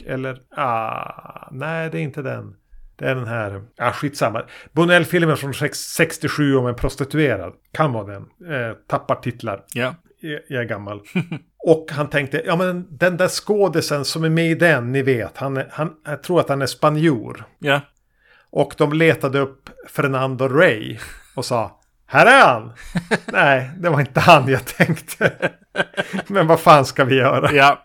Eller, 0.06 0.40
ah, 0.56 1.48
nej 1.50 1.90
det 1.90 1.98
är 1.98 2.02
inte 2.02 2.22
den. 2.22 2.54
Det 2.96 3.04
är 3.04 3.14
den 3.14 3.26
här, 3.26 3.62
ah 3.78 3.92
skitsamma. 3.92 4.42
Buñuel-filmen 4.72 5.36
från 5.36 5.54
sex- 5.54 5.78
67 5.78 6.56
om 6.56 6.66
en 6.66 6.74
prostituerad. 6.74 7.52
Kan 7.72 7.92
vara 7.92 8.06
den. 8.06 8.22
Eh, 8.52 8.72
tappar 8.86 9.14
titlar. 9.14 9.64
ja, 9.74 9.94
Jag 10.20 10.60
är 10.60 10.64
gammal. 10.64 11.00
Och 11.58 11.86
han 11.90 12.10
tänkte, 12.10 12.42
ja 12.46 12.56
men 12.56 12.86
den 12.90 13.16
där 13.16 13.28
skådisen 13.28 14.04
som 14.04 14.24
är 14.24 14.28
med 14.30 14.50
i 14.50 14.54
den, 14.54 14.92
ni 14.92 15.02
vet. 15.02 15.36
Han, 15.36 15.62
han, 15.70 15.94
jag 16.06 16.22
tror 16.22 16.40
att 16.40 16.48
han 16.48 16.62
är 16.62 16.66
spanjor. 16.66 17.44
ja, 17.58 17.80
Och 18.50 18.74
de 18.78 18.92
letade 18.92 19.38
upp 19.38 19.70
Fernando 19.88 20.48
Rey 20.48 20.98
och 21.34 21.44
sa 21.44 21.80
Här 22.06 22.26
är 22.26 22.46
han! 22.52 22.72
Nej, 23.32 23.70
det 23.78 23.88
var 23.90 24.00
inte 24.00 24.20
han 24.20 24.48
jag 24.48 24.66
tänkte. 24.66 25.50
Men 26.26 26.46
vad 26.46 26.60
fan 26.60 26.84
ska 26.84 27.04
vi 27.04 27.14
göra? 27.14 27.52
ja, 27.52 27.84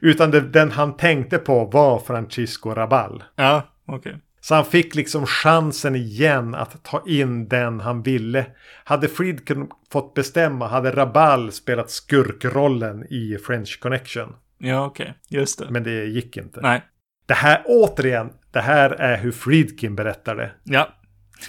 Utan 0.00 0.30
det, 0.30 0.40
den 0.40 0.70
han 0.70 0.96
tänkte 0.96 1.38
på 1.38 1.64
var 1.64 1.98
Francisco 1.98 2.74
Rabal. 2.74 3.24
ja, 3.36 3.62
okej. 3.86 4.16
Så 4.40 4.54
han 4.54 4.64
fick 4.64 4.94
liksom 4.94 5.26
chansen 5.26 5.96
igen 5.96 6.54
att 6.54 6.84
ta 6.84 7.04
in 7.06 7.48
den 7.48 7.80
han 7.80 8.02
ville. 8.02 8.46
Hade 8.84 9.08
Friedkin 9.08 9.68
fått 9.92 10.14
bestämma 10.14 10.66
hade 10.68 10.90
Rabal 10.90 11.52
spelat 11.52 11.90
skurkrollen 11.90 13.04
i 13.10 13.38
French 13.46 13.80
Connection. 13.80 14.34
Ja, 14.58 14.86
okej. 14.86 15.14
Just 15.28 15.58
det. 15.58 15.66
Men 15.70 15.82
det 15.82 16.04
gick 16.04 16.36
inte. 16.36 16.60
Nej. 16.60 16.82
Det 17.26 17.34
här 17.34 17.62
återigen, 17.66 18.30
det 18.52 18.60
här 18.60 18.90
är 18.90 19.16
hur 19.16 19.32
Friedkin 19.32 19.96
berättade. 19.96 20.50
Ja. 20.64 20.88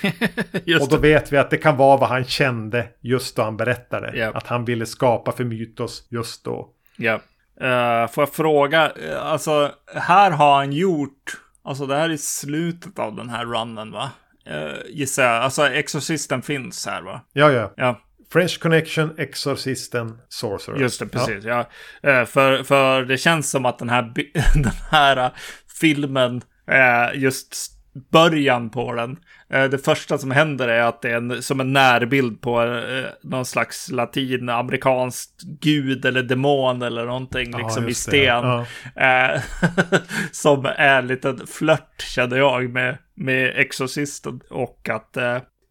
Just 0.66 0.84
Och 0.84 0.90
då 0.90 0.96
det. 0.96 1.02
vet 1.02 1.34
vi 1.34 1.38
att 1.38 1.50
det 1.50 1.58
kan 1.58 1.78
vara 1.78 1.98
vad 1.98 2.10
han 2.10 2.24
kände 2.24 2.88
just 3.02 3.36
då 3.36 3.42
han 3.42 3.58
berättade. 3.58 4.18
Ja. 4.18 4.32
Att 4.34 4.48
han 4.48 4.66
ville 4.66 4.86
skapa 4.86 5.32
för 5.32 5.44
mytos 5.44 6.08
just 6.10 6.46
då. 6.46 6.70
Ja. 6.98 7.14
Uh, 7.62 8.08
får 8.08 8.22
jag 8.22 8.34
fråga, 8.34 8.92
eh, 8.92 9.26
alltså 9.26 9.72
här 9.96 10.32
har 10.32 10.56
han 10.56 10.74
gjort, 10.74 11.42
alltså 11.64 11.86
det 11.86 11.96
här 11.96 12.10
är 12.10 12.18
slutet 12.18 13.00
av 13.00 13.16
den 13.16 13.30
här 13.30 13.46
runnen 13.46 13.92
va? 13.92 14.12
Uh, 14.52 14.74
gissar 14.90 15.24
jag, 15.24 15.44
alltså 15.44 15.68
Exorcisten 15.68 16.42
finns 16.42 16.86
här 16.86 17.02
va? 17.02 17.22
Ja, 17.34 17.52
ja. 17.52 17.74
Ja, 17.76 18.02
French 18.34 18.60
Connection, 18.60 19.16
Exorcisten, 19.18 20.18
Sorcerer. 20.30 20.78
just 20.78 21.00
det, 21.00 21.08
precis. 21.08 21.44
Ja. 21.44 21.70
Eh, 22.04 22.26
för, 22.26 22.64
för 22.64 23.04
det 23.06 23.18
känns 23.18 23.50
som 23.50 23.66
att 23.66 23.80
den 23.80 23.90
här, 23.90 24.02
den 24.54 24.72
här 24.92 25.18
eh, 25.18 25.32
filmen, 25.80 26.42
eh, 26.72 27.22
just 27.22 27.72
början 28.12 28.70
på 28.70 28.94
den, 28.94 29.18
eh, 29.50 29.64
det 29.64 29.78
första 29.78 30.18
som 30.18 30.32
händer 30.32 30.68
är 30.68 30.82
att 30.82 31.02
det 31.02 31.10
är 31.10 31.18
en, 31.18 31.44
som 31.44 31.60
en 31.60 31.74
närbild 31.74 32.42
på 32.42 32.64
eh, 32.64 33.06
någon 33.24 33.46
slags 33.46 33.92
latinamerikanskt 33.92 35.42
gud 35.42 36.06
eller 36.06 36.24
demon 36.24 36.82
eller 36.82 37.06
någonting, 37.06 37.52
Ja, 37.52 37.58
liksom 37.58 37.88
i 37.88 37.94
sten. 37.94 38.26
Ja. 38.26 38.66
Eh, 38.96 39.42
som 40.32 40.66
är 40.66 41.00
en 41.00 41.08
liten 41.08 41.48
flört, 41.48 42.02
känner 42.02 42.38
jag, 42.38 42.70
med, 42.70 42.98
med 43.16 43.54
Exorcisten. 43.56 44.42
Och 44.50 44.90
att 44.90 45.18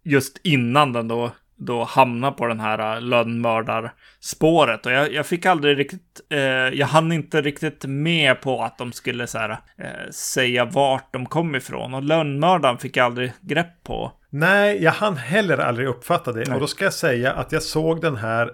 just 0.04 0.40
innan 0.42 0.92
den 0.92 1.08
då, 1.08 1.32
då 1.61 1.84
hamnar 1.84 2.30
på 2.30 2.46
den 2.46 2.61
här 2.61 2.96
uh, 2.96 3.02
lönnmördarspåret. 3.02 4.86
Och 4.86 4.92
jag, 4.92 5.12
jag 5.12 5.26
fick 5.26 5.46
aldrig 5.46 5.78
riktigt, 5.78 6.20
eh, 6.30 6.40
jag 6.50 6.86
hann 6.86 7.12
inte 7.12 7.42
riktigt 7.42 7.84
med 7.84 8.40
på 8.40 8.62
att 8.62 8.78
de 8.78 8.92
skulle 8.92 9.26
så 9.26 9.38
här, 9.38 9.50
eh, 9.50 10.11
säga 10.11 10.64
vart 10.64 11.12
de 11.12 11.26
kom 11.26 11.54
ifrån. 11.54 11.94
Och 11.94 12.02
lönnmördaren 12.02 12.78
fick 12.78 12.96
jag 12.96 13.04
aldrig 13.04 13.32
grepp 13.40 13.84
på. 13.84 14.12
Nej, 14.30 14.82
jag 14.82 14.92
hann 14.92 15.16
heller 15.16 15.58
aldrig 15.58 15.88
uppfatta 15.88 16.32
det. 16.32 16.44
Nej. 16.46 16.54
Och 16.54 16.61
då 16.61 16.66
ska 16.66 16.84
jag 16.84 16.94
säga 16.94 17.32
att 17.32 17.52
jag 17.52 17.62
såg 17.62 18.00
den 18.00 18.16
här 18.16 18.50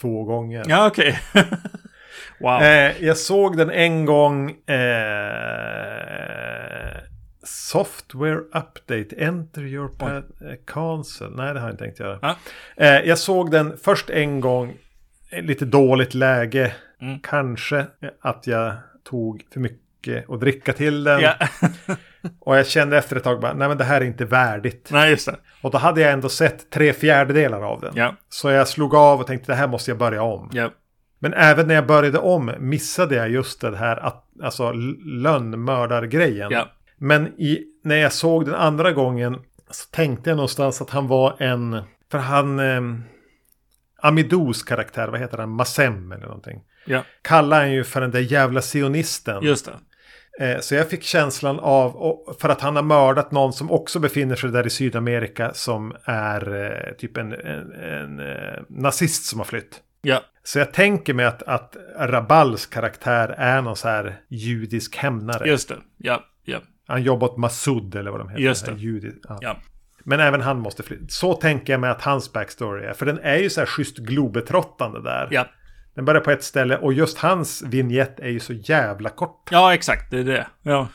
två 0.00 0.24
gånger. 0.24 0.64
Ja, 0.68 0.86
okej. 0.86 1.18
wow. 2.40 2.62
Eh, 2.62 3.04
jag 3.04 3.16
såg 3.16 3.56
den 3.56 3.70
en 3.70 4.04
gång 4.04 4.50
eh, 4.50 4.80
Software 7.42 8.38
update, 8.38 9.16
enter 9.16 9.62
your 9.62 9.88
pa- 9.88 10.16
eh, 10.16 10.22
cancel. 10.66 11.36
Nej, 11.36 11.54
det 11.54 11.60
har 11.60 11.66
jag 11.68 11.72
inte 11.74 11.84
tänkt 11.84 12.00
göra. 12.00 12.18
Ja. 12.22 12.36
Eh, 12.76 13.00
jag 13.08 13.18
såg 13.18 13.50
den 13.50 13.76
först 13.82 14.10
en 14.10 14.40
gång, 14.40 14.76
i 15.32 15.42
lite 15.42 15.64
dåligt 15.64 16.14
läge. 16.14 16.72
Mm. 17.00 17.20
Kanske 17.20 17.86
att 18.20 18.46
jag 18.46 18.72
tog 19.04 19.42
för 19.52 19.60
mycket 19.60 20.30
att 20.30 20.40
dricka 20.40 20.72
till 20.72 21.04
den. 21.04 21.20
Ja. 21.20 21.34
Och 22.40 22.56
jag 22.58 22.66
kände 22.66 22.98
efter 22.98 23.16
ett 23.16 23.24
tag 23.24 23.40
bara, 23.40 23.52
nej 23.54 23.68
men 23.68 23.78
det 23.78 23.84
här 23.84 24.00
är 24.00 24.04
inte 24.04 24.24
värdigt. 24.24 24.88
Nej, 24.92 25.10
just 25.10 25.26
det. 25.26 25.36
Och 25.62 25.70
då 25.70 25.78
hade 25.78 26.00
jag 26.00 26.12
ändå 26.12 26.28
sett 26.28 26.70
tre 26.70 26.92
fjärdedelar 26.92 27.62
av 27.62 27.80
den. 27.80 27.92
Ja. 27.96 28.14
Så 28.28 28.50
jag 28.50 28.68
slog 28.68 28.94
av 28.94 29.20
och 29.20 29.26
tänkte 29.26 29.52
det 29.52 29.56
här 29.56 29.66
måste 29.68 29.90
jag 29.90 29.98
börja 29.98 30.22
om. 30.22 30.50
Ja. 30.52 30.70
Men 31.18 31.34
även 31.34 31.66
när 31.68 31.74
jag 31.74 31.86
började 31.86 32.18
om 32.18 32.52
missade 32.58 33.14
jag 33.14 33.30
just 33.30 33.60
det 33.60 33.76
här 33.76 33.96
att, 33.96 34.24
alltså 34.42 34.72
lönnmördargrejen. 35.52 36.50
Ja. 36.50 36.68
Men 37.00 37.26
i, 37.26 37.64
när 37.84 37.96
jag 37.96 38.12
såg 38.12 38.44
den 38.46 38.54
andra 38.54 38.92
gången 38.92 39.38
så 39.70 39.86
tänkte 39.90 40.30
jag 40.30 40.36
någonstans 40.36 40.80
att 40.82 40.90
han 40.90 41.06
var 41.06 41.36
en, 41.42 41.82
för 42.10 42.18
han, 42.18 42.58
eh, 42.58 42.80
Amidous 44.02 44.62
karaktär, 44.62 45.08
vad 45.08 45.20
heter 45.20 45.38
han, 45.38 45.50
Massem 45.50 46.12
eller 46.12 46.26
någonting. 46.26 46.60
Ja. 46.86 47.04
Kallar 47.22 47.60
han 47.60 47.72
ju 47.72 47.84
för 47.84 48.00
den 48.00 48.10
där 48.10 48.20
jävla 48.20 48.60
sionisten. 48.62 49.42
Just 49.44 49.66
det. 49.66 49.72
Eh, 50.46 50.60
Så 50.60 50.74
jag 50.74 50.88
fick 50.90 51.02
känslan 51.02 51.60
av, 51.60 52.16
för 52.40 52.48
att 52.48 52.60
han 52.60 52.76
har 52.76 52.82
mördat 52.82 53.32
någon 53.32 53.52
som 53.52 53.70
också 53.70 53.98
befinner 53.98 54.36
sig 54.36 54.50
där 54.50 54.66
i 54.66 54.70
Sydamerika 54.70 55.54
som 55.54 55.96
är 56.04 56.64
eh, 56.64 56.92
typ 56.94 57.16
en, 57.16 57.32
en, 57.32 57.72
en 57.72 58.20
eh, 58.20 58.62
nazist 58.68 59.24
som 59.24 59.40
har 59.40 59.44
flytt. 59.44 59.80
Ja. 60.02 60.22
Så 60.42 60.58
jag 60.58 60.72
tänker 60.72 61.14
mig 61.14 61.26
att, 61.26 61.42
att 61.42 61.76
Rabals 61.98 62.66
karaktär 62.66 63.34
är 63.38 63.62
någon 63.62 63.76
så 63.76 63.88
här 63.88 64.20
judisk 64.28 64.96
hämnare. 64.96 65.48
Just 65.48 65.68
det. 65.68 65.76
Ja. 65.96 66.24
Han 66.90 67.02
jobbar 67.02 67.28
åt 67.28 67.36
Massoud 67.36 67.94
eller 67.94 68.10
vad 68.10 68.20
de 68.20 68.28
heter. 68.28 68.42
Just 68.42 68.66
det. 68.66 68.72
Judi, 68.72 69.12
ja. 69.28 69.38
Ja. 69.40 69.56
Men 70.04 70.20
även 70.20 70.40
han 70.40 70.58
måste 70.58 70.82
fly. 70.82 70.96
Så 71.08 71.34
tänker 71.34 71.72
jag 71.72 71.80
mig 71.80 71.90
att 71.90 72.02
hans 72.02 72.32
backstory 72.32 72.84
är. 72.84 72.92
För 72.92 73.06
den 73.06 73.18
är 73.18 73.36
ju 73.36 73.50
så 73.50 73.60
här 73.60 73.66
schysst 73.66 73.98
globetrottande 73.98 75.02
där. 75.02 75.28
Ja. 75.30 75.46
Den 75.94 76.04
börjar 76.04 76.20
på 76.20 76.30
ett 76.30 76.44
ställe 76.44 76.76
och 76.76 76.92
just 76.92 77.18
hans 77.18 77.62
vignett 77.62 78.20
är 78.20 78.28
ju 78.28 78.40
så 78.40 78.52
jävla 78.52 79.08
kort. 79.10 79.48
Ja, 79.50 79.74
exakt. 79.74 80.10
Det 80.10 80.18
är 80.18 80.24
det. 80.24 80.46
Ja. 80.62 80.88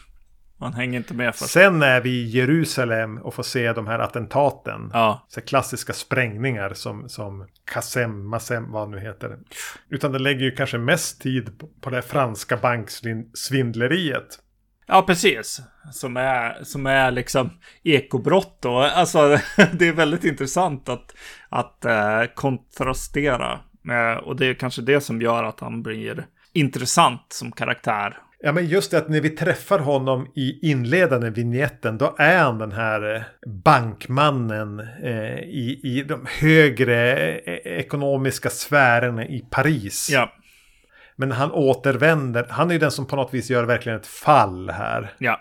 Man 0.58 0.74
hänger 0.74 0.98
inte 0.98 1.14
med 1.14 1.36
för. 1.36 1.46
Sen 1.46 1.84
är 1.84 2.02
vi 2.02 2.10
i 2.10 2.26
Jerusalem 2.26 3.18
och 3.18 3.34
får 3.34 3.44
se 3.44 3.74
de 3.74 3.88
här 3.88 4.00
attentaten. 4.00 4.90
Ja. 4.94 5.26
Så 5.28 5.42
klassiska 5.42 5.94
sprängningar 5.94 6.74
som, 6.74 7.10
som 7.10 7.48
Kassem, 7.66 8.28
Massem, 8.28 8.72
vad 8.72 8.90
nu 8.90 9.00
heter. 9.00 9.38
Utan 9.90 10.12
det 10.12 10.20
lägger 10.20 10.42
ju 10.42 10.52
kanske 10.52 10.78
mest 10.78 11.22
tid 11.22 11.50
på 11.82 11.90
det 11.90 12.02
franska 12.02 12.58
banksvindleriet. 12.58 14.40
Ja, 14.88 15.02
precis. 15.02 15.62
Som 15.92 16.18
är, 16.18 16.64
som 16.64 16.86
är 16.86 17.12
liksom 17.12 17.50
ekobrott 17.84 18.66
och 18.66 18.98
alltså 18.98 19.28
det 19.74 19.88
är 19.88 19.94
väldigt 19.94 20.24
intressant 20.24 20.90
att, 20.90 21.16
att 21.50 21.86
eh, 21.86 22.24
kontrastera. 22.36 23.60
Eh, 23.90 24.18
och 24.18 24.36
det 24.36 24.46
är 24.46 24.54
kanske 24.54 24.82
det 24.82 25.02
som 25.02 25.22
gör 25.22 25.44
att 25.44 25.60
han 25.60 25.84
blir 25.84 26.26
intressant 26.54 27.26
som 27.30 27.52
karaktär. 27.52 28.18
Ja 28.40 28.52
men 28.52 28.68
just 28.68 28.92
det 28.92 28.98
att 28.98 29.10
när 29.10 29.22
vi 29.22 29.30
träffar 29.30 29.80
honom 29.80 30.32
i 30.36 30.70
inledande 30.70 31.30
vignetten 31.30 31.98
då 31.98 32.16
är 32.18 32.38
han 32.38 32.58
den 32.58 32.72
här 32.72 33.16
eh, 33.16 33.22
bankmannen 33.64 34.80
eh, 35.04 35.40
i, 35.40 35.80
i 35.84 36.06
de 36.08 36.26
högre 36.40 37.30
eh, 37.38 37.54
ekonomiska 37.54 38.50
sfärerna 38.50 39.26
i 39.26 39.46
Paris. 39.50 40.10
Ja, 40.12 40.32
Men 41.16 41.32
han 41.32 41.52
återvänder, 41.52 42.46
han 42.50 42.70
är 42.70 42.74
ju 42.74 42.80
den 42.80 42.92
som 42.92 43.06
på 43.06 43.16
något 43.16 43.34
vis 43.34 43.50
gör 43.50 43.64
verkligen 43.64 44.00
ett 44.00 44.08
fall 44.08 44.70
här. 44.70 45.14
ja, 45.18 45.40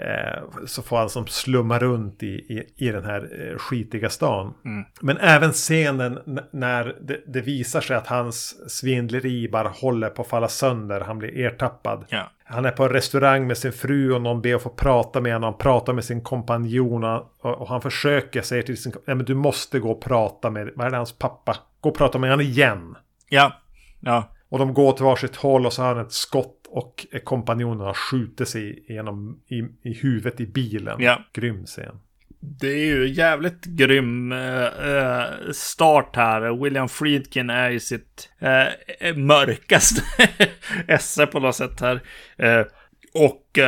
Eh, 0.00 0.42
så 0.66 0.82
får 0.82 0.96
han 0.96 1.10
som 1.10 1.26
slumma 1.26 1.78
runt 1.78 2.22
i, 2.22 2.26
i, 2.26 2.74
i 2.76 2.90
den 2.90 3.04
här 3.04 3.50
eh, 3.50 3.58
skitiga 3.58 4.10
stan. 4.10 4.54
Mm. 4.64 4.84
Men 5.00 5.18
även 5.18 5.52
scenen 5.52 6.18
när 6.52 6.96
det, 7.00 7.20
det 7.26 7.40
visar 7.40 7.80
sig 7.80 7.96
att 7.96 8.06
hans 8.06 8.70
svindleri 8.70 9.48
bara 9.48 9.68
håller 9.68 10.10
på 10.10 10.22
att 10.22 10.28
falla 10.28 10.48
sönder. 10.48 11.00
Han 11.00 11.18
blir 11.18 11.38
ertappad. 11.38 12.04
ja, 12.08 12.30
Han 12.44 12.64
är 12.64 12.70
på 12.70 12.84
en 12.84 12.90
restaurang 12.90 13.46
med 13.46 13.58
sin 13.58 13.72
fru 13.72 14.12
och 14.12 14.22
någon 14.22 14.42
ber 14.42 14.54
att 14.54 14.62
få 14.62 14.68
prata 14.68 15.20
med 15.20 15.32
honom. 15.32 15.52
Han 15.52 15.58
pratar 15.58 15.92
med 15.92 16.04
sin 16.04 16.22
kompanjon 16.22 17.04
och, 17.04 17.30
och 17.40 17.68
han 17.68 17.80
försöker 17.80 18.42
säga 18.42 18.62
till 18.62 18.82
sin 18.82 18.92
Nej 19.06 19.16
men 19.16 19.26
du 19.26 19.34
måste 19.34 19.78
gå 19.78 19.90
och 19.90 20.02
prata 20.02 20.50
med, 20.50 20.70
vad 20.76 20.86
är 20.86 20.90
det, 20.90 20.96
hans 20.96 21.18
pappa? 21.18 21.56
Gå 21.80 21.88
och 21.88 21.96
prata 21.96 22.18
med 22.18 22.30
honom 22.30 22.46
igen. 22.46 22.96
ja, 23.28 23.52
ja, 24.00 24.34
Och 24.48 24.58
de 24.58 24.74
går 24.74 24.92
till 24.92 25.04
varsitt 25.04 25.36
håll 25.36 25.66
och 25.66 25.72
så 25.72 25.82
har 25.82 25.94
han 25.94 26.06
ett 26.06 26.12
skott 26.12 26.58
och 26.68 27.06
kompanjonen 27.24 27.80
har 27.80 27.94
skjutit 27.94 28.48
sig 28.48 28.84
igenom 28.90 29.40
i, 29.46 29.58
i 29.88 29.94
huvudet 29.94 30.40
i 30.40 30.46
bilen. 30.46 30.96
Ja. 31.00 31.24
Grym 31.32 31.66
scen. 31.66 32.00
Det 32.40 32.68
är 32.68 32.86
ju 32.86 33.08
jävligt 33.08 33.64
grym 33.64 34.32
eh, 34.32 35.22
start 35.52 36.16
här. 36.16 36.62
William 36.62 36.88
Friedkin 36.88 37.50
är 37.50 37.70
i 37.70 37.80
sitt 37.80 38.30
eh, 38.38 39.16
mörkaste 39.16 40.02
esse 40.88 41.26
på 41.26 41.40
något 41.40 41.56
sätt 41.56 41.80
här. 41.80 42.00
Eh, 42.36 42.66
och 43.14 43.58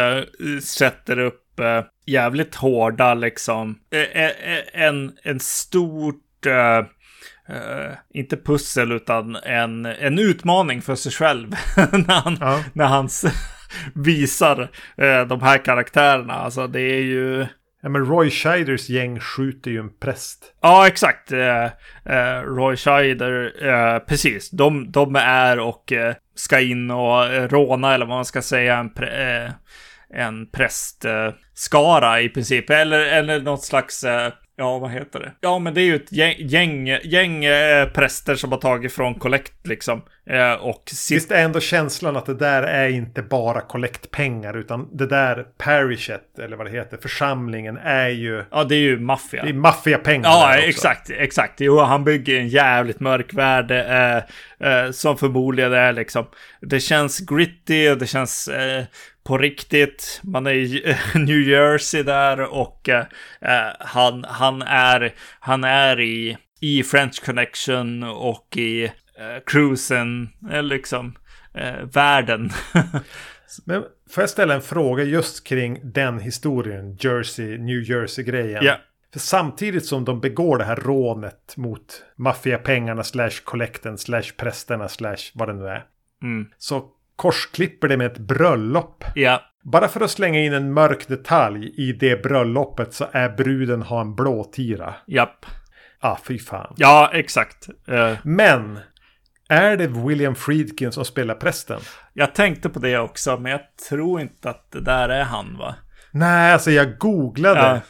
sätter 0.62 1.18
upp 1.18 1.60
jävligt 2.06 2.54
hårda 2.54 3.14
liksom. 3.14 3.78
En, 4.72 5.12
en 5.22 5.40
stort... 5.40 6.46
Eh, 7.50 7.92
inte 8.14 8.36
pussel 8.36 8.92
utan 8.92 9.36
en, 9.36 9.86
en 9.86 10.18
utmaning 10.18 10.82
för 10.82 10.94
sig 10.94 11.12
själv. 11.12 11.50
när 11.76 12.20
han, 12.20 12.36
Ja. 12.40 12.64
när 12.72 12.86
han 12.86 13.08
visar 13.94 14.60
eh, 14.96 15.22
de 15.26 15.42
här 15.42 15.58
karaktärerna. 15.58 16.34
Alltså 16.34 16.66
det 16.66 16.80
är 16.80 17.02
ju... 17.02 17.46
Ja, 17.82 17.88
men 17.88 18.04
Roy 18.04 18.30
Scheiders 18.30 18.88
gäng 18.88 19.20
skjuter 19.20 19.70
ju 19.70 19.78
en 19.80 19.98
präst. 19.98 20.54
Ja, 20.62 20.86
exakt. 20.86 21.32
Eh, 21.32 21.66
Roy 22.44 22.76
Scheider, 22.76 23.98
precis. 23.98 24.50
De, 24.50 24.90
de 24.92 25.16
är 25.16 25.58
och 25.58 25.92
ska 26.34 26.60
in 26.60 26.90
och 26.90 27.50
råna, 27.50 27.94
eller 27.94 28.06
vad 28.06 28.16
man 28.16 28.24
ska 28.24 28.42
säga, 28.42 28.78
en, 28.78 28.90
en 30.14 30.46
prästskara 30.50 32.20
i 32.20 32.28
princip. 32.28 32.70
Eller, 32.70 32.98
eller 33.00 33.40
något 33.40 33.64
slags, 33.64 34.04
ja 34.60 34.78
vad 34.78 34.90
heter 34.90 35.20
det? 35.20 35.32
Ja, 35.40 35.58
men 35.58 35.74
det 35.74 35.80
är 35.80 35.84
ju 35.84 35.96
ett 35.96 36.12
gäng, 36.12 36.34
gäng, 36.38 36.86
gäng 36.86 37.44
eh, 37.44 37.88
präster 37.88 38.34
som 38.34 38.52
har 38.52 38.58
tagit 38.58 38.92
från 38.92 39.14
kollekt 39.14 39.66
liksom. 39.66 40.02
Eh, 40.26 40.52
och 40.52 40.82
sitt, 40.86 41.16
Visst 41.16 41.30
är 41.30 41.44
ändå 41.44 41.60
känslan 41.60 42.16
att 42.16 42.26
det 42.26 42.34
där 42.34 42.62
är 42.62 42.88
inte 42.88 43.22
bara 43.22 43.60
kollektpengar 43.60 44.56
utan 44.56 44.96
det 44.96 45.06
där 45.06 45.46
parishet 45.58 46.38
eller 46.38 46.56
vad 46.56 46.66
det 46.66 46.70
heter, 46.70 46.98
församlingen 47.02 47.76
är 47.76 48.08
ju 48.08 48.44
ja, 48.50 48.64
det 48.64 48.74
är 48.74 48.80
ju 48.80 48.98
maffia. 48.98 49.42
det 49.42 49.48
är 49.48 49.54
maffiapengar. 49.54 50.28
Ja, 50.30 50.56
exakt, 50.56 51.10
exakt. 51.10 51.60
Jo, 51.60 51.78
han 51.78 52.04
bygger 52.04 52.40
en 52.40 52.48
jävligt 52.48 53.00
mörk 53.00 53.34
värld 53.34 53.70
eh, 53.70 54.16
eh, 54.68 54.90
som 54.90 55.16
förmodligen 55.18 55.72
är 55.72 55.92
liksom. 55.92 56.26
Det 56.60 56.80
känns 56.80 57.20
gritty 57.20 57.90
och 57.90 57.98
det 57.98 58.06
känns 58.06 58.48
eh, 58.48 58.84
på 59.30 59.38
riktigt. 59.38 60.20
Man 60.24 60.46
är 60.46 60.50
i 60.50 60.96
New 61.14 61.40
Jersey 61.40 62.02
där 62.02 62.40
och 62.40 62.88
eh, 62.88 63.04
eh, 63.40 63.72
han, 63.80 64.24
han 64.24 64.62
är, 64.62 65.14
han 65.40 65.64
är 65.64 66.00
i, 66.00 66.38
i 66.60 66.82
French 66.82 67.24
Connection 67.24 68.02
och 68.02 68.56
i 68.56 68.84
eh, 68.84 68.90
Cruisen, 69.46 70.28
eh, 70.50 70.62
liksom 70.62 71.18
världen. 71.92 72.50
Men 73.64 73.82
får 74.10 74.22
jag 74.22 74.30
ställa 74.30 74.54
en 74.54 74.62
fråga 74.62 75.04
just 75.04 75.46
kring 75.46 75.80
den 75.82 76.18
historien, 76.18 76.96
Jersey, 77.00 77.58
New 77.58 77.82
Jersey-grejen? 77.90 78.64
Ja. 78.64 78.76
För 79.12 79.20
samtidigt 79.20 79.86
som 79.86 80.04
de 80.04 80.20
begår 80.20 80.58
det 80.58 80.64
här 80.64 80.76
rånet 80.76 81.54
mot 81.56 82.04
maffiapengarna 82.16 83.04
slash 83.04 83.42
kollekten 83.44 83.98
slash 83.98 84.32
prästerna 84.36 84.88
slash 84.88 85.30
vad 85.34 85.48
det 85.48 85.54
nu 85.54 85.66
är. 85.66 85.84
Mm. 86.22 86.46
Så 86.58 86.84
korsklipper 87.20 87.88
det 87.88 87.96
med 87.96 88.06
ett 88.06 88.18
bröllop. 88.18 89.04
Ja, 89.14 89.40
Bara 89.64 89.88
för 89.88 90.00
att 90.00 90.10
slänga 90.10 90.40
in 90.40 90.52
en 90.52 90.72
mörk 90.72 91.08
detalj 91.08 91.74
i 91.76 91.92
det 91.92 92.22
bröllopet 92.22 92.94
så 92.94 93.06
är 93.12 93.28
bruden 93.28 93.82
har 93.82 94.00
en 94.00 94.14
blåtira. 94.14 94.94
japp. 95.06 95.46
Ah, 96.00 96.16
fy 96.24 96.38
fan. 96.38 96.74
Ja, 96.76 97.10
exakt. 97.14 97.68
Eh, 97.88 98.12
Men 98.24 98.78
är 99.48 99.76
det 99.76 99.86
William 99.86 100.34
Friedkin 100.34 100.92
som 100.92 101.04
spelar 101.04 101.34
prästen? 101.34 101.80
jag 102.12 102.34
tänkte 102.34 102.68
på 102.68 102.78
det 102.78 102.98
också, 102.98 103.36
men 103.38 103.52
jag 103.52 103.60
tror 103.88 104.20
inte 104.20 104.50
att 104.50 104.70
det 104.72 104.80
där 104.80 105.08
är 105.08 105.24
han, 105.24 105.56
va? 105.58 105.74
Nej, 106.12 106.52
alltså 106.52 106.70
jag 106.70 106.98
googlade 106.98 107.60
Ja. 107.60 107.80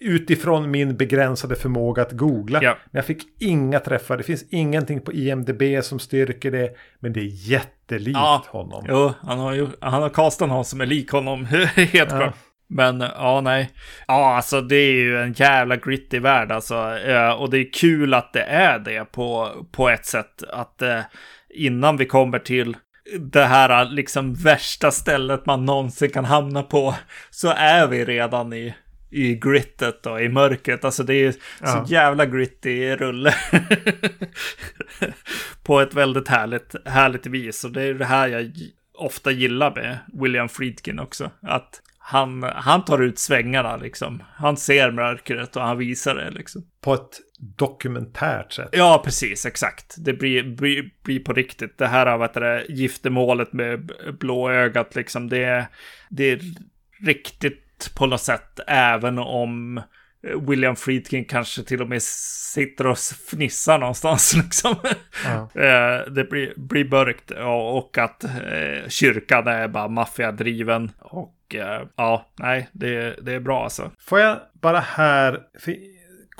utifrån 0.00 0.70
min 0.70 0.96
begränsade 0.96 1.56
förmåga 1.56 2.02
att 2.02 2.12
googla. 2.12 2.62
Ja. 2.62 2.76
Men 2.90 2.98
jag 2.98 3.04
fick 3.06 3.22
inga 3.42 3.78
träffar. 3.80 4.16
Det 4.16 4.22
finns 4.22 4.44
ingenting 4.50 5.00
på 5.00 5.12
IMDB 5.12 5.62
som 5.82 5.98
styrker 5.98 6.50
det. 6.50 6.70
Men 7.00 7.12
det 7.12 7.20
är 7.20 7.50
jättelikt 7.50 8.16
Ja. 8.18 8.44
honom. 8.48 8.84
Jo, 8.88 9.12
han 9.22 9.38
har 9.38 9.52
ju, 9.52 9.66
han 9.80 10.02
har 10.02 10.08
castat 10.08 10.48
någon 10.48 10.64
som 10.64 10.80
är 10.80 10.86
lik 10.86 11.10
honom, 11.10 11.44
helt 11.76 12.08
klart. 12.10 12.34
Men 12.68 13.00
ja, 13.00 13.40
nej. 13.40 13.70
Ja, 14.06 14.36
alltså 14.36 14.60
det 14.60 14.76
är 14.76 14.92
ju 14.92 15.18
en 15.22 15.32
jävla 15.32 15.76
gritty 15.76 16.18
värld 16.18 16.52
alltså. 16.52 16.76
Och 17.38 17.50
det 17.50 17.58
är 17.58 17.72
kul 17.72 18.14
att 18.14 18.32
det 18.32 18.42
är 18.42 18.78
det 18.78 19.04
på, 19.12 19.48
på 19.72 19.88
ett 19.88 20.06
sätt. 20.06 20.42
Att 20.52 20.82
eh, 20.82 21.00
innan 21.54 21.96
vi 21.96 22.06
kommer 22.06 22.38
till 22.38 22.76
det 23.20 23.44
här 23.44 23.84
liksom 23.84 24.34
värsta 24.34 24.90
stället 24.90 25.46
man 25.46 25.64
någonsin 25.64 26.10
kan 26.10 26.24
hamna 26.24 26.62
på 26.62 26.94
så 27.30 27.48
är 27.48 27.86
vi 27.86 28.04
redan 28.04 28.52
i 28.52 28.74
i 29.12 29.34
grittet 29.34 30.06
och 30.06 30.22
i 30.22 30.28
mörkret. 30.28 30.84
Alltså 30.84 31.02
det 31.02 31.14
är 31.14 31.34
ja. 31.60 31.66
så 31.66 31.92
jävla 31.92 32.26
gritty 32.26 32.96
rulle. 32.96 33.34
på 35.62 35.80
ett 35.80 35.94
väldigt 35.94 36.28
härligt, 36.28 36.74
härligt 36.84 37.26
vis. 37.26 37.64
Och 37.64 37.72
det 37.72 37.82
är 37.82 37.94
det 37.94 38.04
här 38.04 38.28
jag 38.28 38.52
ofta 38.94 39.30
gillar 39.30 39.74
med 39.74 39.98
William 40.12 40.48
Friedkin 40.48 40.98
också. 40.98 41.30
Att 41.42 41.82
han, 41.98 42.42
han 42.42 42.84
tar 42.84 43.02
ut 43.02 43.18
svängarna 43.18 43.76
liksom. 43.76 44.22
Han 44.34 44.56
ser 44.56 44.90
mörkret 44.90 45.56
och 45.56 45.62
han 45.62 45.78
visar 45.78 46.14
det 46.14 46.30
liksom. 46.30 46.66
På 46.80 46.94
ett 46.94 47.20
dokumentärt 47.42 48.52
sätt. 48.52 48.68
Ja, 48.72 49.02
precis, 49.04 49.46
exakt. 49.46 49.94
Det 49.98 50.12
blir, 50.12 50.42
blir, 50.42 50.90
blir 51.02 51.20
på 51.20 51.32
riktigt. 51.32 51.78
Det 51.78 51.86
här 51.86 52.06
av 52.06 52.28
det, 52.34 52.64
giftermålet 52.68 53.52
med 53.52 53.92
blåögat 54.20 54.94
liksom. 54.94 55.28
Det, 55.28 55.66
det 56.10 56.30
är 56.30 56.40
riktigt 57.00 57.94
på 57.94 58.06
något 58.06 58.20
sätt, 58.20 58.60
även 58.66 59.18
om 59.18 59.82
William 60.48 60.76
Friedkin 60.76 61.24
kanske 61.24 61.62
till 61.62 61.82
och 61.82 61.88
med 61.88 62.02
sitter 62.02 62.86
och 62.86 62.98
fnissar 62.98 63.78
någonstans 63.78 64.34
liksom. 64.44 64.74
Ja. 65.24 65.62
Eh, 65.62 66.12
det 66.12 66.24
blir, 66.30 66.52
blir 66.56 66.84
mörkt 66.84 67.30
och 67.30 67.98
att 67.98 68.24
eh, 68.24 68.88
kyrkan 68.88 69.46
är 69.46 69.68
bara 69.68 69.88
maffiadriven. 69.88 70.90
Och 70.98 71.54
eh, 71.54 71.82
ja, 71.96 72.32
nej, 72.38 72.68
det, 72.72 73.16
det 73.22 73.32
är 73.32 73.40
bra 73.40 73.64
alltså. 73.64 73.90
Får 73.98 74.20
jag 74.20 74.38
bara 74.52 74.80
här, 74.80 75.40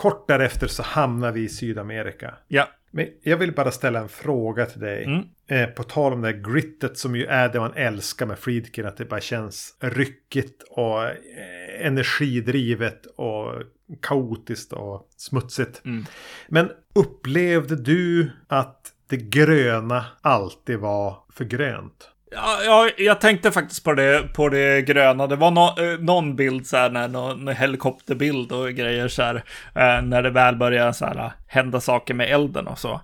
kort 0.03 0.29
därefter 0.29 0.67
så 0.67 0.83
hamnar 0.83 1.33
vi 1.33 1.41
i 1.41 1.49
Sydamerika. 1.49 2.35
Ja. 2.49 2.69
Men 2.91 3.09
jag 3.23 3.37
vill 3.37 3.53
bara 3.53 3.71
ställa 3.71 4.01
en 4.01 4.09
fråga 4.09 4.67
till 4.67 4.81
dig. 4.81 5.05
Mm. 5.05 5.25
Eh, 5.47 5.75
på 5.75 5.83
tal 5.83 6.13
om 6.13 6.21
det 6.21 6.29
här 6.29 6.53
grittet 6.53 6.99
som 6.99 7.17
ju 7.17 7.27
är 7.27 7.49
det 7.49 7.61
man 7.61 7.75
älskar 7.75 8.27
med 8.27 8.39
Friedkin. 8.39 8.87
Att 8.87 8.97
det 8.97 9.05
bara 9.05 9.21
känns 9.21 9.77
ryckigt 9.81 10.63
och 10.71 11.05
eh, 11.05 11.87
energidrivet 11.87 13.07
och 13.07 13.63
kaotiskt 14.01 14.73
och 14.73 15.09
smutsigt. 15.17 15.83
Mm. 15.85 16.05
Men 16.49 16.71
upplevde 16.95 17.77
du 17.77 18.31
att 18.49 18.93
det 19.09 19.17
gröna 19.17 20.05
alltid 20.21 20.79
var 20.79 21.25
för 21.33 21.45
grönt? 21.45 22.09
Ja, 22.35 22.63
ja, 22.65 22.91
jag 22.99 23.21
tänkte 23.21 23.51
faktiskt 23.51 23.85
på 23.85 23.95
det, 23.95 24.35
på 24.35 24.49
det 24.49 24.83
gröna. 24.83 25.27
Det 25.27 25.37
var 25.37 25.51
no, 25.51 25.93
eh, 25.93 25.99
någon 25.99 26.37
bild 26.37 26.67
så 26.67 26.77
här, 26.77 26.91
när, 26.91 27.09
någon 27.09 27.49
helikopterbild 27.49 28.53
och 28.53 28.71
grejer 28.71 29.09
så 29.09 29.23
här, 29.23 29.35
eh, 29.75 30.03
när 30.03 30.23
det 30.23 30.31
väl 30.31 30.57
börjar 30.57 30.93
så 30.93 31.07
här, 31.07 31.33
hända 31.47 31.81
saker 31.81 32.15
med 32.15 32.31
elden 32.31 32.67
och 32.67 32.79
så. 32.79 33.01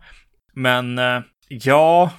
Men 0.54 0.98
eh, 0.98 1.20
ja. 1.48 2.10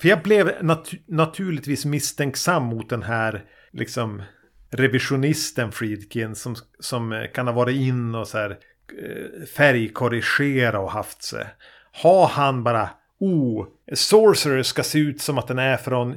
För 0.00 0.08
jag 0.08 0.22
blev 0.22 0.64
nat 0.64 0.90
naturligtvis 1.08 1.84
misstänksam 1.84 2.62
mot 2.62 2.90
den 2.90 3.02
här 3.02 3.44
liksom 3.72 4.22
revisionisten 4.70 5.72
Friedkin 5.72 6.34
som, 6.34 6.56
som 6.80 7.26
kan 7.34 7.46
ha 7.46 7.54
varit 7.54 7.76
in 7.76 8.14
och 8.14 8.28
så 8.28 8.38
här 8.38 8.50
eh, 8.50 9.46
färgkorrigera 9.56 10.80
och 10.80 10.90
haft 10.90 11.22
sig. 11.22 11.46
Har 12.02 12.26
han 12.26 12.64
bara 12.64 12.90
Oh, 13.18 13.66
Sorcerer 13.92 14.62
ska 14.62 14.82
se 14.82 14.98
ut 14.98 15.20
som 15.20 15.38
att 15.38 15.48
den 15.48 15.58
är 15.58 15.76
från 15.76 16.16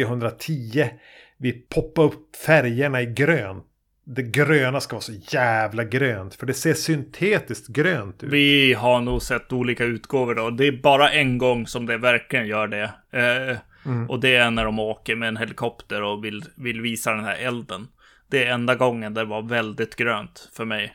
2010. 0.00 0.90
Vi 1.36 1.52
poppar 1.52 2.02
upp 2.02 2.36
färgerna 2.36 3.02
i 3.02 3.06
grönt. 3.06 3.64
Det 4.06 4.22
gröna 4.22 4.80
ska 4.80 4.96
vara 4.96 5.02
så 5.02 5.12
jävla 5.28 5.84
grönt. 5.84 6.34
För 6.34 6.46
det 6.46 6.54
ser 6.54 6.74
syntetiskt 6.74 7.68
grönt 7.68 8.22
ut. 8.22 8.32
Vi 8.32 8.74
har 8.74 9.00
nog 9.00 9.22
sett 9.22 9.52
olika 9.52 9.84
utgåvor 9.84 10.34
då. 10.34 10.50
Det 10.50 10.66
är 10.66 10.82
bara 10.82 11.10
en 11.10 11.38
gång 11.38 11.66
som 11.66 11.86
det 11.86 11.98
verkligen 11.98 12.46
gör 12.46 12.68
det. 12.68 12.90
Eh, 13.12 13.56
mm. 13.86 14.10
Och 14.10 14.20
det 14.20 14.36
är 14.36 14.50
när 14.50 14.64
de 14.64 14.78
åker 14.78 15.16
med 15.16 15.28
en 15.28 15.36
helikopter 15.36 16.02
och 16.02 16.24
vill, 16.24 16.44
vill 16.56 16.80
visa 16.80 17.12
den 17.12 17.24
här 17.24 17.36
elden. 17.36 17.88
Det 18.30 18.44
är 18.44 18.52
enda 18.52 18.74
gången 18.74 19.14
det 19.14 19.24
var 19.24 19.42
väldigt 19.42 19.96
grönt 19.96 20.50
för 20.56 20.64
mig. 20.64 20.94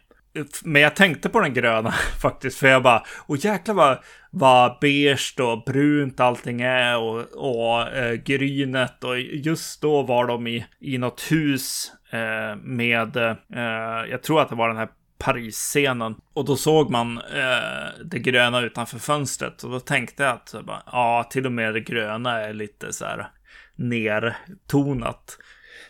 Men 0.63 0.81
jag 0.81 0.95
tänkte 0.95 1.29
på 1.29 1.39
den 1.39 1.53
gröna 1.53 1.91
faktiskt, 2.21 2.59
för 2.59 2.67
jag 2.67 2.83
bara, 2.83 3.03
och 3.27 3.37
jäklar 3.37 3.75
vad, 3.75 3.97
vad 4.31 4.77
beige 4.81 5.39
och 5.39 5.63
brunt 5.63 6.19
allting 6.19 6.61
är 6.61 6.97
och, 6.97 7.25
och 7.35 7.87
eh, 7.87 8.13
grynet 8.13 9.03
och 9.03 9.19
just 9.19 9.81
då 9.81 10.01
var 10.01 10.27
de 10.27 10.47
i, 10.47 10.65
i 10.79 10.97
något 10.97 11.31
hus 11.31 11.91
eh, 12.11 12.55
med, 12.55 13.17
eh, 13.17 14.09
jag 14.09 14.23
tror 14.23 14.41
att 14.41 14.49
det 14.49 14.55
var 14.55 14.67
den 14.67 14.77
här 14.77 14.89
Paris-scenen. 15.17 16.15
Och 16.33 16.45
då 16.45 16.55
såg 16.55 16.89
man 16.89 17.17
eh, 17.17 18.05
det 18.05 18.19
gröna 18.19 18.61
utanför 18.61 18.99
fönstret 18.99 19.63
och 19.63 19.71
då 19.71 19.79
tänkte 19.79 20.23
jag 20.23 20.33
att 20.33 20.65
bara, 20.65 20.83
ja, 20.85 21.27
till 21.31 21.45
och 21.45 21.51
med 21.51 21.73
det 21.73 21.79
gröna 21.79 22.41
är 22.41 22.53
lite 22.53 22.93
så 22.93 23.05
här 23.05 23.27
nertonat. 23.75 25.37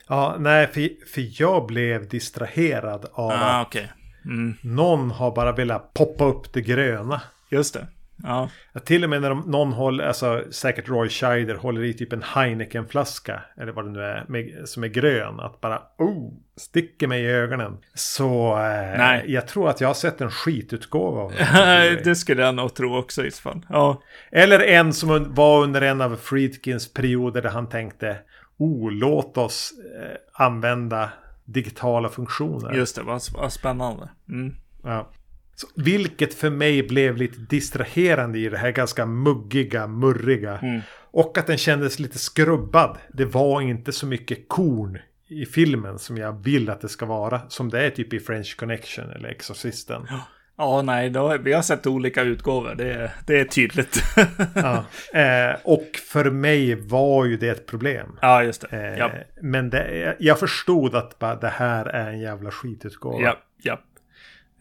Ja, 0.07 0.35
nej, 0.39 0.67
för, 0.67 1.07
för 1.13 1.41
jag 1.41 1.65
blev 1.65 2.07
distraherad 2.07 3.05
av 3.13 3.31
ah, 3.31 3.33
att 3.33 3.67
okay. 3.67 3.87
Mm. 4.25 4.55
Någon 4.61 5.11
har 5.11 5.35
bara 5.35 5.51
velat 5.51 5.93
poppa 5.93 6.25
upp 6.25 6.53
det 6.53 6.61
gröna. 6.61 7.21
Just 7.49 7.73
det. 7.73 7.87
Ja. 8.23 8.49
ja 8.73 8.79
till 8.79 9.03
och 9.03 9.09
med 9.09 9.21
när 9.21 9.29
de, 9.29 9.39
någon 9.39 9.73
håller, 9.73 10.07
alltså 10.07 10.43
säkert 10.51 10.89
Roy 10.89 11.09
Scheider 11.09 11.55
håller 11.55 11.83
i 11.83 11.93
typ 11.93 12.13
en 12.13 12.23
Heineken-flaska. 12.23 13.41
Eller 13.57 13.71
vad 13.71 13.85
det 13.85 13.91
nu 13.91 14.01
är, 14.01 14.25
med, 14.27 14.69
som 14.69 14.83
är 14.83 14.87
grön. 14.87 15.39
Att 15.39 15.61
bara, 15.61 15.81
oh, 15.97 16.33
sticker 16.57 17.07
mig 17.07 17.23
i 17.23 17.27
ögonen. 17.27 17.77
Så 17.93 18.51
eh, 18.51 18.97
Nej. 18.97 19.23
jag 19.27 19.47
tror 19.47 19.69
att 19.69 19.81
jag 19.81 19.89
har 19.89 19.93
sett 19.93 20.21
en 20.21 20.31
skitutgåva 20.31 21.21
av 21.21 21.31
det. 21.37 22.01
det 22.03 22.15
skulle 22.15 22.41
jag 22.41 22.55
nog 22.55 22.73
tro 22.73 22.97
också 22.97 23.25
i 23.25 23.31
så 23.31 23.41
fall. 23.41 23.65
Ja. 23.69 24.01
Eller 24.31 24.59
en 24.59 24.93
som 24.93 25.33
var 25.33 25.63
under 25.63 25.81
en 25.81 26.01
av 26.01 26.15
Friedkins 26.15 26.93
perioder 26.93 27.41
där 27.41 27.49
han 27.49 27.69
tänkte, 27.69 28.17
oh, 28.57 28.91
låt 28.91 29.37
oss 29.37 29.73
eh, 30.01 30.45
använda 30.45 31.09
digitala 31.53 32.09
funktioner. 32.09 32.73
Just 32.73 32.95
det, 32.95 33.03
vad, 33.03 33.51
spännande. 33.51 34.09
Mm. 34.29 34.55
Ja. 34.83 35.11
Så, 35.55 35.67
vilket 35.75 36.33
för 36.33 36.49
mig 36.49 36.83
blev 36.83 37.17
lite 37.17 37.39
distraherande 37.39 38.39
i 38.39 38.49
det 38.49 38.57
här 38.57 38.71
ganska 38.71 39.05
muggiga, 39.05 39.87
murriga. 39.87 40.57
Mm. 40.57 40.81
Och 41.11 41.37
att 41.37 41.47
den 41.47 41.57
kändes 41.57 41.99
lite 41.99 42.19
skrubbad. 42.19 42.97
Det 43.13 43.25
var 43.25 43.61
inte 43.61 43.91
så 43.91 44.05
mycket 44.05 44.47
korn 44.47 44.99
i 45.27 45.45
filmen 45.45 45.99
som 45.99 46.17
jag 46.17 46.43
vill 46.43 46.69
att 46.69 46.81
det 46.81 46.89
ska 46.89 47.05
vara. 47.05 47.41
Som 47.49 47.69
det 47.69 47.85
är 47.85 47.89
typ 47.89 48.13
i 48.13 48.19
French 48.19 48.57
Connection 48.57 49.09
eller 49.09 49.29
Exorcisten. 49.29 50.07
Ja. 50.09 50.19
Ja, 50.59 50.81
nej, 50.81 51.09
då, 51.09 51.37
vi 51.37 51.53
har 51.53 51.61
sett 51.61 51.87
olika 51.87 52.21
utgåvor. 52.21 52.75
Det, 52.75 53.11
det 53.25 53.39
är 53.39 53.45
tydligt. 53.45 54.03
ja. 54.55 54.85
eh, 55.19 55.55
och 55.63 55.87
för 56.11 56.31
mig 56.31 56.75
var 56.75 57.25
ju 57.25 57.37
det 57.37 57.49
ett 57.49 57.65
problem. 57.65 58.17
Ja, 58.21 58.43
just 58.43 58.61
det. 58.61 58.77
Eh, 58.77 58.97
ja. 58.97 59.11
Men 59.41 59.69
det, 59.69 60.15
jag 60.19 60.39
förstod 60.39 60.95
att 60.95 61.19
bara, 61.19 61.35
det 61.35 61.47
här 61.47 61.85
är 61.85 62.09
en 62.09 62.19
jävla 62.19 62.51
skitutgåva. 62.51 63.21
Ja, 63.21 63.37
ja. 63.61 63.79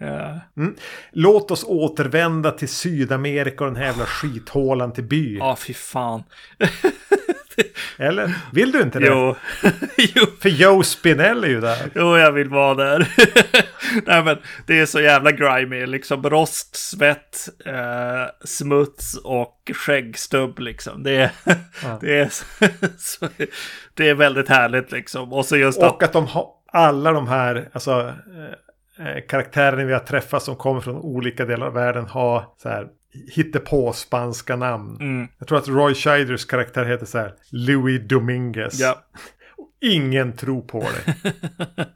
Uh. 0.03 0.36
Mm. 0.57 0.74
Låt 1.12 1.51
oss 1.51 1.64
återvända 1.64 2.51
till 2.51 2.68
Sydamerika 2.68 3.64
och 3.64 3.70
den 3.70 3.76
här 3.76 3.86
jävla 3.86 4.07
skithålan 4.07 4.92
till 4.92 5.05
by. 5.05 5.36
Ja, 5.38 5.57
fy 5.57 5.74
fan. 5.74 6.22
Eller? 7.96 8.34
Vill 8.52 8.72
du 8.72 8.82
inte 8.82 8.98
det? 8.98 9.06
Jo. 9.06 9.36
jo. 9.96 10.26
För 10.40 10.48
Joe 10.48 10.82
Spinell 10.82 11.44
är 11.44 11.48
ju 11.48 11.61
där. 11.61 11.90
Jo, 11.94 12.16
jag 12.16 12.32
vill 12.32 12.48
vara 12.48 12.74
där. 12.74 13.09
Nej, 14.06 14.24
men 14.24 14.38
det 14.66 14.80
är 14.80 14.86
så 14.86 15.00
jävla 15.00 15.32
grimy. 15.32 15.86
Liksom 15.86 16.22
rost, 16.22 16.76
svett, 16.76 17.48
eh, 17.64 18.26
smuts 18.44 19.16
och 19.24 19.70
skäggstubb 19.74 20.59
liksom. 20.59 21.02
Det 21.02 21.16
är, 21.16 21.30
ja. 21.82 21.98
det, 22.00 22.18
är 22.18 22.28
så, 22.98 23.28
det 23.94 24.09
är 24.09 24.14
väldigt 24.14 24.48
härligt 24.48 24.92
liksom. 24.92 25.32
Och 25.32 25.44
så 25.44 25.56
just 25.56 25.78
Och 25.78 25.86
att, 25.86 26.02
att 26.02 26.12
de 26.12 26.26
har 26.26 26.48
alla 26.72 27.12
de 27.12 27.28
här, 27.28 27.68
alltså 27.72 28.14
eh, 28.98 29.06
eh 29.06 29.26
karaktärerna 29.28 29.84
vi 29.84 29.92
har 29.92 30.00
träffat 30.00 30.42
som 30.42 30.56
kommer 30.56 30.80
från 30.80 30.96
olika 30.96 31.44
delar 31.44 31.66
av 31.66 31.74
världen 31.74 32.06
har 32.06 32.44
så 32.62 32.68
här 32.68 32.86
på 33.64 33.92
spanska 33.92 34.56
namn. 34.56 34.96
Mm. 35.00 35.28
Jag 35.38 35.48
tror 35.48 35.59
att 35.59 35.68
Roy 35.68 35.94
Scheiders 35.94 36.44
karaktär 36.44 36.84
heter 36.84 37.06
så 37.06 37.18
här 37.18 37.34
Louis 37.50 38.09
Dominguez. 38.09 38.80
Ja. 38.80 39.04
Ingen 39.80 40.32
tror 40.32 40.62
på 40.62 40.80
det. 40.80 41.14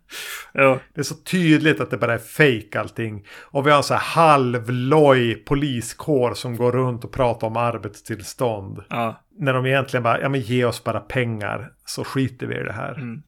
ja. 0.53 0.81
Det 0.95 1.01
är 1.01 1.05
så 1.05 1.15
tydligt 1.15 1.81
att 1.81 1.91
det 1.91 1.97
bara 1.97 2.15
är 2.15 2.19
fake 2.19 2.81
allting. 2.81 3.27
Och 3.41 3.67
vi 3.67 3.71
har 3.71 3.83
så 3.83 3.95
här 3.95 4.01
halvloj 4.01 5.35
poliskår 5.35 6.35
som 6.35 6.57
går 6.57 6.73
runt 6.73 7.05
och 7.05 7.13
pratar 7.13 7.47
om 7.47 7.57
arbetstillstånd. 7.57 8.83
Ja. 8.89 9.21
När 9.39 9.53
de 9.53 9.67
egentligen 9.67 10.03
bara, 10.03 10.21
ja 10.21 10.29
men 10.29 10.41
ge 10.41 10.65
oss 10.65 10.85
bara 10.85 11.01
pengar 11.01 11.73
så 11.85 12.05
skiter 12.05 12.47
vi 12.47 12.55
i 12.55 12.63
det 12.63 12.73
här. 12.73 12.95
Mm. 12.95 13.23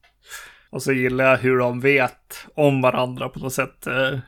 Och 0.70 0.82
så 0.82 0.93
gillar 0.93 1.24
jag 1.24 1.39
hur 1.39 1.59
de 1.59 1.80
vet 1.80 2.47
om 2.55 2.82
varandra 2.82 3.28
på 3.28 3.39
något 3.39 3.53
sätt. 3.53 3.87
Eh, 3.87 4.18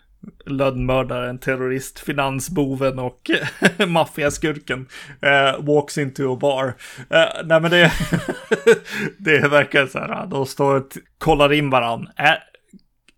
lönnmördaren, 0.47 1.39
terrorist, 1.39 1.99
finansboven 2.01 2.99
och 2.99 3.31
maffiaskurken 3.87 4.87
eh, 5.22 5.64
walks 5.64 5.99
into 5.99 6.33
a 6.33 6.39
bar. 6.41 6.74
Eh, 7.11 7.45
nej 7.45 7.61
men 7.61 7.70
det, 7.70 7.93
det 9.18 9.49
verkar 9.49 9.87
så 9.87 9.99
här, 9.99 10.27
de 10.27 10.47
står 10.47 10.74
och 10.74 10.87
kollar 11.18 11.53
in 11.53 11.70
varandra. 11.70 12.12
Är, 12.16 12.39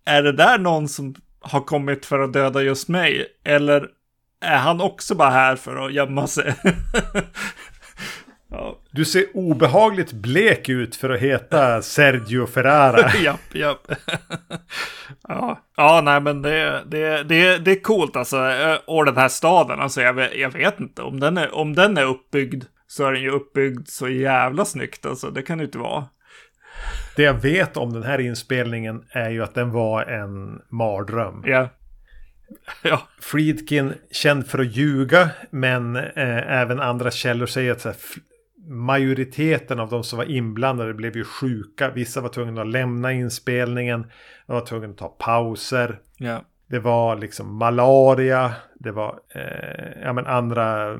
är 0.05 0.23
det 0.23 0.31
där 0.31 0.57
någon 0.57 0.87
som 0.87 1.15
har 1.41 1.61
kommit 1.61 2.05
för 2.05 2.19
att 2.19 2.33
döda 2.33 2.61
just 2.61 2.87
mig? 2.87 3.25
Eller 3.43 3.87
är 4.41 4.57
han 4.57 4.81
också 4.81 5.15
bara 5.15 5.29
här 5.29 5.55
för 5.55 5.85
att 5.85 5.93
gömma 5.93 6.27
sig? 6.27 6.55
Du 8.91 9.05
ser 9.05 9.25
obehagligt 9.33 10.11
blek 10.11 10.69
ut 10.69 10.95
för 10.95 11.09
att 11.09 11.19
heta 11.19 11.81
Sergio 11.81 12.45
Ferrara. 12.45 13.11
japp, 13.23 13.55
japp. 13.55 13.91
ja. 15.27 15.61
ja, 15.77 16.01
nej 16.03 16.21
men 16.21 16.41
det, 16.41 16.83
det, 16.87 17.23
det, 17.23 17.57
det 17.57 17.71
är 17.71 17.81
coolt 17.81 18.15
alltså. 18.15 18.53
Och 18.85 19.05
den 19.05 19.17
här 19.17 19.29
staden, 19.29 19.79
alltså 19.79 20.01
jag 20.01 20.13
vet, 20.13 20.35
jag 20.35 20.49
vet 20.49 20.79
inte. 20.79 21.01
Om 21.01 21.19
den, 21.19 21.37
är, 21.37 21.55
om 21.55 21.75
den 21.75 21.97
är 21.97 22.05
uppbyggd 22.05 22.63
så 22.87 23.05
är 23.05 23.11
den 23.11 23.21
ju 23.21 23.29
uppbyggd 23.29 23.87
så 23.87 24.09
jävla 24.09 24.65
snyggt 24.65 25.05
alltså. 25.05 25.29
Det 25.29 25.41
kan 25.41 25.57
det 25.57 25.63
inte 25.63 25.77
vara. 25.77 26.05
Det 27.15 27.23
jag 27.23 27.33
vet 27.33 27.77
om 27.77 27.93
den 27.93 28.03
här 28.03 28.19
inspelningen 28.19 29.03
är 29.09 29.29
ju 29.29 29.43
att 29.43 29.55
den 29.55 29.71
var 29.71 30.03
en 30.03 30.61
mardröm. 30.69 31.43
Ja. 31.45 31.69
Ja. 32.81 33.07
Friedkin 33.21 33.93
känd 34.11 34.47
för 34.47 34.59
att 34.59 34.75
ljuga, 34.75 35.29
men 35.49 35.95
eh, 35.95 36.51
även 36.51 36.79
andra 36.79 37.11
källor 37.11 37.45
säger 37.45 37.71
att 37.71 37.81
så 37.81 37.89
här, 37.89 37.97
majoriteten 38.67 39.79
av 39.79 39.89
de 39.89 40.03
som 40.03 40.17
var 40.17 40.25
inblandade 40.25 40.93
blev 40.93 41.17
ju 41.17 41.23
sjuka. 41.23 41.89
Vissa 41.89 42.21
var 42.21 42.29
tvungna 42.29 42.61
att 42.61 42.67
lämna 42.67 43.13
inspelningen. 43.13 44.05
De 44.47 44.53
var 44.53 44.65
tvungna 44.65 44.87
att 44.87 44.97
ta 44.97 45.07
pauser. 45.07 45.99
Ja. 46.17 46.41
Det 46.67 46.79
var 46.79 47.15
liksom 47.15 47.55
malaria. 47.55 48.53
Det 48.79 48.91
var 48.91 49.19
eh, 49.35 50.01
ja, 50.03 50.13
men 50.13 50.25
andra 50.25 50.97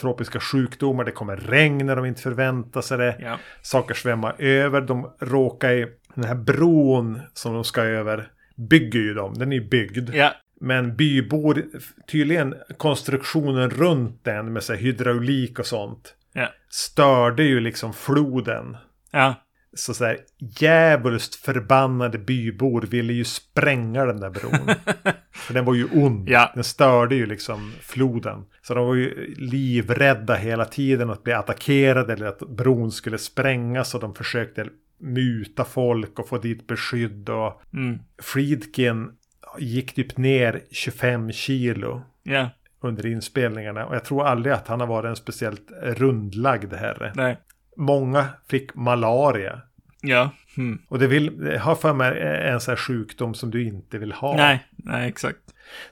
tropiska 0.00 0.40
sjukdomar. 0.40 1.04
Det 1.04 1.10
kommer 1.10 1.36
regn 1.36 1.86
när 1.86 1.96
de 1.96 2.04
inte 2.04 2.22
förväntar 2.22 2.80
sig 2.80 2.98
det. 2.98 3.16
Ja. 3.20 3.38
Saker 3.62 3.94
svämmar 3.94 4.34
över. 4.38 4.80
De 4.80 5.10
råkar 5.18 5.72
i 5.72 5.86
den 6.14 6.24
här 6.24 6.34
bron 6.34 7.20
som 7.34 7.54
de 7.54 7.64
ska 7.64 7.82
över. 7.82 8.30
Bygger 8.56 9.00
ju 9.00 9.14
dem. 9.14 9.34
Den 9.34 9.52
är 9.52 9.56
ju 9.56 9.68
byggd. 9.68 10.10
Ja. 10.14 10.32
Men 10.60 10.96
bybor, 10.96 11.64
tydligen 12.06 12.54
konstruktionen 12.76 13.70
runt 13.70 14.24
den 14.24 14.52
med 14.52 14.62
så 14.62 14.74
hydraulik 14.74 15.58
och 15.58 15.66
sånt. 15.66 16.14
Ja. 16.32 16.48
Störde 16.70 17.42
ju 17.42 17.60
liksom 17.60 17.92
floden. 17.92 18.76
Ja. 19.10 19.34
Så 19.74 19.94
så 19.94 20.04
här 20.04 20.18
djävulskt 20.38 21.34
förbannade 21.34 22.18
bybor 22.18 22.82
ville 22.82 23.12
ju 23.12 23.24
spränga 23.24 24.04
den 24.04 24.20
där 24.20 24.30
bron. 24.30 24.74
För 25.32 25.54
den 25.54 25.64
var 25.64 25.74
ju 25.74 25.88
ond. 25.92 26.28
Ja. 26.28 26.50
Den 26.54 26.64
störde 26.64 27.14
ju 27.14 27.26
liksom 27.26 27.72
floden. 27.80 28.44
Så 28.62 28.74
de 28.74 28.86
var 28.86 28.94
ju 28.94 29.34
livrädda 29.36 30.34
hela 30.34 30.64
tiden 30.64 31.10
att 31.10 31.22
bli 31.22 31.32
attackerade 31.32 32.12
eller 32.12 32.26
att 32.26 32.38
bron 32.38 32.92
skulle 32.92 33.18
sprängas. 33.18 33.94
Och 33.94 34.00
de 34.00 34.14
försökte 34.14 34.66
muta 35.00 35.64
folk 35.64 36.18
och 36.18 36.28
få 36.28 36.38
dit 36.38 36.66
beskydd. 36.66 37.28
Och 37.28 37.62
Mm. 37.72 37.98
Friedkin 38.22 39.10
gick 39.58 39.94
typ 39.94 40.16
ner 40.16 40.60
25 40.70 41.32
kilo 41.32 42.02
Ja. 42.22 42.50
Under 42.82 43.06
inspelningarna. 43.06 43.86
Och 43.86 43.94
jag 43.94 44.04
tror 44.04 44.26
aldrig 44.26 44.54
att 44.54 44.68
han 44.68 44.80
har 44.80 44.86
varit 44.86 45.08
en 45.08 45.16
speciellt 45.16 45.72
rundlagd 45.82 46.72
herre. 46.72 47.12
Nej. 47.14 47.38
Många 47.76 48.26
fick 48.48 48.74
malaria. 48.74 49.60
Ja. 50.00 50.30
Mm. 50.56 50.82
Och 50.88 50.98
det 50.98 51.06
vill, 51.06 51.58
har 51.60 51.74
för 51.74 51.92
mig 51.92 52.20
en 52.22 52.60
sån 52.60 52.72
här 52.72 52.76
sjukdom 52.76 53.34
som 53.34 53.50
du 53.50 53.64
inte 53.64 53.98
vill 53.98 54.12
ha. 54.12 54.36
Nej. 54.36 54.66
Nej, 54.76 55.08
exakt. 55.08 55.38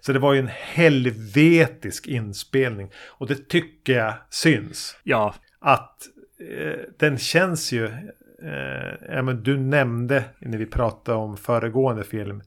Så 0.01 0.13
det 0.13 0.19
var 0.19 0.33
ju 0.33 0.41
en 0.41 0.51
helvetisk 0.53 2.07
inspelning. 2.07 2.91
Och 3.09 3.27
det 3.27 3.49
tycker 3.49 3.93
jag 3.93 4.15
syns. 4.31 4.97
Ja. 5.03 5.35
Att 5.59 5.97
eh, 6.59 6.81
den 6.99 7.19
känns 7.19 7.73
ju... 7.73 7.85
Eh, 8.43 8.95
ja, 9.09 9.23
men 9.23 9.43
du 9.43 9.57
nämnde 9.57 10.25
när 10.39 10.59
vi 10.59 10.67
pratade 10.67 11.19
om 11.19 11.37
föregående 11.37 12.05
film. 12.05 12.43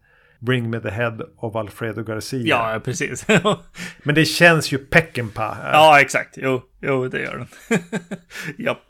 Bring 0.46 0.70
me 0.70 0.80
the 0.80 0.90
head 0.90 1.22
of 1.38 1.56
Alfredo 1.56 2.04
Garcia. 2.04 2.42
Ja, 2.46 2.80
precis. 2.86 3.26
Men 4.04 4.16
det 4.16 4.26
känns 4.26 4.72
ju 4.72 4.78
Peckinpah. 4.78 5.58
ja, 5.72 6.02
exakt. 6.02 6.38
Jo, 6.38 6.62
jo, 6.82 7.08
det 7.08 7.20
gör 7.20 7.38
den. 7.38 7.80
Japp. 8.58 8.82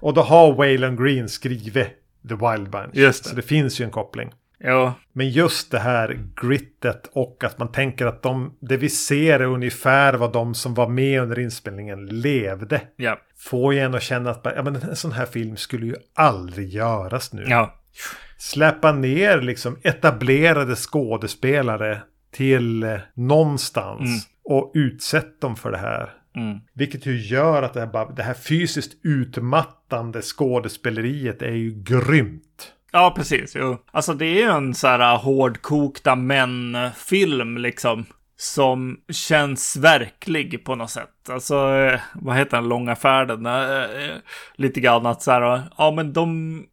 Och 0.00 0.14
då 0.14 0.22
har 0.22 0.52
Waylon 0.52 0.96
Green 0.96 1.28
skrivit 1.28 1.88
The 2.28 2.34
Wild 2.34 2.70
Bunch. 2.70 2.94
Just 2.94 3.24
det. 3.24 3.30
Så 3.30 3.36
det 3.36 3.42
finns 3.42 3.80
ju 3.80 3.84
en 3.84 3.90
koppling. 3.90 4.30
Jo. 4.64 4.92
Men 5.12 5.30
just 5.30 5.70
det 5.70 5.78
här 5.78 6.18
grittet 6.42 7.10
och 7.12 7.44
att 7.44 7.58
man 7.58 7.72
tänker 7.72 8.06
att 8.06 8.22
de, 8.22 8.56
det 8.60 8.76
vi 8.76 8.88
ser 8.88 9.40
är 9.40 9.44
ungefär 9.46 10.14
vad 10.14 10.32
de 10.32 10.54
som 10.54 10.74
var 10.74 10.88
med 10.88 11.22
under 11.22 11.38
inspelningen 11.38 12.06
levde. 12.06 12.80
Ja. 12.96 13.18
Får 13.36 13.74
ju 13.74 13.80
en 13.80 13.94
att 13.94 14.02
känna 14.02 14.30
att 14.30 14.40
ja, 14.56 14.62
men 14.62 14.76
en 14.76 14.96
sån 14.96 15.12
här 15.12 15.26
film 15.26 15.56
skulle 15.56 15.86
ju 15.86 15.94
aldrig 16.14 16.68
göras 16.68 17.32
nu. 17.32 17.44
Ja. 17.48 17.74
Släppa 18.38 18.92
ner 18.92 19.40
liksom 19.40 19.76
etablerade 19.82 20.74
skådespelare 20.76 22.00
till 22.32 22.82
eh, 22.82 22.98
någonstans. 23.14 24.00
Mm. 24.00 24.20
Och 24.44 24.70
utsätt 24.74 25.40
dem 25.40 25.56
för 25.56 25.70
det 25.70 25.78
här. 25.78 26.10
Mm. 26.36 26.58
Vilket 26.74 27.06
ju 27.06 27.20
gör 27.20 27.62
att 27.62 27.74
det 27.74 27.80
här, 27.80 27.86
bara- 27.86 28.10
det 28.12 28.22
här 28.22 28.34
fysiskt 28.34 28.92
utmattande 29.04 30.22
skådespeleriet 30.22 31.42
är 31.42 31.50
ju 31.54 31.70
grymt. 31.82 32.72
Ja, 32.92 33.12
precis. 33.16 33.56
Jo. 33.56 33.78
Alltså 33.90 34.14
det 34.14 34.26
är 34.26 34.34
ju 34.34 34.50
en 34.50 34.74
så 34.74 34.86
här 34.88 35.16
hårdkokta 35.16 36.14
män-film 36.14 37.58
liksom. 37.58 38.06
Som 38.36 38.96
känns 39.12 39.76
verklig 39.76 40.64
på 40.64 40.74
något 40.74 40.90
sätt. 40.90 41.30
Alltså, 41.30 41.54
eh, 41.74 42.00
vad 42.14 42.36
heter 42.36 42.56
den 42.56 42.68
långa 42.68 42.96
färden? 42.96 43.46
Eh, 43.46 43.82
eh, 43.82 44.16
lite 44.54 44.80
grann 44.80 45.06
att 45.06 45.22
så 45.22 45.30
här, 45.30 45.62
ja 45.78 45.90
men 45.90 46.12
de, 46.12 46.64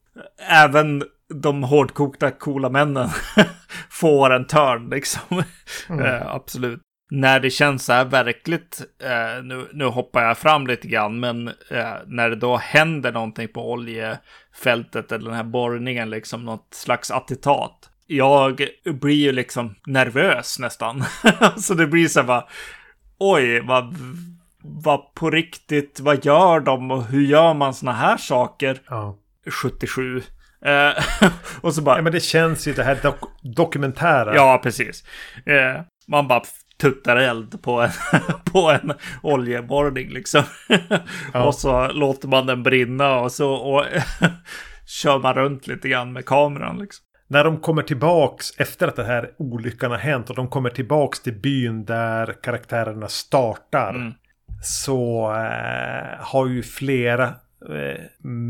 även 0.50 1.04
de 1.34 1.64
hårdkokta 1.64 2.32
coola 2.32 2.70
männen 2.70 3.10
får 3.90 4.34
en 4.34 4.48
törn 4.48 4.90
liksom. 4.90 5.44
Eh, 5.90 6.28
absolut. 6.28 6.82
När 7.12 7.40
det 7.40 7.50
känns 7.50 7.86
så 7.86 7.94
här 7.94 8.06
verkligt, 8.06 8.82
eh, 9.04 9.44
nu, 9.44 9.70
nu 9.74 9.86
hoppar 9.86 10.24
jag 10.24 10.38
fram 10.38 10.68
lite 10.68 10.88
grann, 10.88 11.20
men 11.20 11.48
eh, 11.48 11.94
när 12.06 12.30
det 12.30 12.36
då 12.36 12.58
händer 12.58 13.12
någonting 13.12 13.48
på 13.48 13.72
oljefältet 13.72 15.12
eller 15.12 15.26
den 15.26 15.38
här 15.38 15.44
borrningen, 15.44 16.10
liksom 16.10 16.46
något 16.46 16.68
slags 16.72 17.12
attentat. 17.12 17.90
Jag 18.08 18.68
blir 18.86 19.16
ju 19.16 19.32
liksom 19.32 19.76
nervös 19.86 20.60
nästan. 20.60 21.04
så 21.58 21.74
det 21.74 21.88
blir 21.88 22.08
så 22.08 22.20
här 22.20 22.28
bara, 22.28 22.48
oj, 23.20 23.60
vad, 23.60 23.96
vad 24.62 25.14
på 25.14 25.30
riktigt, 25.30 26.00
vad 26.00 26.26
gör 26.26 26.60
de 26.60 26.92
och 26.92 27.04
hur 27.04 27.26
gör 27.26 27.54
man 27.54 27.74
såna 27.74 27.94
här 27.94 28.18
saker? 28.18 28.82
Ja. 28.88 29.18
77. 29.52 30.24
Eh, 30.66 31.04
och 31.62 31.74
så 31.74 31.82
bara, 31.82 31.96
ja 31.96 32.02
men 32.02 32.14
det 32.14 32.20
känns 32.20 32.68
ju 32.68 32.74
det 32.74 32.84
här 32.84 32.98
dok 33.04 33.20
dokumentära. 33.42 34.36
Ja, 34.36 34.60
precis. 34.64 35.04
Eh, 35.46 35.82
man 36.08 36.28
bara 36.28 36.42
tuttar 36.82 37.16
eld 37.16 37.62
på 37.62 37.82
en, 37.82 37.90
på 38.52 38.72
en 38.72 38.94
oljeborrning 39.22 40.10
liksom. 40.10 40.44
och 41.34 41.56
så 41.56 41.88
låter 41.88 42.28
man 42.28 42.46
den 42.46 42.64
brinna 42.64 43.20
och 43.20 43.32
så 43.32 43.54
och 43.54 43.86
kör 44.86 45.20
man 45.20 45.34
runt 45.34 45.68
lite 45.68 45.90
grann 45.90 46.14
med 46.14 46.26
kameran 46.26 46.78
liksom. 46.80 47.06
När 47.28 47.44
de 47.44 47.58
kommer 47.58 47.82
tillbaks 47.82 48.52
efter 48.58 48.88
att 48.88 48.96
den 48.96 49.06
här 49.06 49.32
olyckan 49.38 49.92
har 49.92 49.98
hänt 49.98 50.30
och 50.30 50.36
de 50.36 50.48
kommer 50.48 50.70
tillbaks 50.70 51.20
till 51.20 51.34
byn 51.34 51.86
där 51.86 52.36
karaktärerna 52.44 53.08
startar. 53.08 53.94
Mm. 53.94 54.14
Så 54.64 55.32
eh, 55.34 56.26
har 56.26 56.48
ju 56.48 56.64
flera 56.64 57.34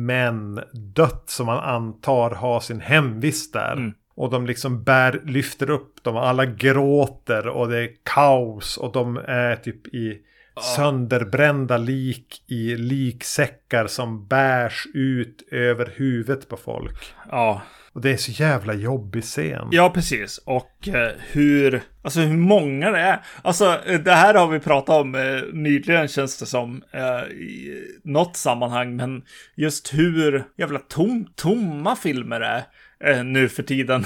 män 0.06 0.60
dött 0.74 1.24
som 1.30 1.46
man 1.46 1.60
antar 1.60 2.32
har 2.32 2.60
sin 2.60 2.80
hemvist 2.80 3.54
där. 3.54 3.74
Mm. 3.74 3.94
Och 4.16 4.30
de 4.30 4.46
liksom 4.46 4.84
bär, 4.84 5.22
lyfter 5.26 5.70
upp 5.70 6.04
dem. 6.04 6.18
Alla 6.18 6.46
gråter 6.46 7.48
och 7.48 7.70
det 7.70 7.78
är 7.78 7.90
kaos. 8.04 8.78
Och 8.78 8.92
de 8.92 9.18
är 9.18 9.56
typ 9.56 9.88
i 9.88 10.22
sönderbrända 10.62 11.78
lik 11.78 12.42
i 12.48 12.76
liksäckar 12.76 13.88
som 13.88 14.28
bärs 14.28 14.88
ut 14.94 15.48
över 15.52 15.94
huvudet 15.96 16.50
på 16.50 16.58
folk. 16.58 17.14
Ja, 17.32 17.62
Och 17.94 18.02
det 18.02 18.12
är 18.12 18.18
så 18.18 18.32
jävla 18.32 18.74
jobbig 18.74 19.24
scen. 19.24 19.68
ja 19.72 19.90
precis. 19.90 20.38
Och 20.38 20.88
eh, 20.88 21.12
hur, 21.32 21.82
alltså 22.04 22.20
hur 22.20 22.38
många 22.38 22.92
det 22.92 23.00
är. 23.00 23.20
Alltså 23.42 23.80
eh, 23.86 24.00
det 24.00 24.12
här 24.12 24.34
har 24.34 24.48
vi 24.48 24.60
pratat 24.60 24.96
om 25.02 25.16
eh, 25.16 25.42
nyligen 25.54 26.08
känns 26.08 26.38
det 26.40 26.46
som 26.46 26.84
eh, 26.92 27.24
i 27.32 27.82
något 28.04 28.38
sammanhang. 28.38 28.96
Men 28.96 29.24
just 29.56 29.94
hur 29.94 30.44
jävla 30.58 30.80
tom, 30.80 31.28
tomma 31.36 31.96
filmer 31.96 32.42
är 32.42 32.64
eh, 33.12 33.24
nu 33.24 33.50
för 33.50 33.64
tiden. 33.64 34.06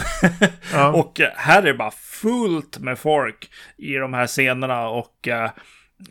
Ja. 0.73 0.93
och 0.93 1.19
eh, 1.19 1.29
här 1.35 1.61
är 1.61 1.65
det 1.65 1.73
bara 1.73 1.91
fullt 1.91 2.79
med 2.79 2.99
folk 2.99 3.49
i 3.77 3.93
de 3.93 4.13
här 4.13 4.27
scenerna 4.27 4.87
och 4.89 5.27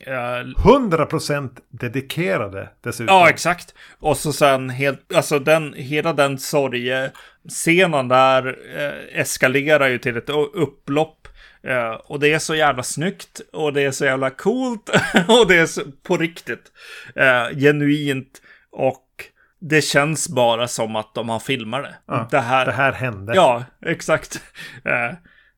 eh, 0.00 0.14
eh, 0.14 0.44
100% 0.44 1.50
dedikerade 1.68 2.68
dessutom. 2.80 3.16
Ja, 3.16 3.28
exakt. 3.30 3.74
Och 3.98 4.16
så 4.16 4.32
sen 4.32 4.70
helt, 4.70 5.14
alltså 5.14 5.38
den, 5.38 5.74
hela 5.76 6.12
den 6.12 6.38
sorgescenen 6.38 8.08
där 8.08 8.58
eh, 8.76 9.20
eskalerar 9.20 9.88
ju 9.88 9.98
till 9.98 10.16
ett 10.16 10.30
upplopp. 10.54 11.28
Eh, 11.62 11.90
och 11.90 12.20
det 12.20 12.32
är 12.32 12.38
så 12.38 12.54
jävla 12.54 12.82
snyggt 12.82 13.40
och 13.52 13.72
det 13.72 13.82
är 13.82 13.90
så 13.90 14.04
jävla 14.04 14.30
coolt 14.30 14.88
och 15.28 15.48
det 15.48 15.56
är 15.56 15.66
så, 15.66 15.82
på 16.02 16.16
riktigt 16.16 16.72
eh, 17.16 17.58
genuint 17.58 18.42
och 18.72 19.04
det 19.60 19.82
känns 19.82 20.28
bara 20.28 20.68
som 20.68 20.96
att 20.96 21.14
de 21.14 21.28
har 21.28 21.38
filmat 21.38 21.82
det. 21.82 21.94
Ja, 22.06 22.28
det 22.30 22.40
här, 22.40 22.66
Det 22.66 22.72
här 22.72 22.92
hände. 22.92 23.32
Ja, 23.34 23.64
exakt. 23.86 24.40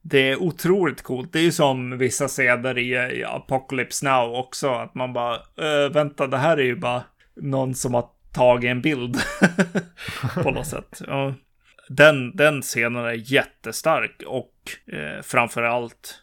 Det 0.02 0.18
är 0.18 0.42
otroligt 0.42 1.02
coolt. 1.02 1.32
Det 1.32 1.38
är 1.38 1.42
ju 1.42 1.52
som 1.52 1.98
vissa 1.98 2.28
seder 2.28 2.78
i, 2.78 2.90
i 2.90 3.24
Apocalypse 3.24 4.06
Now 4.06 4.34
också. 4.34 4.70
Att 4.70 4.94
man 4.94 5.12
bara, 5.12 5.34
äh, 5.34 5.92
vänta, 5.92 6.26
det 6.26 6.38
här 6.38 6.56
är 6.56 6.64
ju 6.64 6.76
bara 6.76 7.02
någon 7.36 7.74
som 7.74 7.94
har 7.94 8.08
tagit 8.32 8.70
en 8.70 8.82
bild 8.82 9.16
på 10.42 10.50
något 10.50 10.66
sätt. 10.66 11.02
Ja. 11.06 11.34
Den, 11.88 12.36
den 12.36 12.62
scenen 12.62 13.04
är 13.04 13.32
jättestark 13.32 14.22
och 14.26 14.54
eh, 14.92 15.22
framför 15.22 15.62
allt 15.62 16.22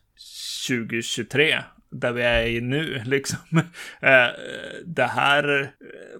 2023 0.67 1.59
där 1.89 2.11
vi 2.11 2.21
är 2.21 2.45
i 2.45 2.61
nu 2.61 3.01
liksom. 3.05 3.57
Eh, 3.99 4.27
det 4.85 5.03
här 5.03 5.61
eh, 5.61 5.67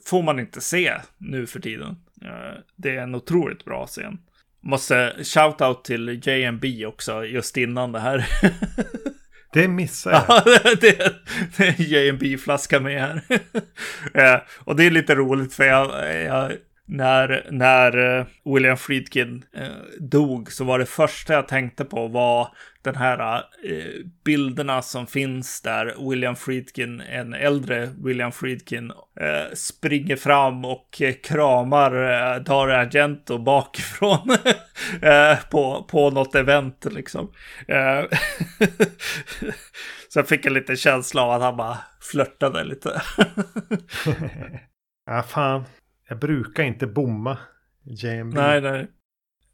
får 0.05 0.23
man 0.23 0.39
inte 0.39 0.61
se 0.61 0.93
nu 1.17 1.47
för 1.47 1.59
tiden. 1.59 1.95
Eh, 2.21 2.59
det 2.75 2.95
är 2.95 3.01
en 3.01 3.15
otroligt 3.15 3.65
bra 3.65 3.87
scen. 3.87 4.19
Måste 4.63 5.15
shout-out 5.17 5.83
till 5.83 6.21
JMB 6.23 6.65
också 6.87 7.25
just 7.25 7.57
innan 7.57 7.91
det 7.91 7.99
här. 7.99 8.25
Det 9.53 9.67
missar 9.67 10.11
jag. 10.11 10.23
Ja, 10.27 10.43
det, 10.81 11.13
det 11.57 11.67
är 11.67 11.81
JMB-flaska 11.81 12.79
med 12.79 13.01
här. 13.01 13.21
Eh, 14.13 14.39
och 14.59 14.75
det 14.75 14.83
är 14.83 14.91
lite 14.91 15.15
roligt 15.15 15.53
för 15.53 15.63
jag, 15.63 16.15
jag 16.25 16.51
när, 16.87 17.47
när 17.51 18.19
eh, 18.19 18.25
William 18.45 18.77
Friedkin 18.77 19.45
eh, 19.53 19.67
dog 19.99 20.51
så 20.51 20.63
var 20.63 20.79
det 20.79 20.85
första 20.85 21.33
jag 21.33 21.47
tänkte 21.47 21.85
på 21.85 22.07
var 22.07 22.47
den 22.81 22.95
här 22.95 23.35
eh, 23.63 24.05
bilderna 24.25 24.81
som 24.81 25.07
finns 25.07 25.61
där 25.61 26.09
William 26.09 26.35
Friedkin, 26.35 27.01
en 27.01 27.33
äldre 27.33 27.89
William 28.03 28.31
Friedkin, 28.31 28.91
eh, 29.19 29.53
springer 29.53 30.15
fram 30.15 30.65
och 30.65 31.01
eh, 31.01 31.13
kramar 31.13 31.91
eh, 31.91 32.41
Dario 32.41 32.75
Argento 32.75 33.37
bakifrån 33.37 34.29
eh, 35.01 35.37
på, 35.51 35.83
på 35.89 36.09
något 36.09 36.35
event 36.35 36.85
liksom. 36.91 37.31
Eh, 37.67 38.03
så 40.09 40.19
jag 40.19 40.27
fick 40.27 40.45
en 40.45 40.53
liten 40.53 40.77
känsla 40.77 41.21
av 41.21 41.31
att 41.31 41.41
han 41.41 41.57
bara 41.57 41.77
flörtade 42.01 42.63
lite. 42.63 43.01
ja, 45.05 45.23
fan. 45.23 45.63
Jag 46.07 46.19
brukar 46.19 46.63
inte 46.63 46.87
bomma 46.87 47.37
JMB. 47.83 48.33
Nej, 48.33 48.61
nej. 48.61 48.87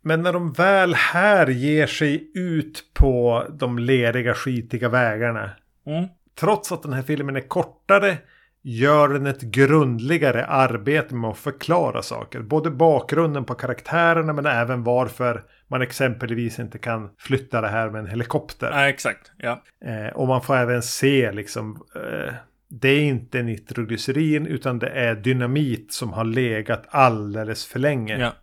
Men 0.01 0.21
när 0.21 0.33
de 0.33 0.53
väl 0.53 0.93
här 0.93 1.47
ger 1.47 1.87
sig 1.87 2.31
ut 2.33 2.91
på 2.93 3.45
de 3.49 3.79
leriga 3.79 4.33
skitiga 4.33 4.89
vägarna. 4.89 5.49
Mm. 5.85 6.07
Trots 6.35 6.71
att 6.71 6.83
den 6.83 6.93
här 6.93 7.01
filmen 7.01 7.35
är 7.35 7.47
kortare 7.47 8.17
gör 8.61 9.09
den 9.09 9.25
ett 9.25 9.41
grundligare 9.41 10.45
arbete 10.45 11.15
med 11.15 11.29
att 11.29 11.37
förklara 11.37 12.01
saker. 12.01 12.39
Både 12.39 12.71
bakgrunden 12.71 13.45
på 13.45 13.53
karaktärerna 13.53 14.33
men 14.33 14.45
även 14.45 14.83
varför 14.83 15.43
man 15.67 15.81
exempelvis 15.81 16.59
inte 16.59 16.77
kan 16.77 17.09
flytta 17.17 17.61
det 17.61 17.67
här 17.67 17.89
med 17.89 17.99
en 17.99 18.07
helikopter. 18.07 18.71
Ja, 18.71 18.89
exakt. 18.89 19.31
Ja. 19.37 19.63
Eh, 19.85 20.13
och 20.15 20.27
man 20.27 20.41
får 20.41 20.55
även 20.57 20.81
se 20.81 21.31
liksom 21.31 21.83
eh, 21.95 22.33
det 22.75 22.89
är 22.89 23.01
inte 23.01 23.43
nitroglycerin 23.43 24.47
utan 24.47 24.79
det 24.79 24.89
är 24.89 25.15
dynamit 25.15 25.93
som 25.93 26.13
har 26.13 26.23
legat 26.23 26.85
alldeles 26.89 27.65
för 27.65 27.79
länge. 27.79 28.17
Ja. 28.17 28.33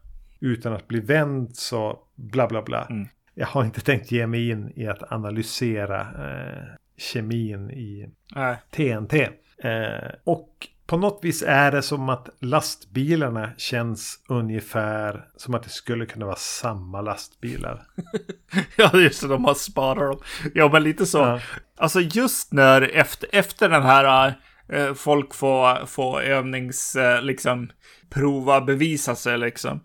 Utan 0.41 0.73
att 0.73 0.89
bli 0.89 1.01
vänd 1.01 1.57
så 1.57 1.99
bla 2.15 2.47
bla 2.47 2.63
bla. 2.63 2.87
Mm. 2.91 3.09
Jag 3.35 3.47
har 3.47 3.65
inte 3.65 3.81
tänkt 3.81 4.13
ge 4.13 4.27
mig 4.27 4.51
in 4.51 4.73
i 4.77 4.87
att 4.87 5.13
analysera 5.13 6.01
eh, 6.01 6.65
kemin 6.97 7.71
i 7.71 8.11
Nej. 8.35 8.57
TNT. 8.71 9.29
Eh, 9.59 10.11
och 10.25 10.69
på 10.91 10.97
något 10.97 11.21
vis 11.23 11.43
är 11.47 11.73
det 11.73 11.83
som 11.83 12.09
att 12.09 12.29
lastbilarna 12.41 13.51
känns 13.57 14.19
ungefär 14.29 15.25
som 15.37 15.55
att 15.55 15.63
det 15.63 15.71
skulle 15.71 16.07
kunna 16.07 16.27
vara 16.27 16.37
samma 16.37 17.01
lastbilar. 17.01 17.83
ja, 18.77 18.91
just 18.95 19.23
det, 19.23 19.29
de 19.29 19.45
har 19.45 19.55
sparat 19.55 20.13
dem. 20.13 20.21
Ja, 20.55 20.71
men 20.73 20.83
lite 20.83 21.07
så. 21.07 21.19
Ja. 21.19 21.41
Alltså 21.77 22.01
just 22.01 22.53
när 22.53 22.83
efter, 22.83 23.29
efter 23.33 23.69
den 23.69 23.83
här 23.83 24.35
eh, 24.69 24.95
folk 24.95 25.35
får, 25.35 25.87
får 25.87 26.23
övnings, 26.23 26.97
eh, 26.97 27.23
liksom, 27.23 27.71
prova, 28.09 28.61
bevisa 28.61 29.15
sig 29.15 29.39
liksom. 29.39 29.81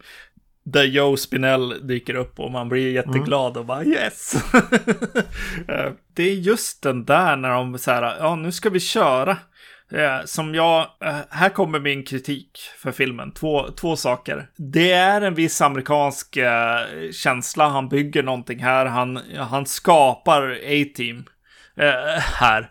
Där 0.63 0.83
Joe 0.83 1.17
Spinell 1.17 1.87
dyker 1.87 2.15
upp 2.15 2.39
och 2.39 2.51
man 2.51 2.69
blir 2.69 2.91
jätteglad 2.91 3.57
och 3.57 3.65
bara 3.65 3.83
yes. 3.83 4.35
Eh, 5.67 5.91
det 6.13 6.23
är 6.23 6.35
just 6.35 6.83
den 6.83 7.05
där 7.05 7.35
när 7.35 7.49
de 7.49 7.77
så 7.77 7.91
här, 7.91 8.17
ja 8.19 8.35
nu 8.35 8.51
ska 8.51 8.69
vi 8.69 8.79
köra. 8.79 9.37
Eh, 9.91 10.25
som 10.25 10.55
jag, 10.55 10.87
eh, 11.05 11.19
här 11.29 11.49
kommer 11.49 11.79
min 11.79 12.03
kritik 12.03 12.59
för 12.77 12.91
filmen. 12.91 13.31
Två, 13.31 13.71
två 13.71 13.95
saker. 13.95 14.47
Det 14.57 14.91
är 14.91 15.21
en 15.21 15.33
viss 15.33 15.61
amerikansk 15.61 16.37
eh, 16.37 17.11
känsla. 17.11 17.67
Han 17.67 17.89
bygger 17.89 18.23
någonting 18.23 18.63
här. 18.63 18.85
Han, 18.85 19.19
han 19.37 19.65
skapar 19.65 20.51
A-team. 20.51 21.25
Eh, 21.77 22.19
här. 22.19 22.69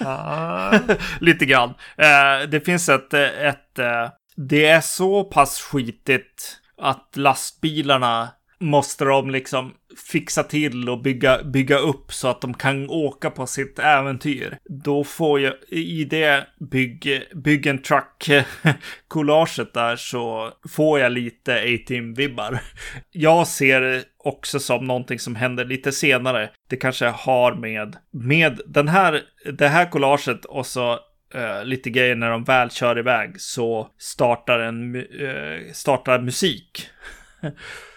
Ah. 0.00 0.78
Lite 1.20 1.46
grann. 1.46 1.74
Eh, 1.96 2.48
det 2.48 2.60
finns 2.60 2.88
ett, 2.88 3.14
ett 3.14 3.78
eh, 3.78 4.08
det 4.36 4.66
är 4.66 4.80
så 4.80 5.24
pass 5.24 5.60
skitigt 5.60 6.60
att 6.78 7.12
lastbilarna 7.16 8.28
måste 8.60 9.04
de 9.04 9.30
liksom 9.30 9.74
fixa 10.12 10.42
till 10.42 10.88
och 10.88 11.02
bygga, 11.02 11.42
bygga 11.42 11.78
upp 11.78 12.12
så 12.12 12.28
att 12.28 12.40
de 12.40 12.54
kan 12.54 12.90
åka 12.90 13.30
på 13.30 13.46
sitt 13.46 13.78
äventyr. 13.78 14.58
Då 14.64 15.04
får 15.04 15.40
jag 15.40 15.54
i 15.68 16.04
det 16.04 16.46
bygg, 16.70 17.22
bygg 17.34 17.66
en 17.66 17.82
truck 17.82 18.30
collaget 19.08 19.74
där 19.74 19.96
så 19.96 20.52
får 20.68 21.00
jag 21.00 21.12
lite 21.12 21.54
A-team-vibbar. 21.54 22.58
Jag 23.10 23.46
ser 23.46 23.80
det 23.80 24.04
också 24.18 24.60
som 24.60 24.84
någonting 24.84 25.18
som 25.18 25.36
händer 25.36 25.64
lite 25.64 25.92
senare. 25.92 26.50
Det 26.68 26.76
kanske 26.76 27.06
har 27.06 27.54
med, 27.54 27.96
med 28.10 28.60
den 28.66 28.88
här, 28.88 29.22
det 29.58 29.68
här 29.68 29.90
collaget 29.90 30.44
och 30.44 30.66
så 30.66 30.98
Uh, 31.34 31.64
lite 31.64 31.90
grejer 31.90 32.14
när 32.14 32.30
de 32.30 32.44
väl 32.44 32.70
kör 32.70 32.98
iväg 32.98 33.40
så 33.40 33.88
startar 33.98 34.58
en 34.58 34.96
uh, 34.96 35.72
startar 35.72 36.18
musik. 36.18 36.88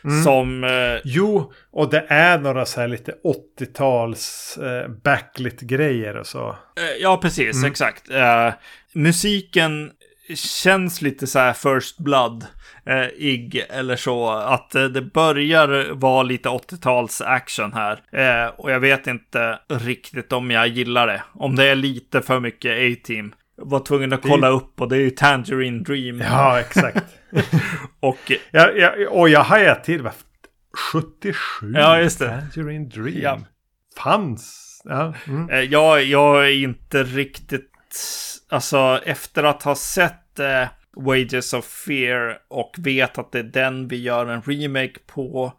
Mm. 0.03 0.23
Som... 0.23 0.63
Uh, 0.63 0.99
Jo, 1.03 1.53
och 1.71 1.89
det 1.89 2.05
är 2.07 2.39
några 2.39 2.65
så 2.65 2.81
här 2.81 2.87
lite 2.87 3.15
80-tals 3.59 4.57
eh, 4.57 4.87
backlit 5.03 5.61
grejer 5.61 6.17
och 6.17 6.27
så. 6.27 6.55
ja, 6.99 7.17
precis, 7.21 7.55
Mm. 7.55 7.71
exakt. 7.71 8.03
musiken 8.93 9.91
känns 10.35 11.01
lite 11.01 11.27
så 11.27 11.39
här 11.39 11.53
First 11.53 11.97
Blood. 11.97 12.45
Uh, 12.89 13.07
ig 13.17 13.65
eller 13.69 13.95
så. 13.95 14.29
Att 14.29 14.75
uh, 14.75 14.83
det 14.85 15.01
börjar 15.01 15.93
vara 15.93 16.23
lite 16.23 16.49
80-tals 16.49 17.21
action 17.21 17.73
här. 17.73 17.93
Uh, 17.93 18.53
och 18.59 18.71
jag 18.71 18.79
vet 18.79 19.07
inte 19.07 19.59
riktigt 19.69 20.33
om 20.33 20.51
jag 20.51 20.67
gillar 20.67 21.07
det. 21.07 21.21
Om 21.33 21.55
det 21.55 21.65
är 21.65 21.75
lite 21.75 22.21
för 22.21 22.39
mycket 22.39 22.71
A-team. 22.71 23.33
Var 23.57 23.79
tvungen 23.79 24.13
att 24.13 24.23
Det 24.23 24.29
kolla 24.29 24.47
upp 24.47 24.81
och 24.81 24.89
det 24.89 24.95
är 24.95 25.01
ju 25.01 25.09
Tangerine 25.09 25.83
Dream. 25.83 26.21
Ja, 26.21 26.59
exakt. 26.59 27.05
Och 27.99 28.32
ja, 28.51 28.71
ja, 28.71 29.09
och 29.09 29.30
jag 29.30 29.43
hajade 29.43 29.84
till. 29.84 30.01
va? 30.01 30.11
77? 30.91 31.71
Ja, 31.75 32.01
just 32.01 32.19
det. 32.19 32.47
Tangerine 32.53 32.89
Dream. 32.89 33.21
Ja. 33.21 33.39
Fanns. 33.97 34.82
Ja. 34.84 35.13
Mm. 35.27 35.49
Eh, 35.49 35.59
jag, 35.59 36.03
jag 36.03 36.47
är 36.47 36.63
inte 36.63 37.03
riktigt... 37.03 37.71
Alltså, 38.49 39.01
efter 39.05 39.43
att 39.43 39.63
ha 39.63 39.75
sett 39.75 40.39
eh, 40.39 40.67
Wages 40.95 41.53
of 41.53 41.65
Fear 41.65 42.38
och 42.47 42.75
vet 42.77 43.17
att 43.17 43.32
det 43.32 43.39
är 43.39 43.43
den 43.43 43.88
vi 43.88 44.01
gör 44.01 44.25
en 44.25 44.41
remake 44.41 44.99
på 45.07 45.53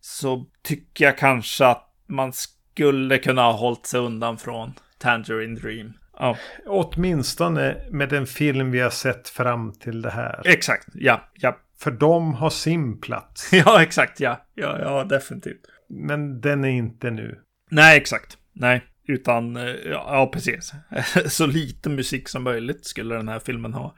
så 0.00 0.46
tycker 0.62 1.04
jag 1.04 1.18
kanske 1.18 1.66
att 1.66 1.88
man 2.08 2.32
skulle 2.32 3.18
kunna 3.18 3.42
ha 3.42 3.52
hållit 3.52 3.86
sig 3.86 4.00
undan 4.00 4.38
från 4.38 4.72
Tangerine 4.98 5.54
Dream. 5.54 5.92
Ja, 6.18 6.36
Åtminstone 6.66 7.76
med 7.90 8.08
den 8.08 8.26
film 8.26 8.70
vi 8.70 8.80
har 8.80 8.90
sett 8.90 9.28
fram 9.28 9.72
till 9.72 10.02
det 10.02 10.10
här. 10.10 10.42
exakt. 10.44 10.88
Ja, 10.94 11.30
ja. 11.34 11.58
För 11.78 11.90
de 11.90 12.34
har 12.34 12.50
sin 12.50 13.00
plats. 13.00 13.52
Ja, 13.52 13.82
exakt. 13.82 14.20
Ja, 14.20 14.46
ja, 14.54 14.78
ja 14.80 15.04
definitivt. 15.04 15.60
Men 15.88 16.40
den 16.40 16.64
är 16.64 16.68
inte 16.68 17.10
nu. 17.10 17.38
Nej, 17.70 17.96
exakt. 17.96 18.38
Nej, 18.52 18.82
utan 19.08 19.56
eh, 19.56 19.74
ja, 19.90 20.30
precis. 20.32 20.72
Så 21.26 21.46
lite 21.46 21.88
musik 21.90 22.28
som 22.28 22.42
möjligt 22.42 22.86
skulle 22.86 23.14
den 23.14 23.28
här 23.28 23.38
filmen 23.38 23.74
ha. 23.74 23.94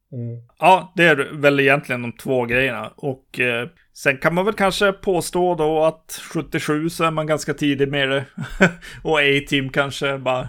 Ja, 0.58 0.92
det 0.96 1.04
är 1.04 1.16
väl 1.32 1.60
egentligen 1.60 2.02
de 2.02 2.12
två 2.12 2.44
grejerna. 2.44 2.92
Och 2.96 3.40
eh, 3.40 3.68
sen 3.92 4.18
kan 4.18 4.34
man 4.34 4.44
väl 4.44 4.54
kanske 4.54 4.92
påstå 4.92 5.54
då 5.54 5.84
att 5.84 6.20
77 6.32 6.90
så 6.90 7.04
är 7.04 7.10
man 7.10 7.26
ganska 7.26 7.54
tidig 7.54 7.88
med 7.88 8.08
det. 8.08 8.24
och 9.02 9.18
A-Team 9.18 9.68
kanske 9.68 10.18
bara, 10.18 10.48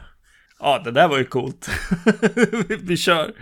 ja 0.60 0.82
det 0.84 0.92
där 0.92 1.08
var 1.08 1.18
ju 1.18 1.26
coolt. 1.26 1.70
Vi 2.84 2.98
kör. 2.98 3.34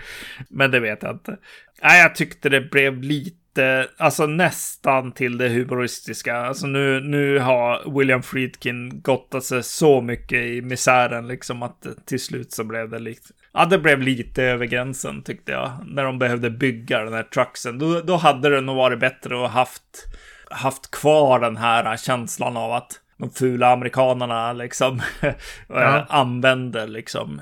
Men 0.50 0.72
det 0.72 0.80
vet 0.80 1.04
jag 1.04 1.12
inte. 1.12 1.38
Nej, 1.84 2.02
jag 2.02 2.16
tyckte 2.16 2.50
det 2.50 2.62
blev 2.62 3.02
lite, 3.02 3.88
alltså 3.98 4.26
nästan 4.26 5.12
till 5.12 5.38
det 5.38 5.50
humoristiska. 5.50 6.38
Alltså 6.38 6.68
nu, 6.68 7.00
nu 7.00 7.40
har 7.40 7.98
William 7.98 8.24
Friedkin 8.24 9.02
gottat 9.02 9.44
sig 9.44 9.64
så 9.64 10.02
mycket 10.02 10.40
i 10.40 10.62
misären 10.62 11.28
liksom 11.28 11.64
att 11.64 11.88
till 12.06 12.20
slut 12.20 12.52
så 12.52 12.64
blev 12.64 12.90
det 12.90 13.00
lite, 13.00 13.34
ja 13.54 13.66
det 13.66 13.78
blev 13.78 14.02
lite 14.02 14.44
över 14.44 14.66
gränsen 14.66 15.24
tyckte 15.24 15.52
jag. 15.52 15.72
När 15.86 16.04
de 16.04 16.20
behövde 16.20 16.50
bygga 16.50 17.04
den 17.04 17.14
här 17.14 17.24
trucksen. 17.24 17.80
Då, 17.80 18.02
då 18.02 18.16
hade 18.16 18.50
det 18.50 18.62
nog 18.62 18.76
varit 18.76 19.00
bättre 19.00 19.46
att 19.46 19.52
haft, 19.52 20.06
haft 20.50 20.92
kvar 20.92 21.40
den 21.40 21.58
här 21.58 21.98
känslan 21.98 22.58
av 22.58 22.74
att 22.74 23.00
de 23.24 23.32
fula 23.32 23.68
amerikanerna 23.68 24.54
liksom 24.54 25.02
ja. 25.68 26.06
använder 26.10 26.88
liksom 26.88 27.42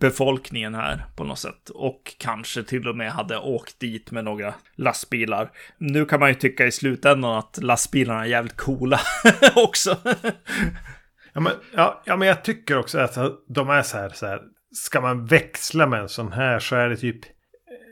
befolkningen 0.00 0.74
här 0.74 1.04
på 1.16 1.24
något 1.24 1.38
sätt. 1.38 1.70
Och 1.70 2.14
kanske 2.18 2.62
till 2.62 2.88
och 2.88 2.96
med 2.96 3.12
hade 3.12 3.38
åkt 3.38 3.80
dit 3.80 4.10
med 4.10 4.24
några 4.24 4.54
lastbilar. 4.76 5.50
Nu 5.78 6.04
kan 6.04 6.20
man 6.20 6.28
ju 6.28 6.34
tycka 6.34 6.66
i 6.66 6.72
slutändan 6.72 7.38
att 7.38 7.58
lastbilarna 7.62 8.20
är 8.20 8.28
jävligt 8.28 8.56
coola 8.56 9.00
också. 9.56 9.96
ja, 11.32 11.40
men, 11.40 11.52
ja, 11.74 12.02
ja, 12.04 12.16
men 12.16 12.28
jag 12.28 12.44
tycker 12.44 12.78
också 12.78 12.98
att 12.98 13.18
de 13.48 13.70
är 13.70 13.82
så 13.82 13.96
här, 13.96 14.08
så 14.08 14.26
här. 14.26 14.42
Ska 14.72 15.00
man 15.00 15.26
växla 15.26 15.86
med 15.86 16.00
en 16.00 16.08
sån 16.08 16.32
här 16.32 16.58
så 16.58 16.76
är 16.76 16.88
det 16.88 16.96
typ 16.96 17.20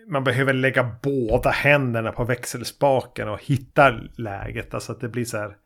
man 0.09 0.25
behöver 0.25 0.53
lägga 0.53 0.91
båda 1.03 1.51
händerna 1.51 2.13
på 2.13 2.25
växelspaken 2.25 3.29
och 3.29 3.43
hitta 3.43 3.91
läget. 4.17 4.75
Alltså 4.75 4.93
att 4.93 5.01
det 5.01 5.09
blir 5.09 5.25
så 5.25 5.39
här 5.39 5.57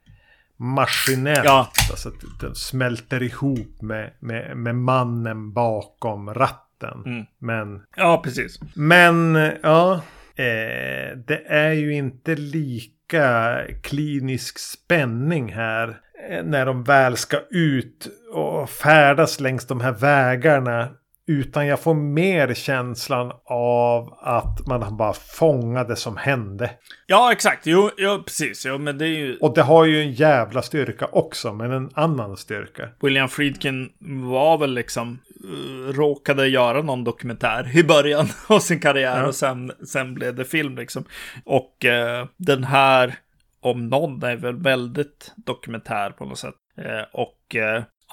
maskinellt. 0.56 1.44
Ja. 1.44 1.70
Alltså 1.90 2.08
att 2.08 2.40
den 2.40 2.54
smälter 2.54 3.22
ihop 3.22 3.82
med, 3.82 4.12
med, 4.20 4.56
med 4.56 4.74
mannen 4.74 5.52
bakom 5.52 6.34
ratten. 6.34 7.02
Mm. 7.06 7.24
Men... 7.38 7.82
Ja, 7.96 8.20
precis. 8.24 8.60
Men, 8.74 9.34
ja. 9.62 10.00
Eh, 10.36 11.16
det 11.26 11.42
är 11.46 11.72
ju 11.72 11.94
inte 11.94 12.34
lika 12.34 13.58
klinisk 13.82 14.58
spänning 14.58 15.52
här. 15.52 16.00
Eh, 16.30 16.44
när 16.44 16.66
de 16.66 16.84
väl 16.84 17.16
ska 17.16 17.40
ut 17.50 18.08
och 18.34 18.70
färdas 18.70 19.40
längs 19.40 19.66
de 19.66 19.80
här 19.80 19.92
vägarna 19.92 20.88
utan 21.26 21.66
jag 21.66 21.80
får 21.80 21.94
mer 21.94 22.54
känslan 22.54 23.32
av 23.44 24.18
att 24.20 24.66
man 24.66 24.96
bara 24.96 25.12
fångade 25.12 25.88
det 25.88 25.96
som 25.96 26.16
hände. 26.16 26.70
Ja, 27.06 27.32
exakt. 27.32 27.66
Jo, 27.66 27.90
jo 27.96 28.22
precis. 28.22 28.66
Jo, 28.66 28.78
men 28.78 28.98
det 28.98 29.04
är 29.04 29.18
ju... 29.18 29.36
Och 29.36 29.54
det 29.54 29.62
har 29.62 29.84
ju 29.84 30.02
en 30.02 30.12
jävla 30.12 30.62
styrka 30.62 31.06
också, 31.06 31.52
men 31.52 31.72
en 31.72 31.90
annan 31.94 32.36
styrka. 32.36 32.88
William 33.00 33.28
Friedkin 33.28 33.92
var 34.30 34.58
väl 34.58 34.74
liksom 34.74 35.18
uh, 35.44 35.92
råkade 35.92 36.48
göra 36.48 36.82
någon 36.82 37.04
dokumentär 37.04 37.76
i 37.76 37.84
början 37.84 38.28
av 38.46 38.58
sin 38.58 38.80
karriär 38.80 39.20
ja. 39.20 39.26
och 39.26 39.34
sen, 39.34 39.72
sen 39.86 40.14
blev 40.14 40.34
det 40.34 40.44
film 40.44 40.76
liksom. 40.76 41.04
Och 41.44 41.84
uh, 41.84 42.28
den 42.36 42.64
här, 42.64 43.14
om 43.60 43.88
någon, 43.88 44.22
är 44.22 44.36
väl 44.36 44.56
väldigt 44.56 45.32
dokumentär 45.36 46.10
på 46.10 46.24
något 46.24 46.38
sätt. 46.38 46.54
Uh, 46.78 47.02
och 47.12 47.56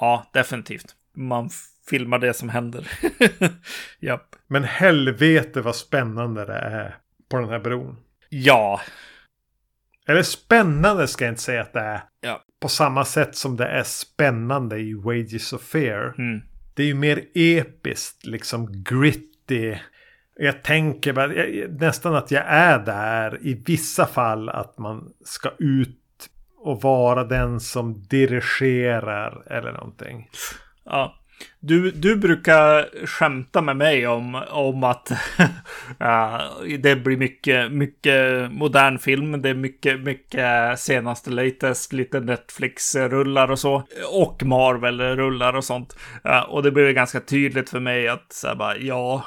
ja, 0.00 0.30
definitivt. 0.32 0.86
Man 1.16 1.50
filmar 1.90 2.18
det 2.18 2.34
som 2.34 2.48
händer. 2.48 2.90
Japp. 4.00 4.36
Men 4.46 4.64
helvete 4.64 5.60
vad 5.60 5.76
spännande 5.76 6.44
det 6.44 6.58
är 6.58 6.96
på 7.30 7.36
den 7.36 7.48
här 7.48 7.58
bron. 7.58 7.96
Ja. 8.28 8.80
Eller 10.08 10.22
spännande 10.22 11.08
ska 11.08 11.24
jag 11.24 11.32
inte 11.32 11.42
säga 11.42 11.62
att 11.62 11.72
det 11.72 11.80
är. 11.80 12.00
Ja. 12.20 12.44
På 12.60 12.68
samma 12.68 13.04
sätt 13.04 13.36
som 13.36 13.56
det 13.56 13.66
är 13.66 13.82
spännande 13.82 14.78
i 14.78 14.94
Wages 14.94 15.52
of 15.52 15.62
Fear. 15.62 16.14
Mm. 16.18 16.42
Det 16.74 16.82
är 16.82 16.86
ju 16.86 16.94
mer 16.94 17.24
episkt, 17.34 18.26
liksom 18.26 18.82
gritty. 18.82 19.76
Jag 20.36 20.62
tänker 20.62 21.12
bara, 21.12 21.34
jag, 21.34 21.80
nästan 21.80 22.14
att 22.14 22.30
jag 22.30 22.44
är 22.46 22.78
där 22.78 23.46
i 23.46 23.62
vissa 23.66 24.06
fall 24.06 24.48
att 24.48 24.78
man 24.78 25.12
ska 25.24 25.50
ut 25.58 26.00
och 26.56 26.82
vara 26.82 27.24
den 27.24 27.60
som 27.60 28.02
dirigerar 28.02 29.52
eller 29.52 29.72
någonting. 29.72 30.30
Ja. 30.84 31.23
Du, 31.60 31.90
du 31.90 32.16
brukar 32.16 32.88
skämta 33.06 33.62
med 33.62 33.76
mig 33.76 34.06
om, 34.06 34.34
om 34.50 34.84
att 34.84 35.12
det 36.78 36.96
blir 36.96 37.16
mycket, 37.16 37.72
mycket 37.72 38.52
modern 38.52 38.98
film. 38.98 39.42
Det 39.42 39.48
är 39.48 39.54
mycket, 39.54 40.00
mycket 40.00 40.78
senaste 40.80 41.30
latest, 41.30 41.92
lite 41.92 42.20
Netflix-rullar 42.20 43.50
och 43.50 43.58
så. 43.58 43.82
Och 44.12 44.42
Marvel-rullar 44.42 45.56
och 45.56 45.64
sånt. 45.64 45.96
Och 46.48 46.62
det 46.62 46.70
blev 46.70 46.92
ganska 46.92 47.20
tydligt 47.20 47.70
för 47.70 47.80
mig 47.80 48.08
att 48.08 48.32
så 48.32 48.48
här, 48.48 48.54
bara, 48.54 48.76
ja, 48.76 49.24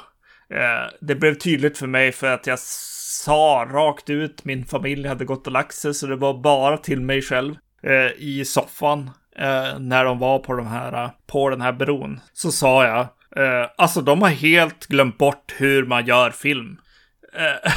det 1.00 1.14
blev 1.14 1.34
tydligt 1.34 1.78
för 1.78 1.86
mig 1.86 2.12
för 2.12 2.26
att 2.26 2.46
jag 2.46 2.58
sa 2.58 3.68
rakt 3.70 4.10
ut 4.10 4.44
min 4.44 4.64
familj 4.64 5.08
hade 5.08 5.24
gått 5.24 5.46
och 5.46 5.52
lagt 5.52 5.74
sig 5.74 5.94
så 5.94 6.06
det 6.06 6.16
var 6.16 6.42
bara 6.42 6.76
till 6.76 7.00
mig 7.00 7.22
själv 7.22 7.54
eh, 7.82 8.12
i 8.18 8.44
soffan 8.44 9.10
eh, 9.38 9.78
när 9.78 10.04
de 10.04 10.18
var 10.18 10.38
på, 10.38 10.54
de 10.54 10.66
här, 10.66 11.10
på 11.26 11.50
den 11.50 11.60
här 11.60 11.72
bron, 11.72 12.20
så 12.32 12.52
sa 12.52 12.84
jag, 12.84 13.00
eh, 13.44 13.70
alltså 13.76 14.00
de 14.00 14.22
har 14.22 14.28
helt 14.28 14.86
glömt 14.86 15.18
bort 15.18 15.54
hur 15.56 15.86
man 15.86 16.06
gör 16.06 16.30
film. 16.30 16.78
Eh, 17.34 17.72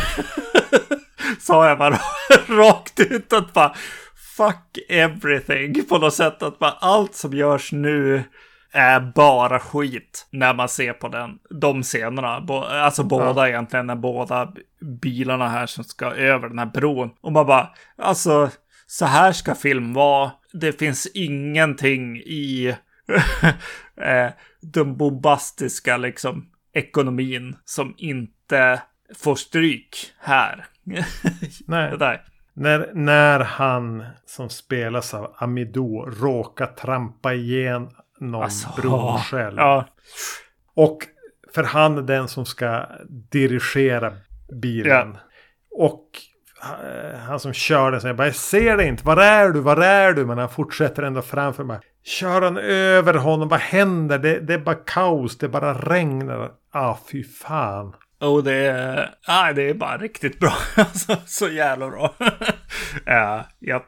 sa 1.39 1.67
jag 1.67 1.77
bara 1.77 1.99
rakt 2.47 2.99
ut 2.99 3.33
att 3.33 3.53
bara 3.53 3.75
fuck 4.37 4.77
everything 4.89 5.85
på 5.89 5.97
något 5.97 6.13
sätt. 6.13 6.43
Att 6.43 6.59
bara 6.59 6.71
allt 6.71 7.15
som 7.15 7.33
görs 7.33 7.71
nu 7.71 8.23
är 8.73 8.99
bara 8.99 9.59
skit 9.59 10.27
när 10.31 10.53
man 10.53 10.69
ser 10.69 10.93
på 10.93 11.07
den, 11.07 11.29
de 11.61 11.83
scenerna. 11.83 12.45
Alltså 12.83 13.03
båda 13.03 13.41
ja. 13.41 13.47
egentligen, 13.47 13.87
när 13.87 13.95
båda 13.95 14.53
bilarna 15.01 15.47
här 15.47 15.65
som 15.65 15.83
ska 15.83 16.05
över 16.11 16.49
den 16.49 16.59
här 16.59 16.65
bron. 16.65 17.09
Och 17.21 17.31
man 17.31 17.45
bara, 17.45 17.69
alltså 17.97 18.49
så 18.87 19.05
här 19.05 19.31
ska 19.31 19.55
film 19.55 19.93
vara. 19.93 20.31
Det 20.53 20.79
finns 20.79 21.07
ingenting 21.13 22.17
i 22.17 22.67
eh, 24.01 24.29
den 24.61 24.97
bombastiska 24.97 25.97
liksom 25.97 26.49
ekonomin 26.73 27.55
som 27.65 27.95
inte 27.97 28.81
får 29.15 29.35
stryk 29.35 30.13
här. 30.19 30.65
Nej. 31.65 32.21
När, 32.53 32.91
när 32.93 33.39
han 33.39 34.05
som 34.25 34.49
spelas 34.49 35.13
av 35.13 35.35
Amido 35.37 36.05
råkar 36.05 36.65
trampa 36.65 37.33
igenom 37.33 37.89
alltså, 38.35 38.81
bron 38.81 39.17
själv. 39.17 39.57
Ja. 39.57 39.87
Och 40.73 40.97
för 41.53 41.63
han 41.63 41.97
är 41.97 42.01
den 42.01 42.27
som 42.27 42.45
ska 42.45 42.85
dirigera 43.09 44.13
bilen. 44.61 45.11
Ja. 45.13 45.19
Och 45.71 46.09
Eh, 46.63 47.19
han 47.19 47.39
som 47.39 47.53
kör 47.53 47.91
den 47.91 48.01
jag 48.03 48.15
bara 48.15 48.27
jag 48.27 48.35
ser 48.35 48.77
dig 48.77 48.87
inte. 48.87 49.05
Var 49.05 49.17
är 49.17 49.49
du? 49.49 49.59
Var 49.59 49.77
är 49.77 50.13
du? 50.13 50.25
Men 50.25 50.37
han 50.37 50.49
fortsätter 50.49 51.03
ändå 51.03 51.21
framför 51.21 51.63
mig. 51.63 51.79
Kör 52.03 52.41
han 52.41 52.57
över 52.57 53.13
honom? 53.13 53.47
Vad 53.47 53.59
händer? 53.59 54.19
Det, 54.19 54.39
det 54.39 54.53
är 54.53 54.57
bara 54.59 54.75
kaos. 54.75 55.37
Det 55.37 55.49
bara 55.49 55.73
regnar. 55.73 56.51
Ah, 56.71 56.97
fy 57.11 57.23
fan. 57.23 57.95
Och 58.19 58.43
det 58.43 58.53
är, 58.53 59.15
ah, 59.27 59.53
det 59.53 59.69
är 59.69 59.73
bara 59.73 59.97
riktigt 59.97 60.39
bra. 60.39 60.53
Alltså, 60.75 61.15
så 61.25 61.49
jävla 61.49 61.89
bra. 61.89 62.13
ja, 63.05 63.45
ja. 63.59 63.85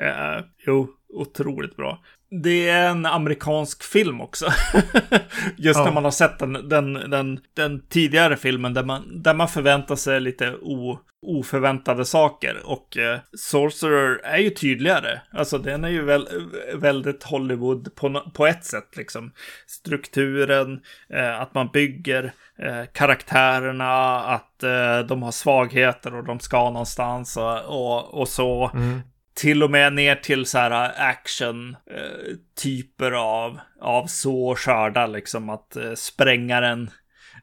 Uh, 0.00 0.44
jo, 0.66 0.88
otroligt 1.08 1.76
bra 1.76 1.98
det 2.30 2.68
är 2.68 2.88
en 2.90 3.06
amerikansk 3.06 3.82
film 3.82 4.20
också. 4.20 4.46
Just 5.56 5.78
ja. 5.78 5.84
när 5.84 5.92
man 5.92 6.04
har 6.04 6.10
sett 6.10 6.38
den, 6.38 6.68
den, 6.68 6.92
den, 6.92 7.40
den, 7.54 7.82
tidigare 7.88 8.36
filmen 8.36 8.74
där 8.74 8.84
man, 8.84 9.22
där 9.22 9.34
man 9.34 9.48
förväntar 9.48 9.96
sig 9.96 10.20
lite 10.20 10.54
o, 10.54 10.98
oförväntade 11.26 12.04
saker. 12.04 12.60
Och 12.64 12.96
eh, 12.96 13.18
Sorcerer 13.36 14.20
är 14.24 14.38
ju 14.38 14.50
tydligare. 14.50 15.20
Alltså 15.32 15.58
den 15.58 15.84
är 15.84 15.88
ju 15.88 16.04
väl, 16.04 16.28
väldigt 16.74 17.24
Hollywood 17.24 17.94
på, 17.94 18.30
på 18.34 18.46
ett 18.46 18.64
sätt 18.64 18.96
liksom. 18.96 19.32
Strukturen, 19.66 20.80
eh, 21.14 21.40
att 21.40 21.54
man 21.54 21.68
bygger 21.72 22.32
eh, 22.58 22.84
karaktärerna, 22.92 24.20
att 24.20 24.62
eh, 24.62 24.98
de 24.98 25.22
har 25.22 25.32
svagheter 25.32 26.14
och 26.14 26.24
de 26.24 26.40
ska 26.40 26.70
någonstans 26.70 27.36
och, 27.36 27.64
och, 27.64 28.20
och 28.20 28.28
så. 28.28 28.70
Mm 28.74 29.00
till 29.40 29.62
och 29.62 29.70
med 29.70 29.92
ner 29.92 30.14
till 30.14 30.46
så 30.46 30.58
här 30.58 30.92
action 30.96 31.76
eh, 31.90 32.36
typer 32.62 33.12
av, 33.12 33.60
av 33.80 34.06
så 34.06 34.54
skörda 34.54 35.06
liksom 35.06 35.50
att 35.50 35.76
eh, 35.76 35.92
sprängaren 35.94 36.90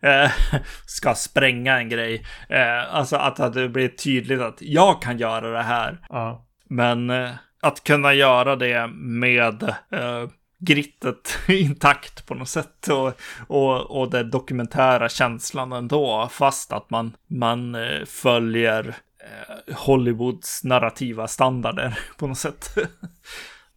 eh, 0.02 0.32
ska 0.86 1.16
spränga 1.16 1.80
en 1.80 1.90
grej. 1.90 2.26
Eh, 2.50 2.96
alltså 2.96 3.16
att, 3.16 3.54
det 3.54 3.70
blir 3.70 3.88
tydligt 3.88 4.42
att 4.42 4.58
jag 4.62 5.02
kan 5.02 5.18
göra 5.18 5.52
det 5.52 5.64
här. 5.64 5.98
Ja. 6.10 6.48
Men 6.70 7.10
eh, 7.10 7.30
att 7.62 7.84
kunna 7.84 8.14
göra 8.14 8.56
det 8.56 8.88
med 8.98 9.64
eh, 9.92 10.28
grittet 10.60 11.38
intakt 11.48 12.26
på 12.26 12.36
något 12.36 12.50
sätt 12.50 12.88
och, 12.88 13.20
och, 13.48 14.00
och 14.02 14.12
den 14.12 14.32
dokumentära 14.32 15.10
känslan 15.10 15.72
ändå 15.72 16.30
fast 16.32 16.72
att 16.72 16.90
man, 16.90 17.14
man 17.28 17.78
följer 18.06 18.96
Hollywoods 19.76 20.64
narrativa 20.64 21.28
standarder 21.28 22.00
på 22.18 22.28
något 22.28 22.38
sätt. 22.38 22.78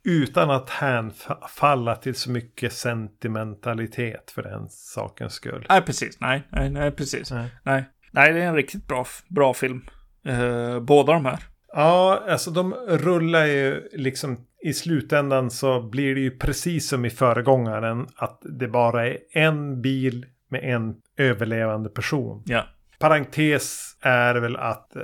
Utan 0.05 0.51
att 0.51 0.71
hänfalla 0.71 1.97
till 1.97 2.15
så 2.15 2.31
mycket 2.31 2.73
sentimentalitet 2.73 4.31
för 4.31 4.43
den 4.43 4.69
sakens 4.69 5.33
skull. 5.33 5.67
Nej, 5.69 5.83
precis. 5.83 6.21
Nej, 6.21 6.43
nej, 6.51 6.71
nej 6.71 6.91
precis. 6.91 7.31
Nej. 7.31 7.49
nej. 7.63 7.85
nej 8.11 8.33
det 8.33 8.43
är 8.43 8.47
en 8.47 8.55
riktigt 8.55 8.87
bra, 8.87 9.07
bra 9.29 9.55
film. 9.55 9.85
Eh, 10.25 10.81
båda 10.81 11.13
de 11.13 11.25
här. 11.25 11.39
Ja, 11.73 12.23
alltså 12.29 12.51
de 12.51 12.75
rullar 12.75 13.47
ju 13.47 13.89
liksom 13.93 14.47
i 14.63 14.73
slutändan 14.73 15.51
så 15.51 15.83
blir 15.83 16.15
det 16.15 16.21
ju 16.21 16.31
precis 16.31 16.89
som 16.89 17.05
i 17.05 17.11
föregångaren 17.11 18.07
att 18.17 18.43
det 18.43 18.69
bara 18.69 19.09
är 19.09 19.19
en 19.33 19.83
bil 19.83 20.27
med 20.49 20.65
en 20.65 20.95
överlevande 21.17 21.89
person. 21.89 22.43
Ja. 22.47 22.67
Parentes 23.01 23.97
är 24.01 24.35
väl 24.35 24.57
att 24.57 24.97
eh, 24.97 25.03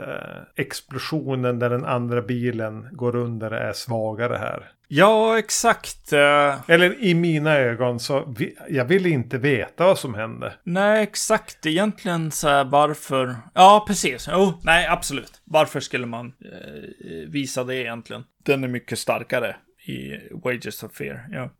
explosionen 0.57 1.59
där 1.59 1.71
den 1.71 1.85
andra 1.85 2.23
bilen 2.23 2.89
går 2.93 3.17
under 3.17 3.51
är 3.51 3.73
svagare 3.73 4.37
här. 4.37 4.71
Ja, 4.89 5.39
exakt. 5.39 6.13
eh, 6.13 6.55
Eller 6.71 7.03
i 7.05 7.15
mina 7.15 7.55
ögon 7.55 8.01
så 8.01 8.35
vi, 8.39 8.57
jag 8.69 8.85
vill 8.85 9.07
inte 9.07 9.39
veta 9.39 9.85
vad 9.87 9.99
som 9.99 10.15
hände. 10.15 10.53
nej, 10.65 11.03
exakt. 11.03 11.67
Egentligen 11.67 12.31
så 12.31 12.49
här 12.49 12.65
varför... 12.65 13.37
Ja, 13.55 13.85
precis. 13.87 14.29
Jo, 14.33 14.53
nej, 14.63 14.87
absolut. 14.87 15.41
Varför 15.45 15.81
skulle 15.81 16.07
man 16.07 16.27
eh, 16.27 17.29
visa 17.29 17.65
det 17.65 17.75
egentligen? 17.77 18.25
Den 18.45 18.65
är 18.65 18.69
mycket 18.69 18.99
starkare 18.99 19.57
i 19.87 20.11
Wages 20.45 20.83
of 20.83 20.93
Fear. 20.93 21.27
Ja. 21.31 21.51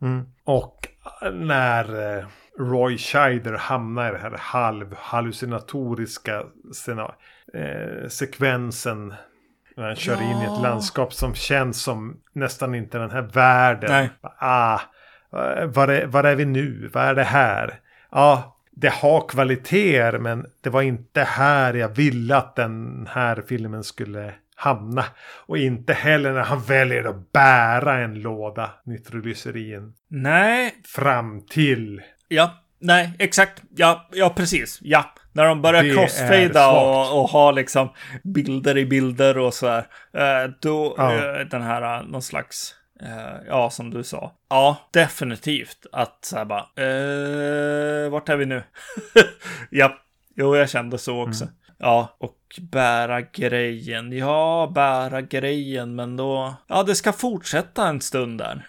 Och 0.43 0.87
när 1.33 2.17
eh, 2.17 2.25
Roy 2.59 2.97
Scheider 2.97 3.53
hamnar 3.53 4.09
i 4.09 4.11
den 4.11 4.21
här 4.21 4.37
halvhallucinatoriska 4.37 6.43
eh, 7.53 8.07
sekvensen. 8.09 9.13
När 9.75 9.87
han 9.87 9.95
kör 9.95 10.21
in 10.21 10.37
i 10.37 10.43
ett 10.43 10.49
Ja. 10.55 10.59
landskap 10.61 11.13
som 11.13 11.35
känns 11.35 11.81
som 11.81 12.17
nästan 12.33 12.75
inte 12.75 12.97
den 12.97 13.11
här 13.11 13.21
världen. 13.21 13.91
Nej. 13.91 14.09
Ah, 14.39 14.79
var, 15.73 15.87
är, 15.87 16.05
var 16.05 16.23
är 16.23 16.35
vi 16.35 16.45
nu? 16.45 16.89
Vad 16.93 17.03
är 17.03 17.15
det 17.15 17.23
här? 17.23 17.79
Ja, 18.11 18.57
det 18.71 18.93
har 18.93 19.27
kvaliteter 19.27 20.19
men 20.19 20.45
det 20.61 20.69
var 20.69 20.81
inte 20.81 21.23
här 21.23 21.73
jag 21.73 21.89
ville 21.89 22.37
att 22.37 22.55
den 22.55 23.07
här 23.11 23.43
filmen 23.47 23.83
skulle 23.83 24.33
hamna. 24.55 25.03
Och 25.45 25.57
inte 25.57 25.93
heller 25.93 26.33
när 26.33 26.43
han 26.43 26.61
väljer 26.61 27.03
att 27.03 27.31
bära 27.31 27.99
en 27.99 28.21
låda 28.21 28.69
nitroglycerin 28.83 29.93
Nej, 30.07 30.75
fram 30.85 31.45
till. 31.45 32.01
Ja, 32.27 32.53
nej, 32.79 33.11
exakt. 33.19 33.61
Ja, 33.75 34.07
ja, 34.11 34.29
precis. 34.29 34.79
Ja, 34.81 35.13
när 35.31 35.45
de 35.45 35.61
börjar 35.61 35.93
crossfada 35.95 36.69
och, 36.71 37.21
och 37.21 37.29
ha 37.29 37.51
liksom 37.51 37.89
bilder 38.23 38.77
i 38.77 38.85
bilder 38.85 39.37
och 39.37 39.53
så 39.53 39.67
här. 39.67 39.87
Eh, 40.13 40.51
då, 40.61 40.95
Ja. 40.97 41.13
eh, 41.15 41.39
den 41.45 41.61
här, 41.61 41.97
eh, 41.99 42.03
någon 42.07 42.21
slags, 42.21 42.75
ja, 43.47 43.69
som 43.69 43.89
du 43.89 44.03
sa. 44.03 44.31
Ja, 44.49 44.77
definitivt. 44.93 45.85
Att 45.91 46.17
så 46.25 46.37
här 46.37 46.45
bara, 46.45 46.59
eh, 46.75 48.09
vart 48.09 48.29
är 48.29 48.37
vi 48.37 48.45
nu? 48.45 48.63
ja, 49.69 49.97
jo, 50.35 50.55
jag 50.55 50.69
kände 50.69 50.97
så 50.97 51.23
också. 51.23 51.43
Mm. 51.43 51.55
Ja, 51.79 52.15
och 52.17 52.37
bära 52.61 53.21
grejen. 53.21 54.11
Ja, 54.11 54.71
bära 54.75 55.21
grejen, 55.21 55.95
men 55.95 56.17
då... 56.17 56.53
Ja, 56.67 56.83
det 56.83 56.95
ska 56.95 57.13
fortsätta 57.13 57.87
en 57.87 58.01
stund 58.01 58.37
där. 58.39 58.67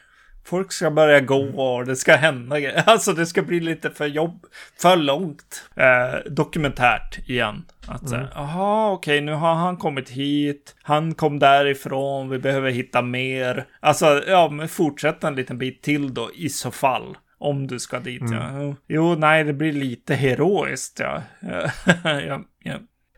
Folk 0.49 0.73
ska 0.73 0.91
börja 0.91 1.21
gå 1.21 1.43
Mm. 1.43 1.55
och 1.59 1.87
det 1.87 1.97
ska 1.97 2.17
hända. 2.17 2.57
Alltså 2.87 3.13
det 3.13 3.27
ska 3.27 3.43
bli 3.43 3.61
lite 3.61 3.91
för 3.91 4.07
jobb, 4.07 4.47
för 4.81 4.97
långt. 4.97 5.71
Eh, 5.77 6.31
dokumentärt 6.31 7.19
igen. 7.29 7.65
Att 7.87 8.13
Mm. 8.13 8.27
jaha, 8.35 8.91
okej, 8.91 9.21
nu 9.21 9.33
har 9.33 9.55
han 9.55 9.77
kommit 9.77 10.09
hit. 10.11 10.77
Han 10.83 11.15
kom 11.15 11.39
därifrån, 11.39 12.29
vi 12.29 12.39
behöver 12.39 12.71
hitta 12.71 13.03
mer. 13.03 13.67
Alltså, 13.81 14.23
ja, 14.27 14.49
men 14.51 14.69
fortsätta 14.69 15.29
en 15.29 15.35
liten 15.35 15.59
bit 15.59 15.83
till 15.83 16.15
då, 16.15 16.31
i 16.35 16.49
så 16.49 16.71
fall. 16.71 17.17
Om 17.39 17.67
du 17.67 17.79
ska 17.79 17.99
dit, 18.01 18.21
Mm. 18.21 18.33
ja. 18.35 18.49
Jo, 18.63 18.77
Jo, 18.89 19.15
nej, 19.15 19.45
det 19.45 19.53
blir 19.53 19.73
lite 19.73 20.15
heroiskt, 20.15 21.01
ja. 21.01 21.23
ja, 22.05 22.41
ja. 22.65 22.75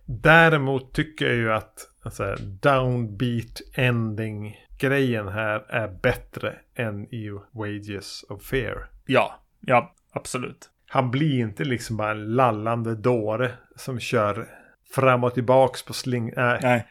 Däremot 0.06 0.94
tycker 0.94 1.26
jag 1.26 1.34
ju 1.34 1.52
att 1.52 1.74
alltså, 2.04 2.36
downbeat 2.62 3.60
ending 3.74 4.56
grejen 4.80 5.28
här 5.28 5.64
är 5.68 5.88
bättre 5.88 6.54
än 6.74 7.14
i 7.14 7.30
Wages 7.52 8.24
of 8.28 8.42
Fear. 8.42 8.88
Ja, 9.06 9.40
ja, 9.60 9.94
absolut. 10.12 10.70
Han 10.88 11.10
blir 11.10 11.38
inte 11.38 11.64
liksom 11.64 11.96
bara 11.96 12.10
en 12.10 12.34
lallande 12.34 12.94
dåre 12.94 13.50
som 13.76 14.00
kör 14.00 14.46
fram 14.94 15.24
och 15.24 15.34
tillbaks 15.34 15.82
på 15.82 15.92
sling... 15.92 16.32
Nej. 16.36 16.58
Nej. 16.62 16.86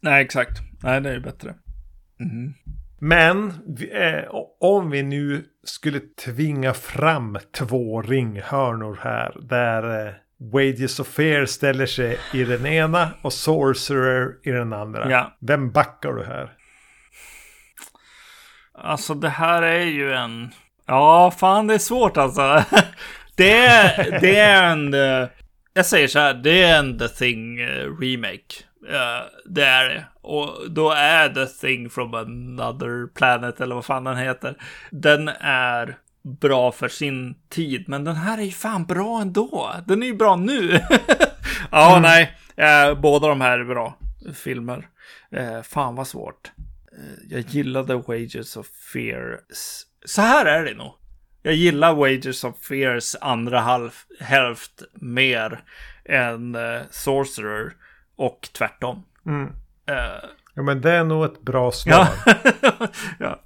Nej, 0.00 0.24
exakt. 0.24 0.58
Nej, 0.82 1.00
det 1.00 1.08
är 1.08 1.14
ju 1.14 1.20
bättre. 1.20 1.54
Mhm. 2.16 2.54
Men 2.98 3.48
eh, 3.92 4.24
om 4.60 4.90
vi 4.90 5.02
nu 5.02 5.44
skulle 5.64 6.00
tvinga 6.00 6.74
fram 6.74 7.38
två 7.52 8.02
ringhörnor 8.02 8.98
här. 9.02 9.36
Där 9.40 10.06
eh, 10.06 10.12
Wages 10.52 11.00
of 11.00 11.06
Fear 11.06 11.46
ställer 11.46 11.86
sig 11.86 12.18
i 12.34 12.44
den 12.44 12.66
ena 12.66 13.10
och 13.22 13.32
Sorcerer 13.32 14.34
i 14.42 14.50
den 14.50 14.72
andra. 14.72 15.10
Ja. 15.10 15.36
Vem 15.40 15.70
backar 15.70 16.12
du 16.12 16.24
här? 16.24 16.52
Alltså, 18.78 19.14
det 19.14 19.28
här 19.28 19.62
är 19.62 19.84
ju 19.84 20.12
en... 20.14 20.50
Ja, 20.86 21.30
fan, 21.30 21.66
det 21.66 21.74
är 21.74 21.78
svårt 21.78 22.16
alltså. 22.16 22.64
det, 23.36 23.66
är, 23.66 24.20
det 24.20 24.36
är 24.38 24.62
en... 24.62 24.94
eh, 24.94 25.28
Jag 25.74 25.86
säger 25.86 26.08
så 26.08 26.18
här, 26.18 26.34
det 26.34 26.62
är 26.62 26.78
en 26.78 26.98
The 26.98 27.08
Thing 27.08 27.60
eh, 27.60 27.98
remake. 28.00 28.54
Det 29.46 29.64
är 29.64 29.84
det. 29.88 30.04
Och 30.22 30.70
då 30.70 30.90
är 30.90 31.28
The 31.28 31.46
Thing 31.46 31.90
from 31.90 32.14
another 32.14 33.06
planet, 33.14 33.60
eller 33.60 33.74
vad 33.74 33.84
fan 33.84 34.04
den 34.04 34.16
heter. 34.16 34.56
Den 34.90 35.28
är 35.40 35.96
bra 36.40 36.72
för 36.72 36.88
sin 36.88 37.34
tid, 37.50 37.84
men 37.88 38.04
den 38.04 38.16
här 38.16 38.38
är 38.38 38.42
ju 38.42 38.50
fan 38.50 38.84
bra 38.84 39.20
ändå. 39.20 39.72
Den 39.86 40.02
är 40.02 40.06
ju 40.06 40.14
bra 40.14 40.36
nu. 40.36 40.80
ja, 41.70 41.98
nej. 42.02 42.32
Eh, 42.56 42.94
båda 43.00 43.28
de 43.28 43.40
här 43.40 43.58
är 43.58 43.64
bra 43.64 43.98
filmer. 44.34 44.86
Eh, 45.32 45.62
fan 45.62 45.94
vad 45.94 46.06
svårt. 46.06 46.52
Eh, 46.98 47.36
Jag 47.36 47.40
gillade 47.40 47.94
Wages 47.96 48.56
of 48.56 48.66
Fear. 48.92 49.40
Så 50.04 50.22
här 50.22 50.46
är 50.46 50.64
det 50.64 50.74
nog. 50.74 50.92
Jag 51.42 51.54
gillar 51.54 51.94
Wages 51.94 52.44
of 52.44 52.58
Fears 52.58 53.16
andra 53.20 53.60
halv, 53.60 53.90
hälft 54.20 54.82
mer 54.94 55.64
än 56.04 56.54
eh, 56.54 56.80
Sorcerer. 56.90 57.72
Och 58.16 58.48
tvärtom. 58.52 59.04
Mm. 59.26 59.46
Eh, 59.88 60.28
Ja 60.56 60.62
men 60.62 60.80
det 60.80 60.90
är 60.92 61.04
nog 61.04 61.24
ett 61.24 61.42
bra 61.42 61.72
svar. 61.72 62.08
ja. 63.18 63.40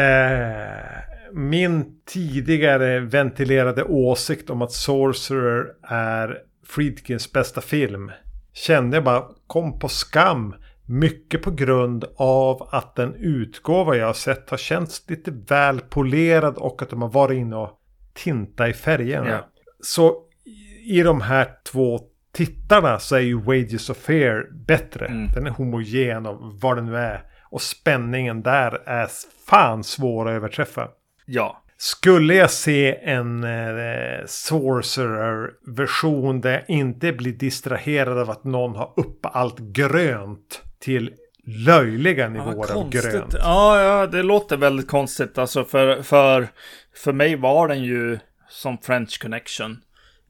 Eh, 0.00 1.00
min 1.32 2.00
tidigare 2.06 3.00
ventilerade 3.00 3.84
åsikt 3.84 4.50
om 4.50 4.62
att 4.62 4.72
Sorcerer 4.72 5.66
är 5.82 6.38
Friedkins 6.66 7.32
bästa 7.32 7.60
film 7.60 8.12
kände 8.52 8.96
jag 8.96 9.04
bara 9.04 9.24
kom 9.46 9.78
på 9.78 9.88
skam. 9.88 10.54
Mycket 11.00 11.42
på 11.42 11.50
grund 11.50 12.04
av 12.16 12.68
att 12.72 12.96
den 12.96 13.14
utgåva 13.14 13.96
jag 13.96 14.06
har 14.06 14.12
sett 14.12 14.50
har 14.50 14.56
känts 14.56 15.10
lite 15.10 15.30
väl 15.30 15.80
polerad 15.80 16.56
och 16.56 16.82
att 16.82 16.90
de 16.90 17.02
har 17.02 17.08
varit 17.08 17.36
inne 17.38 17.56
och 17.56 17.78
tinta 18.14 18.68
i 18.68 18.72
färgerna. 18.72 19.30
Ja. 19.30 19.48
Så 19.80 20.16
i- 20.44 20.98
i 20.98 21.02
de 21.02 21.20
här 21.20 21.48
två 21.72 22.00
tittarna 22.32 22.98
så 22.98 23.16
är 23.16 23.20
ju 23.20 23.40
Wages 23.40 23.90
of 23.90 23.96
Fear 23.96 24.46
bättre. 24.66 25.06
Mm. 25.06 25.28
Den 25.34 25.46
är 25.46 25.50
homogen 25.50 26.26
och 26.26 26.38
vad 26.60 26.76
det 26.76 26.82
nu 26.82 26.96
är. 26.96 27.22
Och 27.50 27.62
spänningen 27.62 28.42
där 28.42 28.82
är 28.88 29.08
fan 29.48 29.84
svår 29.84 30.28
att 30.28 30.32
överträffa. 30.34 30.88
ja. 31.26 31.58
Skulle 31.76 32.34
jag 32.34 32.50
se 32.50 32.96
en 33.02 33.44
eh, 33.44 34.20
Sorcerer-version 34.26 36.40
där 36.40 36.50
jag 36.52 36.70
inte 36.70 37.12
blir 37.12 37.32
distraherad 37.32 38.18
av 38.18 38.30
att 38.30 38.44
någon 38.44 38.76
har 38.76 38.92
upp 38.96 39.18
allt 39.22 39.58
grönt 39.58 40.62
till 40.82 41.12
löjliga 41.46 42.28
nivåer 42.28 42.72
av 42.76 42.90
grönt. 42.90 43.34
Ja, 43.38 43.82
ja, 43.82 44.06
det 44.06 44.22
låter 44.22 44.56
väldigt 44.56 44.88
konstigt. 44.88 45.38
Alltså 45.38 45.64
för, 45.64 46.02
för, 46.02 46.48
för 46.96 47.12
mig 47.12 47.36
var 47.36 47.68
den 47.68 47.84
ju 47.84 48.18
som 48.48 48.78
French 48.78 49.22
Connection. 49.22 49.78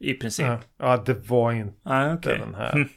I 0.00 0.14
princip. 0.14 0.46
Ja, 0.46 0.58
ja, 0.78 1.02
det 1.06 1.28
var 1.28 1.52
inte 1.52 1.74
Ah, 1.84 2.12
okej. 2.14 2.38
den 2.38 2.54
här. 2.54 2.72
Mm. 2.72 2.88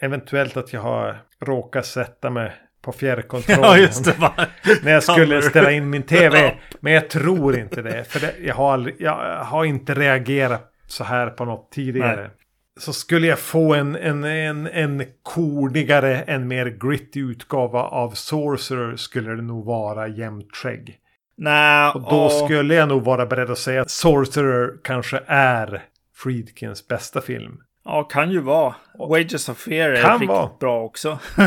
Eventuellt 0.00 0.56
att 0.56 0.72
jag 0.72 0.80
har 0.80 1.22
råkat 1.40 1.86
sätta 1.86 2.30
mig 2.30 2.52
på 2.82 2.92
fjärrkontrollen. 2.98 3.62
Ja, 3.62 3.78
just 3.78 4.04
det. 4.04 4.12
Va? 4.18 4.32
När 4.82 4.92
jag 4.92 5.02
skulle 5.02 5.42
ställa 5.42 5.70
in 5.70 5.90
min 5.90 6.02
tv. 6.02 6.38
Ja. 6.42 6.54
Men 6.80 6.92
jag 6.92 7.10
tror 7.10 7.56
inte 7.58 7.82
det. 7.82 8.04
För 8.04 8.20
det, 8.20 8.34
jag, 8.42 8.54
har 8.54 8.72
aldrig, 8.72 8.96
jag 8.98 9.44
har 9.44 9.64
inte 9.64 9.94
reagerat 9.94 10.72
så 10.86 11.04
här 11.04 11.30
på 11.30 11.44
något 11.44 11.72
tidigare. 11.72 12.20
Nej. 12.20 12.30
Så 12.78 12.92
skulle 12.92 13.26
jag 13.26 13.38
få 13.38 13.74
en, 13.74 13.96
en, 13.96 14.24
en, 14.24 14.66
en 14.66 15.04
kornigare, 15.22 16.22
en 16.22 16.48
mer 16.48 16.66
gritty 16.66 17.20
utgåva 17.20 17.82
av 17.82 18.10
Sorcerer 18.10 18.96
skulle 18.96 19.30
det 19.30 19.42
nog 19.42 19.64
vara 19.64 20.08
jämnt 20.08 20.56
skägg. 20.56 20.98
Nej, 21.36 21.92
Och 21.94 22.00
då 22.00 22.06
åh. 22.26 22.44
skulle 22.44 22.74
jag 22.74 22.88
nog 22.88 23.04
vara 23.04 23.26
beredd 23.26 23.50
att 23.50 23.58
säga 23.58 23.82
att 23.82 23.90
Sorcerer 23.90 24.70
kanske 24.84 25.20
är 25.26 25.82
Friedkins 26.16 26.88
bästa 26.88 27.20
film. 27.20 27.60
Ja, 27.84 28.02
kan 28.02 28.30
ju 28.30 28.40
vara. 28.40 28.74
Wages 29.08 29.48
of 29.48 29.58
Fear 29.58 29.90
är 29.90 30.02
Kan 30.02 30.12
riktigt 30.12 30.28
vara. 30.28 30.50
bra 30.60 30.82
också. 30.82 31.18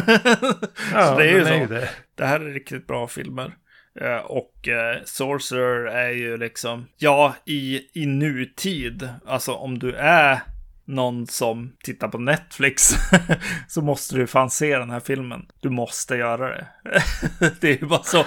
Ja, 0.94 1.06
så 1.08 1.18
det 1.18 1.30
är 1.30 1.34
ju 1.34 1.46
så. 1.46 1.74
det. 1.74 1.90
Det 2.16 2.26
här 2.26 2.40
är 2.40 2.54
riktigt 2.54 2.88
bra 2.88 3.08
filmer. 3.08 3.54
Eh, 4.02 4.18
Och 4.18 4.68
eh, 4.68 4.98
Sorcerer 5.06 5.86
är 5.86 6.10
ju 6.10 6.38
liksom, 6.38 6.86
ja, 6.98 7.36
i, 7.46 7.82
i 7.94 8.06
nutid, 8.06 9.10
alltså 9.26 9.54
om 9.54 9.80
du 9.80 9.94
är 9.94 10.40
någon 10.86 11.28
som 11.28 11.74
tittar 11.84 12.08
på 12.08 12.18
Netflix 12.18 12.90
så 13.68 13.82
måste 13.82 14.16
du 14.16 14.28
fan 14.28 14.50
se 14.50 14.78
den 14.78 14.90
här 14.90 15.00
filmen. 15.00 15.46
Du 15.60 15.70
måste 15.70 16.16
göra 16.16 16.48
det. 16.48 16.68
det 17.62 17.70
är 17.70 17.78
ju 17.82 17.86
bara 17.88 18.04
så. 18.04 18.26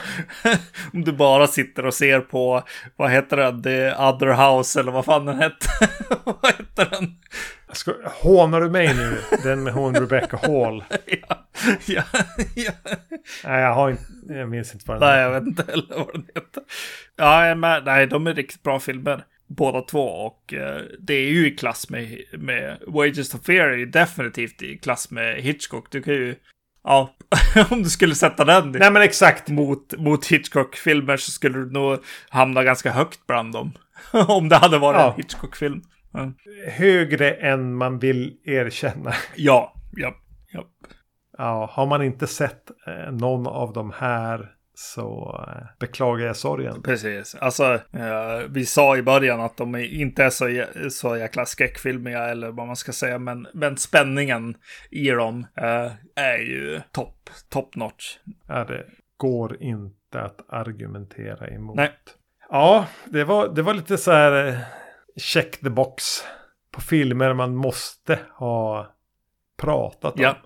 Om 0.92 1.04
du 1.04 1.12
bara 1.12 1.46
sitter 1.46 1.86
och 1.86 1.94
ser 1.94 2.20
på, 2.20 2.62
vad 2.96 3.10
heter 3.10 3.36
den, 3.36 3.62
The 3.62 3.94
Other 3.94 4.56
House 4.56 4.80
eller 4.80 4.92
vad 4.92 5.04
fan 5.04 5.24
den 5.24 5.38
hette. 5.38 5.66
vad 6.24 6.52
heter 6.58 6.90
den? 6.90 7.14
Ska, 7.72 7.94
hånar 8.22 8.60
du 8.60 8.70
mig 8.70 8.94
nu? 8.94 9.18
Den 9.42 9.62
med 9.62 9.72
hon 9.72 9.94
Rebecca 9.94 10.36
Hall. 10.36 10.84
ja, 11.06 11.46
ja, 11.86 12.02
ja. 12.54 12.72
Nej, 13.44 13.62
jag 13.62 13.74
har 13.74 13.90
inte, 13.90 14.04
jag 14.28 14.48
minns 14.48 14.74
inte 14.74 14.84
vad 14.88 15.00
den 15.00 15.08
Nej, 15.08 15.20
jag 15.20 15.30
vet 15.30 15.46
inte 15.46 15.64
heller 15.68 15.96
vad 15.96 16.12
den 16.12 16.26
heter. 16.34 16.62
Ja, 17.16 17.54
men 17.54 17.84
nej, 17.84 18.06
de 18.06 18.26
är 18.26 18.34
riktigt 18.34 18.62
bra 18.62 18.80
filmer 18.80 19.24
båda 19.56 19.80
två 19.80 20.00
och 20.08 20.54
eh, 20.54 20.80
det 21.00 21.14
är 21.14 21.28
ju 21.30 21.46
i 21.46 21.56
klass 21.56 21.90
med, 21.90 22.18
med 22.32 22.78
Wages 22.86 23.34
of 23.34 23.44
Fear 23.44 23.68
är 23.68 23.76
ju 23.76 23.86
definitivt 23.86 24.62
i 24.62 24.78
klass 24.78 25.10
med 25.10 25.36
Hitchcock. 25.42 25.86
Du 25.90 26.02
kan 26.02 26.14
ju, 26.14 26.34
ja, 26.84 27.14
om 27.70 27.82
du 27.82 27.90
skulle 27.90 28.14
sätta 28.14 28.44
den 28.44 28.70
Nej 28.72 28.90
men 28.90 29.02
exakt. 29.02 29.48
mot, 29.48 29.98
mot 29.98 30.26
Hitchcock-filmer 30.26 31.16
så 31.16 31.30
skulle 31.30 31.58
du 31.58 31.70
nog 31.70 31.98
hamna 32.28 32.62
ganska 32.64 32.90
högt 32.90 33.26
bland 33.26 33.52
dem. 33.52 33.72
om 34.28 34.48
det 34.48 34.56
hade 34.56 34.78
varit 34.78 34.98
Ja. 35.00 35.10
en 35.10 35.16
Hitchcock-film. 35.16 35.82
Ja. 36.12 36.32
Högre 36.72 37.30
än 37.30 37.74
man 37.74 37.98
vill 37.98 38.36
erkänna. 38.44 39.14
ja, 39.36 39.74
ja, 39.92 40.14
ja. 40.52 40.64
Ja, 41.38 41.70
har 41.72 41.86
man 41.86 42.02
inte 42.02 42.26
sett 42.26 42.70
eh, 42.86 43.12
någon 43.12 43.46
av 43.46 43.72
de 43.72 43.92
här 43.96 44.53
så 44.74 45.40
eh, 45.48 45.66
beklagar 45.78 46.26
jag 46.26 46.36
sorgen. 46.36 46.82
Precis. 46.82 47.34
Alltså, 47.34 47.64
eh, 47.74 48.38
vi 48.48 48.66
sa 48.66 48.96
i 48.96 49.02
början 49.02 49.40
att 49.40 49.56
de 49.56 49.76
inte 49.76 50.24
är 50.24 50.30
så, 50.30 50.64
så 50.90 51.16
jäkla 51.16 51.46
skräckfilmiga 51.46 52.24
eller 52.24 52.50
vad 52.50 52.66
man 52.66 52.76
ska 52.76 52.92
säga, 52.92 53.18
men, 53.18 53.46
men 53.54 53.76
spänningen 53.76 54.56
i 54.90 55.10
dem 55.10 55.46
eh, 55.56 55.92
är 56.14 56.38
ju 56.38 56.80
topp, 56.92 57.30
top 57.48 57.76
notch. 57.76 58.18
Ja, 58.48 58.64
det 58.64 58.86
går 59.16 59.62
inte 59.62 60.20
att 60.20 60.44
argumentera 60.48 61.48
emot. 61.48 61.76
Nej. 61.76 61.92
Ja, 62.48 62.86
det 63.04 63.24
var, 63.24 63.48
det 63.48 63.62
var 63.62 63.74
lite 63.74 63.98
så 63.98 64.12
här 64.12 64.64
check 65.16 65.60
the 65.60 65.70
box 65.70 66.04
på 66.70 66.80
filmer 66.80 67.34
man 67.34 67.56
måste 67.56 68.18
ha 68.32 68.94
pratat 69.56 70.14
om. 70.14 70.22
Ja. 70.22 70.36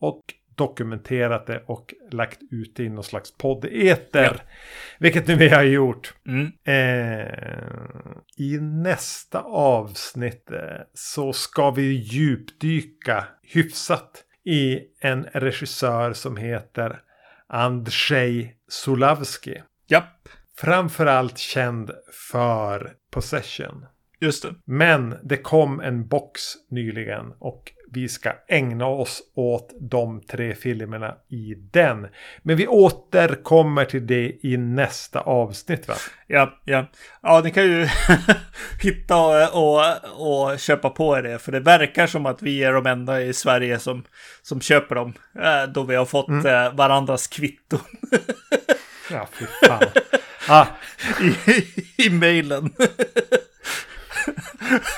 Och 0.00 0.22
dokumenterat 0.66 1.46
det 1.46 1.62
och 1.66 1.94
lagt 2.10 2.38
ut 2.50 2.76
det 2.76 2.84
i 2.84 2.88
någon 2.88 3.04
slags 3.04 3.36
podd-eter. 3.38 4.36
Ja. 4.38 4.52
Vilket 4.98 5.26
nu 5.26 5.34
vi 5.36 5.48
har 5.48 5.62
gjort. 5.62 6.14
Mm. 6.26 6.46
Eh, 6.64 7.26
I 8.36 8.58
nästa 8.60 9.40
avsnitt 9.42 10.50
eh, 10.50 10.58
så 10.94 11.32
ska 11.32 11.70
vi 11.70 11.82
djupdyka 11.92 13.24
hyfsat 13.42 14.24
i 14.44 14.78
en 15.00 15.24
regissör 15.24 16.12
som 16.12 16.36
heter 16.36 17.00
Andrzej 17.48 18.56
Sulavski. 18.68 19.62
Japp, 19.88 20.28
Framförallt 20.58 21.38
känd 21.38 21.90
för 22.30 22.92
Possession. 23.10 23.86
just 24.20 24.42
det. 24.42 24.54
Men 24.64 25.16
det 25.22 25.36
kom 25.36 25.80
en 25.80 26.08
box 26.08 26.40
nyligen 26.70 27.32
och 27.38 27.72
vi 27.92 28.08
ska 28.08 28.32
ägna 28.48 28.86
oss 28.86 29.22
åt 29.34 29.70
de 29.80 30.20
tre 30.20 30.54
filmerna 30.54 31.14
i 31.28 31.54
den. 31.72 32.06
Men 32.42 32.56
vi 32.56 32.66
återkommer 32.66 33.84
till 33.84 34.06
det 34.06 34.32
i 34.42 34.56
nästa 34.56 35.20
avsnitt 35.20 35.88
va? 35.88 35.94
Ja, 36.26 36.60
ja. 36.64 36.86
Ja, 37.22 37.40
ni 37.44 37.50
kan 37.50 37.64
ju 37.64 37.88
hitta 38.82 39.16
och, 39.16 39.74
och, 39.74 40.50
och 40.50 40.58
köpa 40.58 40.90
på 40.90 41.18
er 41.18 41.22
det. 41.22 41.38
För 41.38 41.52
det 41.52 41.60
verkar 41.60 42.06
som 42.06 42.26
att 42.26 42.42
vi 42.42 42.64
är 42.64 42.72
de 42.72 42.86
enda 42.86 43.22
i 43.22 43.32
Sverige 43.32 43.78
som, 43.78 44.04
som 44.42 44.60
köper 44.60 44.94
dem. 44.94 45.12
eh, 45.42 45.72
Då 45.74 45.82
vi 45.82 45.94
har 45.94 46.04
fått 46.04 46.28
eh, 46.28 46.74
varandras 46.74 47.26
kvitton 47.26 47.80
Ja, 49.10 49.28
fy 49.32 49.46
fan. 49.68 49.82
ah, 50.48 50.66
i, 51.46 51.64
i 52.06 52.10
mejlen. 52.10 52.70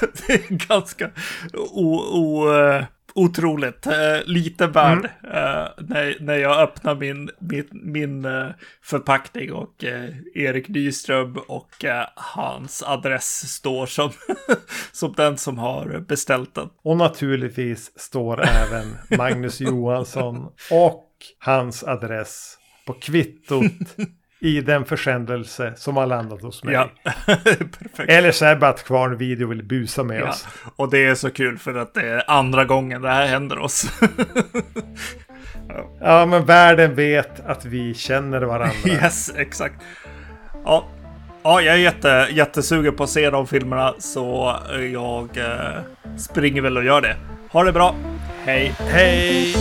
det 0.01 0.32
är 0.32 0.68
ganska 0.68 1.10
o, 1.55 1.96
o, 1.96 2.55
eh, 2.55 2.84
otroligt. 3.14 3.86
Eh, 3.86 4.24
lite 4.24 4.66
värd 4.66 5.05
eh, 5.05 5.68
när, 5.78 6.20
när 6.20 6.34
jag 6.34 6.60
öppnar 6.60 6.94
min, 6.94 7.30
min, 7.38 7.68
min 7.72 8.26
förpackning 8.82 9.52
och 9.52 9.84
Erik 10.34 10.68
Nyström 10.68 11.38
och 11.48 11.84
hans 12.14 12.82
adress 12.82 13.52
står 13.52 13.86
som, 13.86 14.10
som 14.92 15.12
den 15.12 15.38
som 15.38 15.59
har 15.59 16.05
beställt 16.09 16.55
den. 16.55 16.68
och 16.82 16.96
naturligtvis 16.96 17.98
står 17.98 18.44
även 18.44 19.18
Magnus 19.18 19.60
Johansson 19.60 20.52
och 20.70 21.10
hans 21.38 21.84
adress 21.84 22.59
på 22.86 22.92
kvittot 22.92 23.72
i 24.44 24.60
den 24.60 24.84
försändelse 24.84 25.72
som 25.76 25.96
har 25.96 26.06
landat 26.06 26.42
hos 26.42 26.64
mig. 26.64 26.74
Ja, 26.74 26.88
perfekt. 27.26 28.10
Eller 28.10 28.32
så 28.32 28.44
är 28.44 28.50
det 28.54 28.56
bara 28.60 28.70
att 28.70 28.84
Kvarn 28.84 29.16
Video 29.16 29.48
vill 29.48 29.62
busa 29.62 30.02
med 30.02 30.20
Ja. 30.20 30.28
oss. 30.28 30.46
Och 30.76 30.90
det 30.90 31.04
är 31.06 31.14
så 31.14 31.30
kul 31.30 31.58
för 31.58 31.74
att 31.74 31.94
det 31.94 32.08
är 32.08 32.30
andra 32.30 32.64
gången 32.64 33.02
det 33.02 33.08
här 33.08 33.26
händer 33.26 33.58
oss. 33.58 33.86
Ja, 36.00 36.26
men 36.26 36.44
världen 36.44 36.94
vet 36.94 37.46
att 37.46 37.64
vi 37.64 37.94
känner 37.94 38.42
varandra. 38.42 38.74
Yes, 38.86 39.32
exakt. 39.36 39.74
Ja, 40.64 40.84
ja 41.42 41.60
jag 41.60 41.74
är 41.74 41.78
jätte, 41.78 42.28
jättesugen 42.30 42.96
på 42.96 43.02
att 43.04 43.10
se 43.10 43.30
de 43.30 43.46
filmerna 43.46 43.94
så 43.98 44.56
jag 44.92 45.28
eh, 45.36 46.16
springer 46.18 46.60
väl 46.62 46.76
och 46.76 46.84
gör 46.84 47.00
det. 47.00 47.16
Ha 47.50 47.64
det 47.64 47.72
bra. 47.72 47.94
Hej. 48.44 48.74
Hej! 48.78 49.54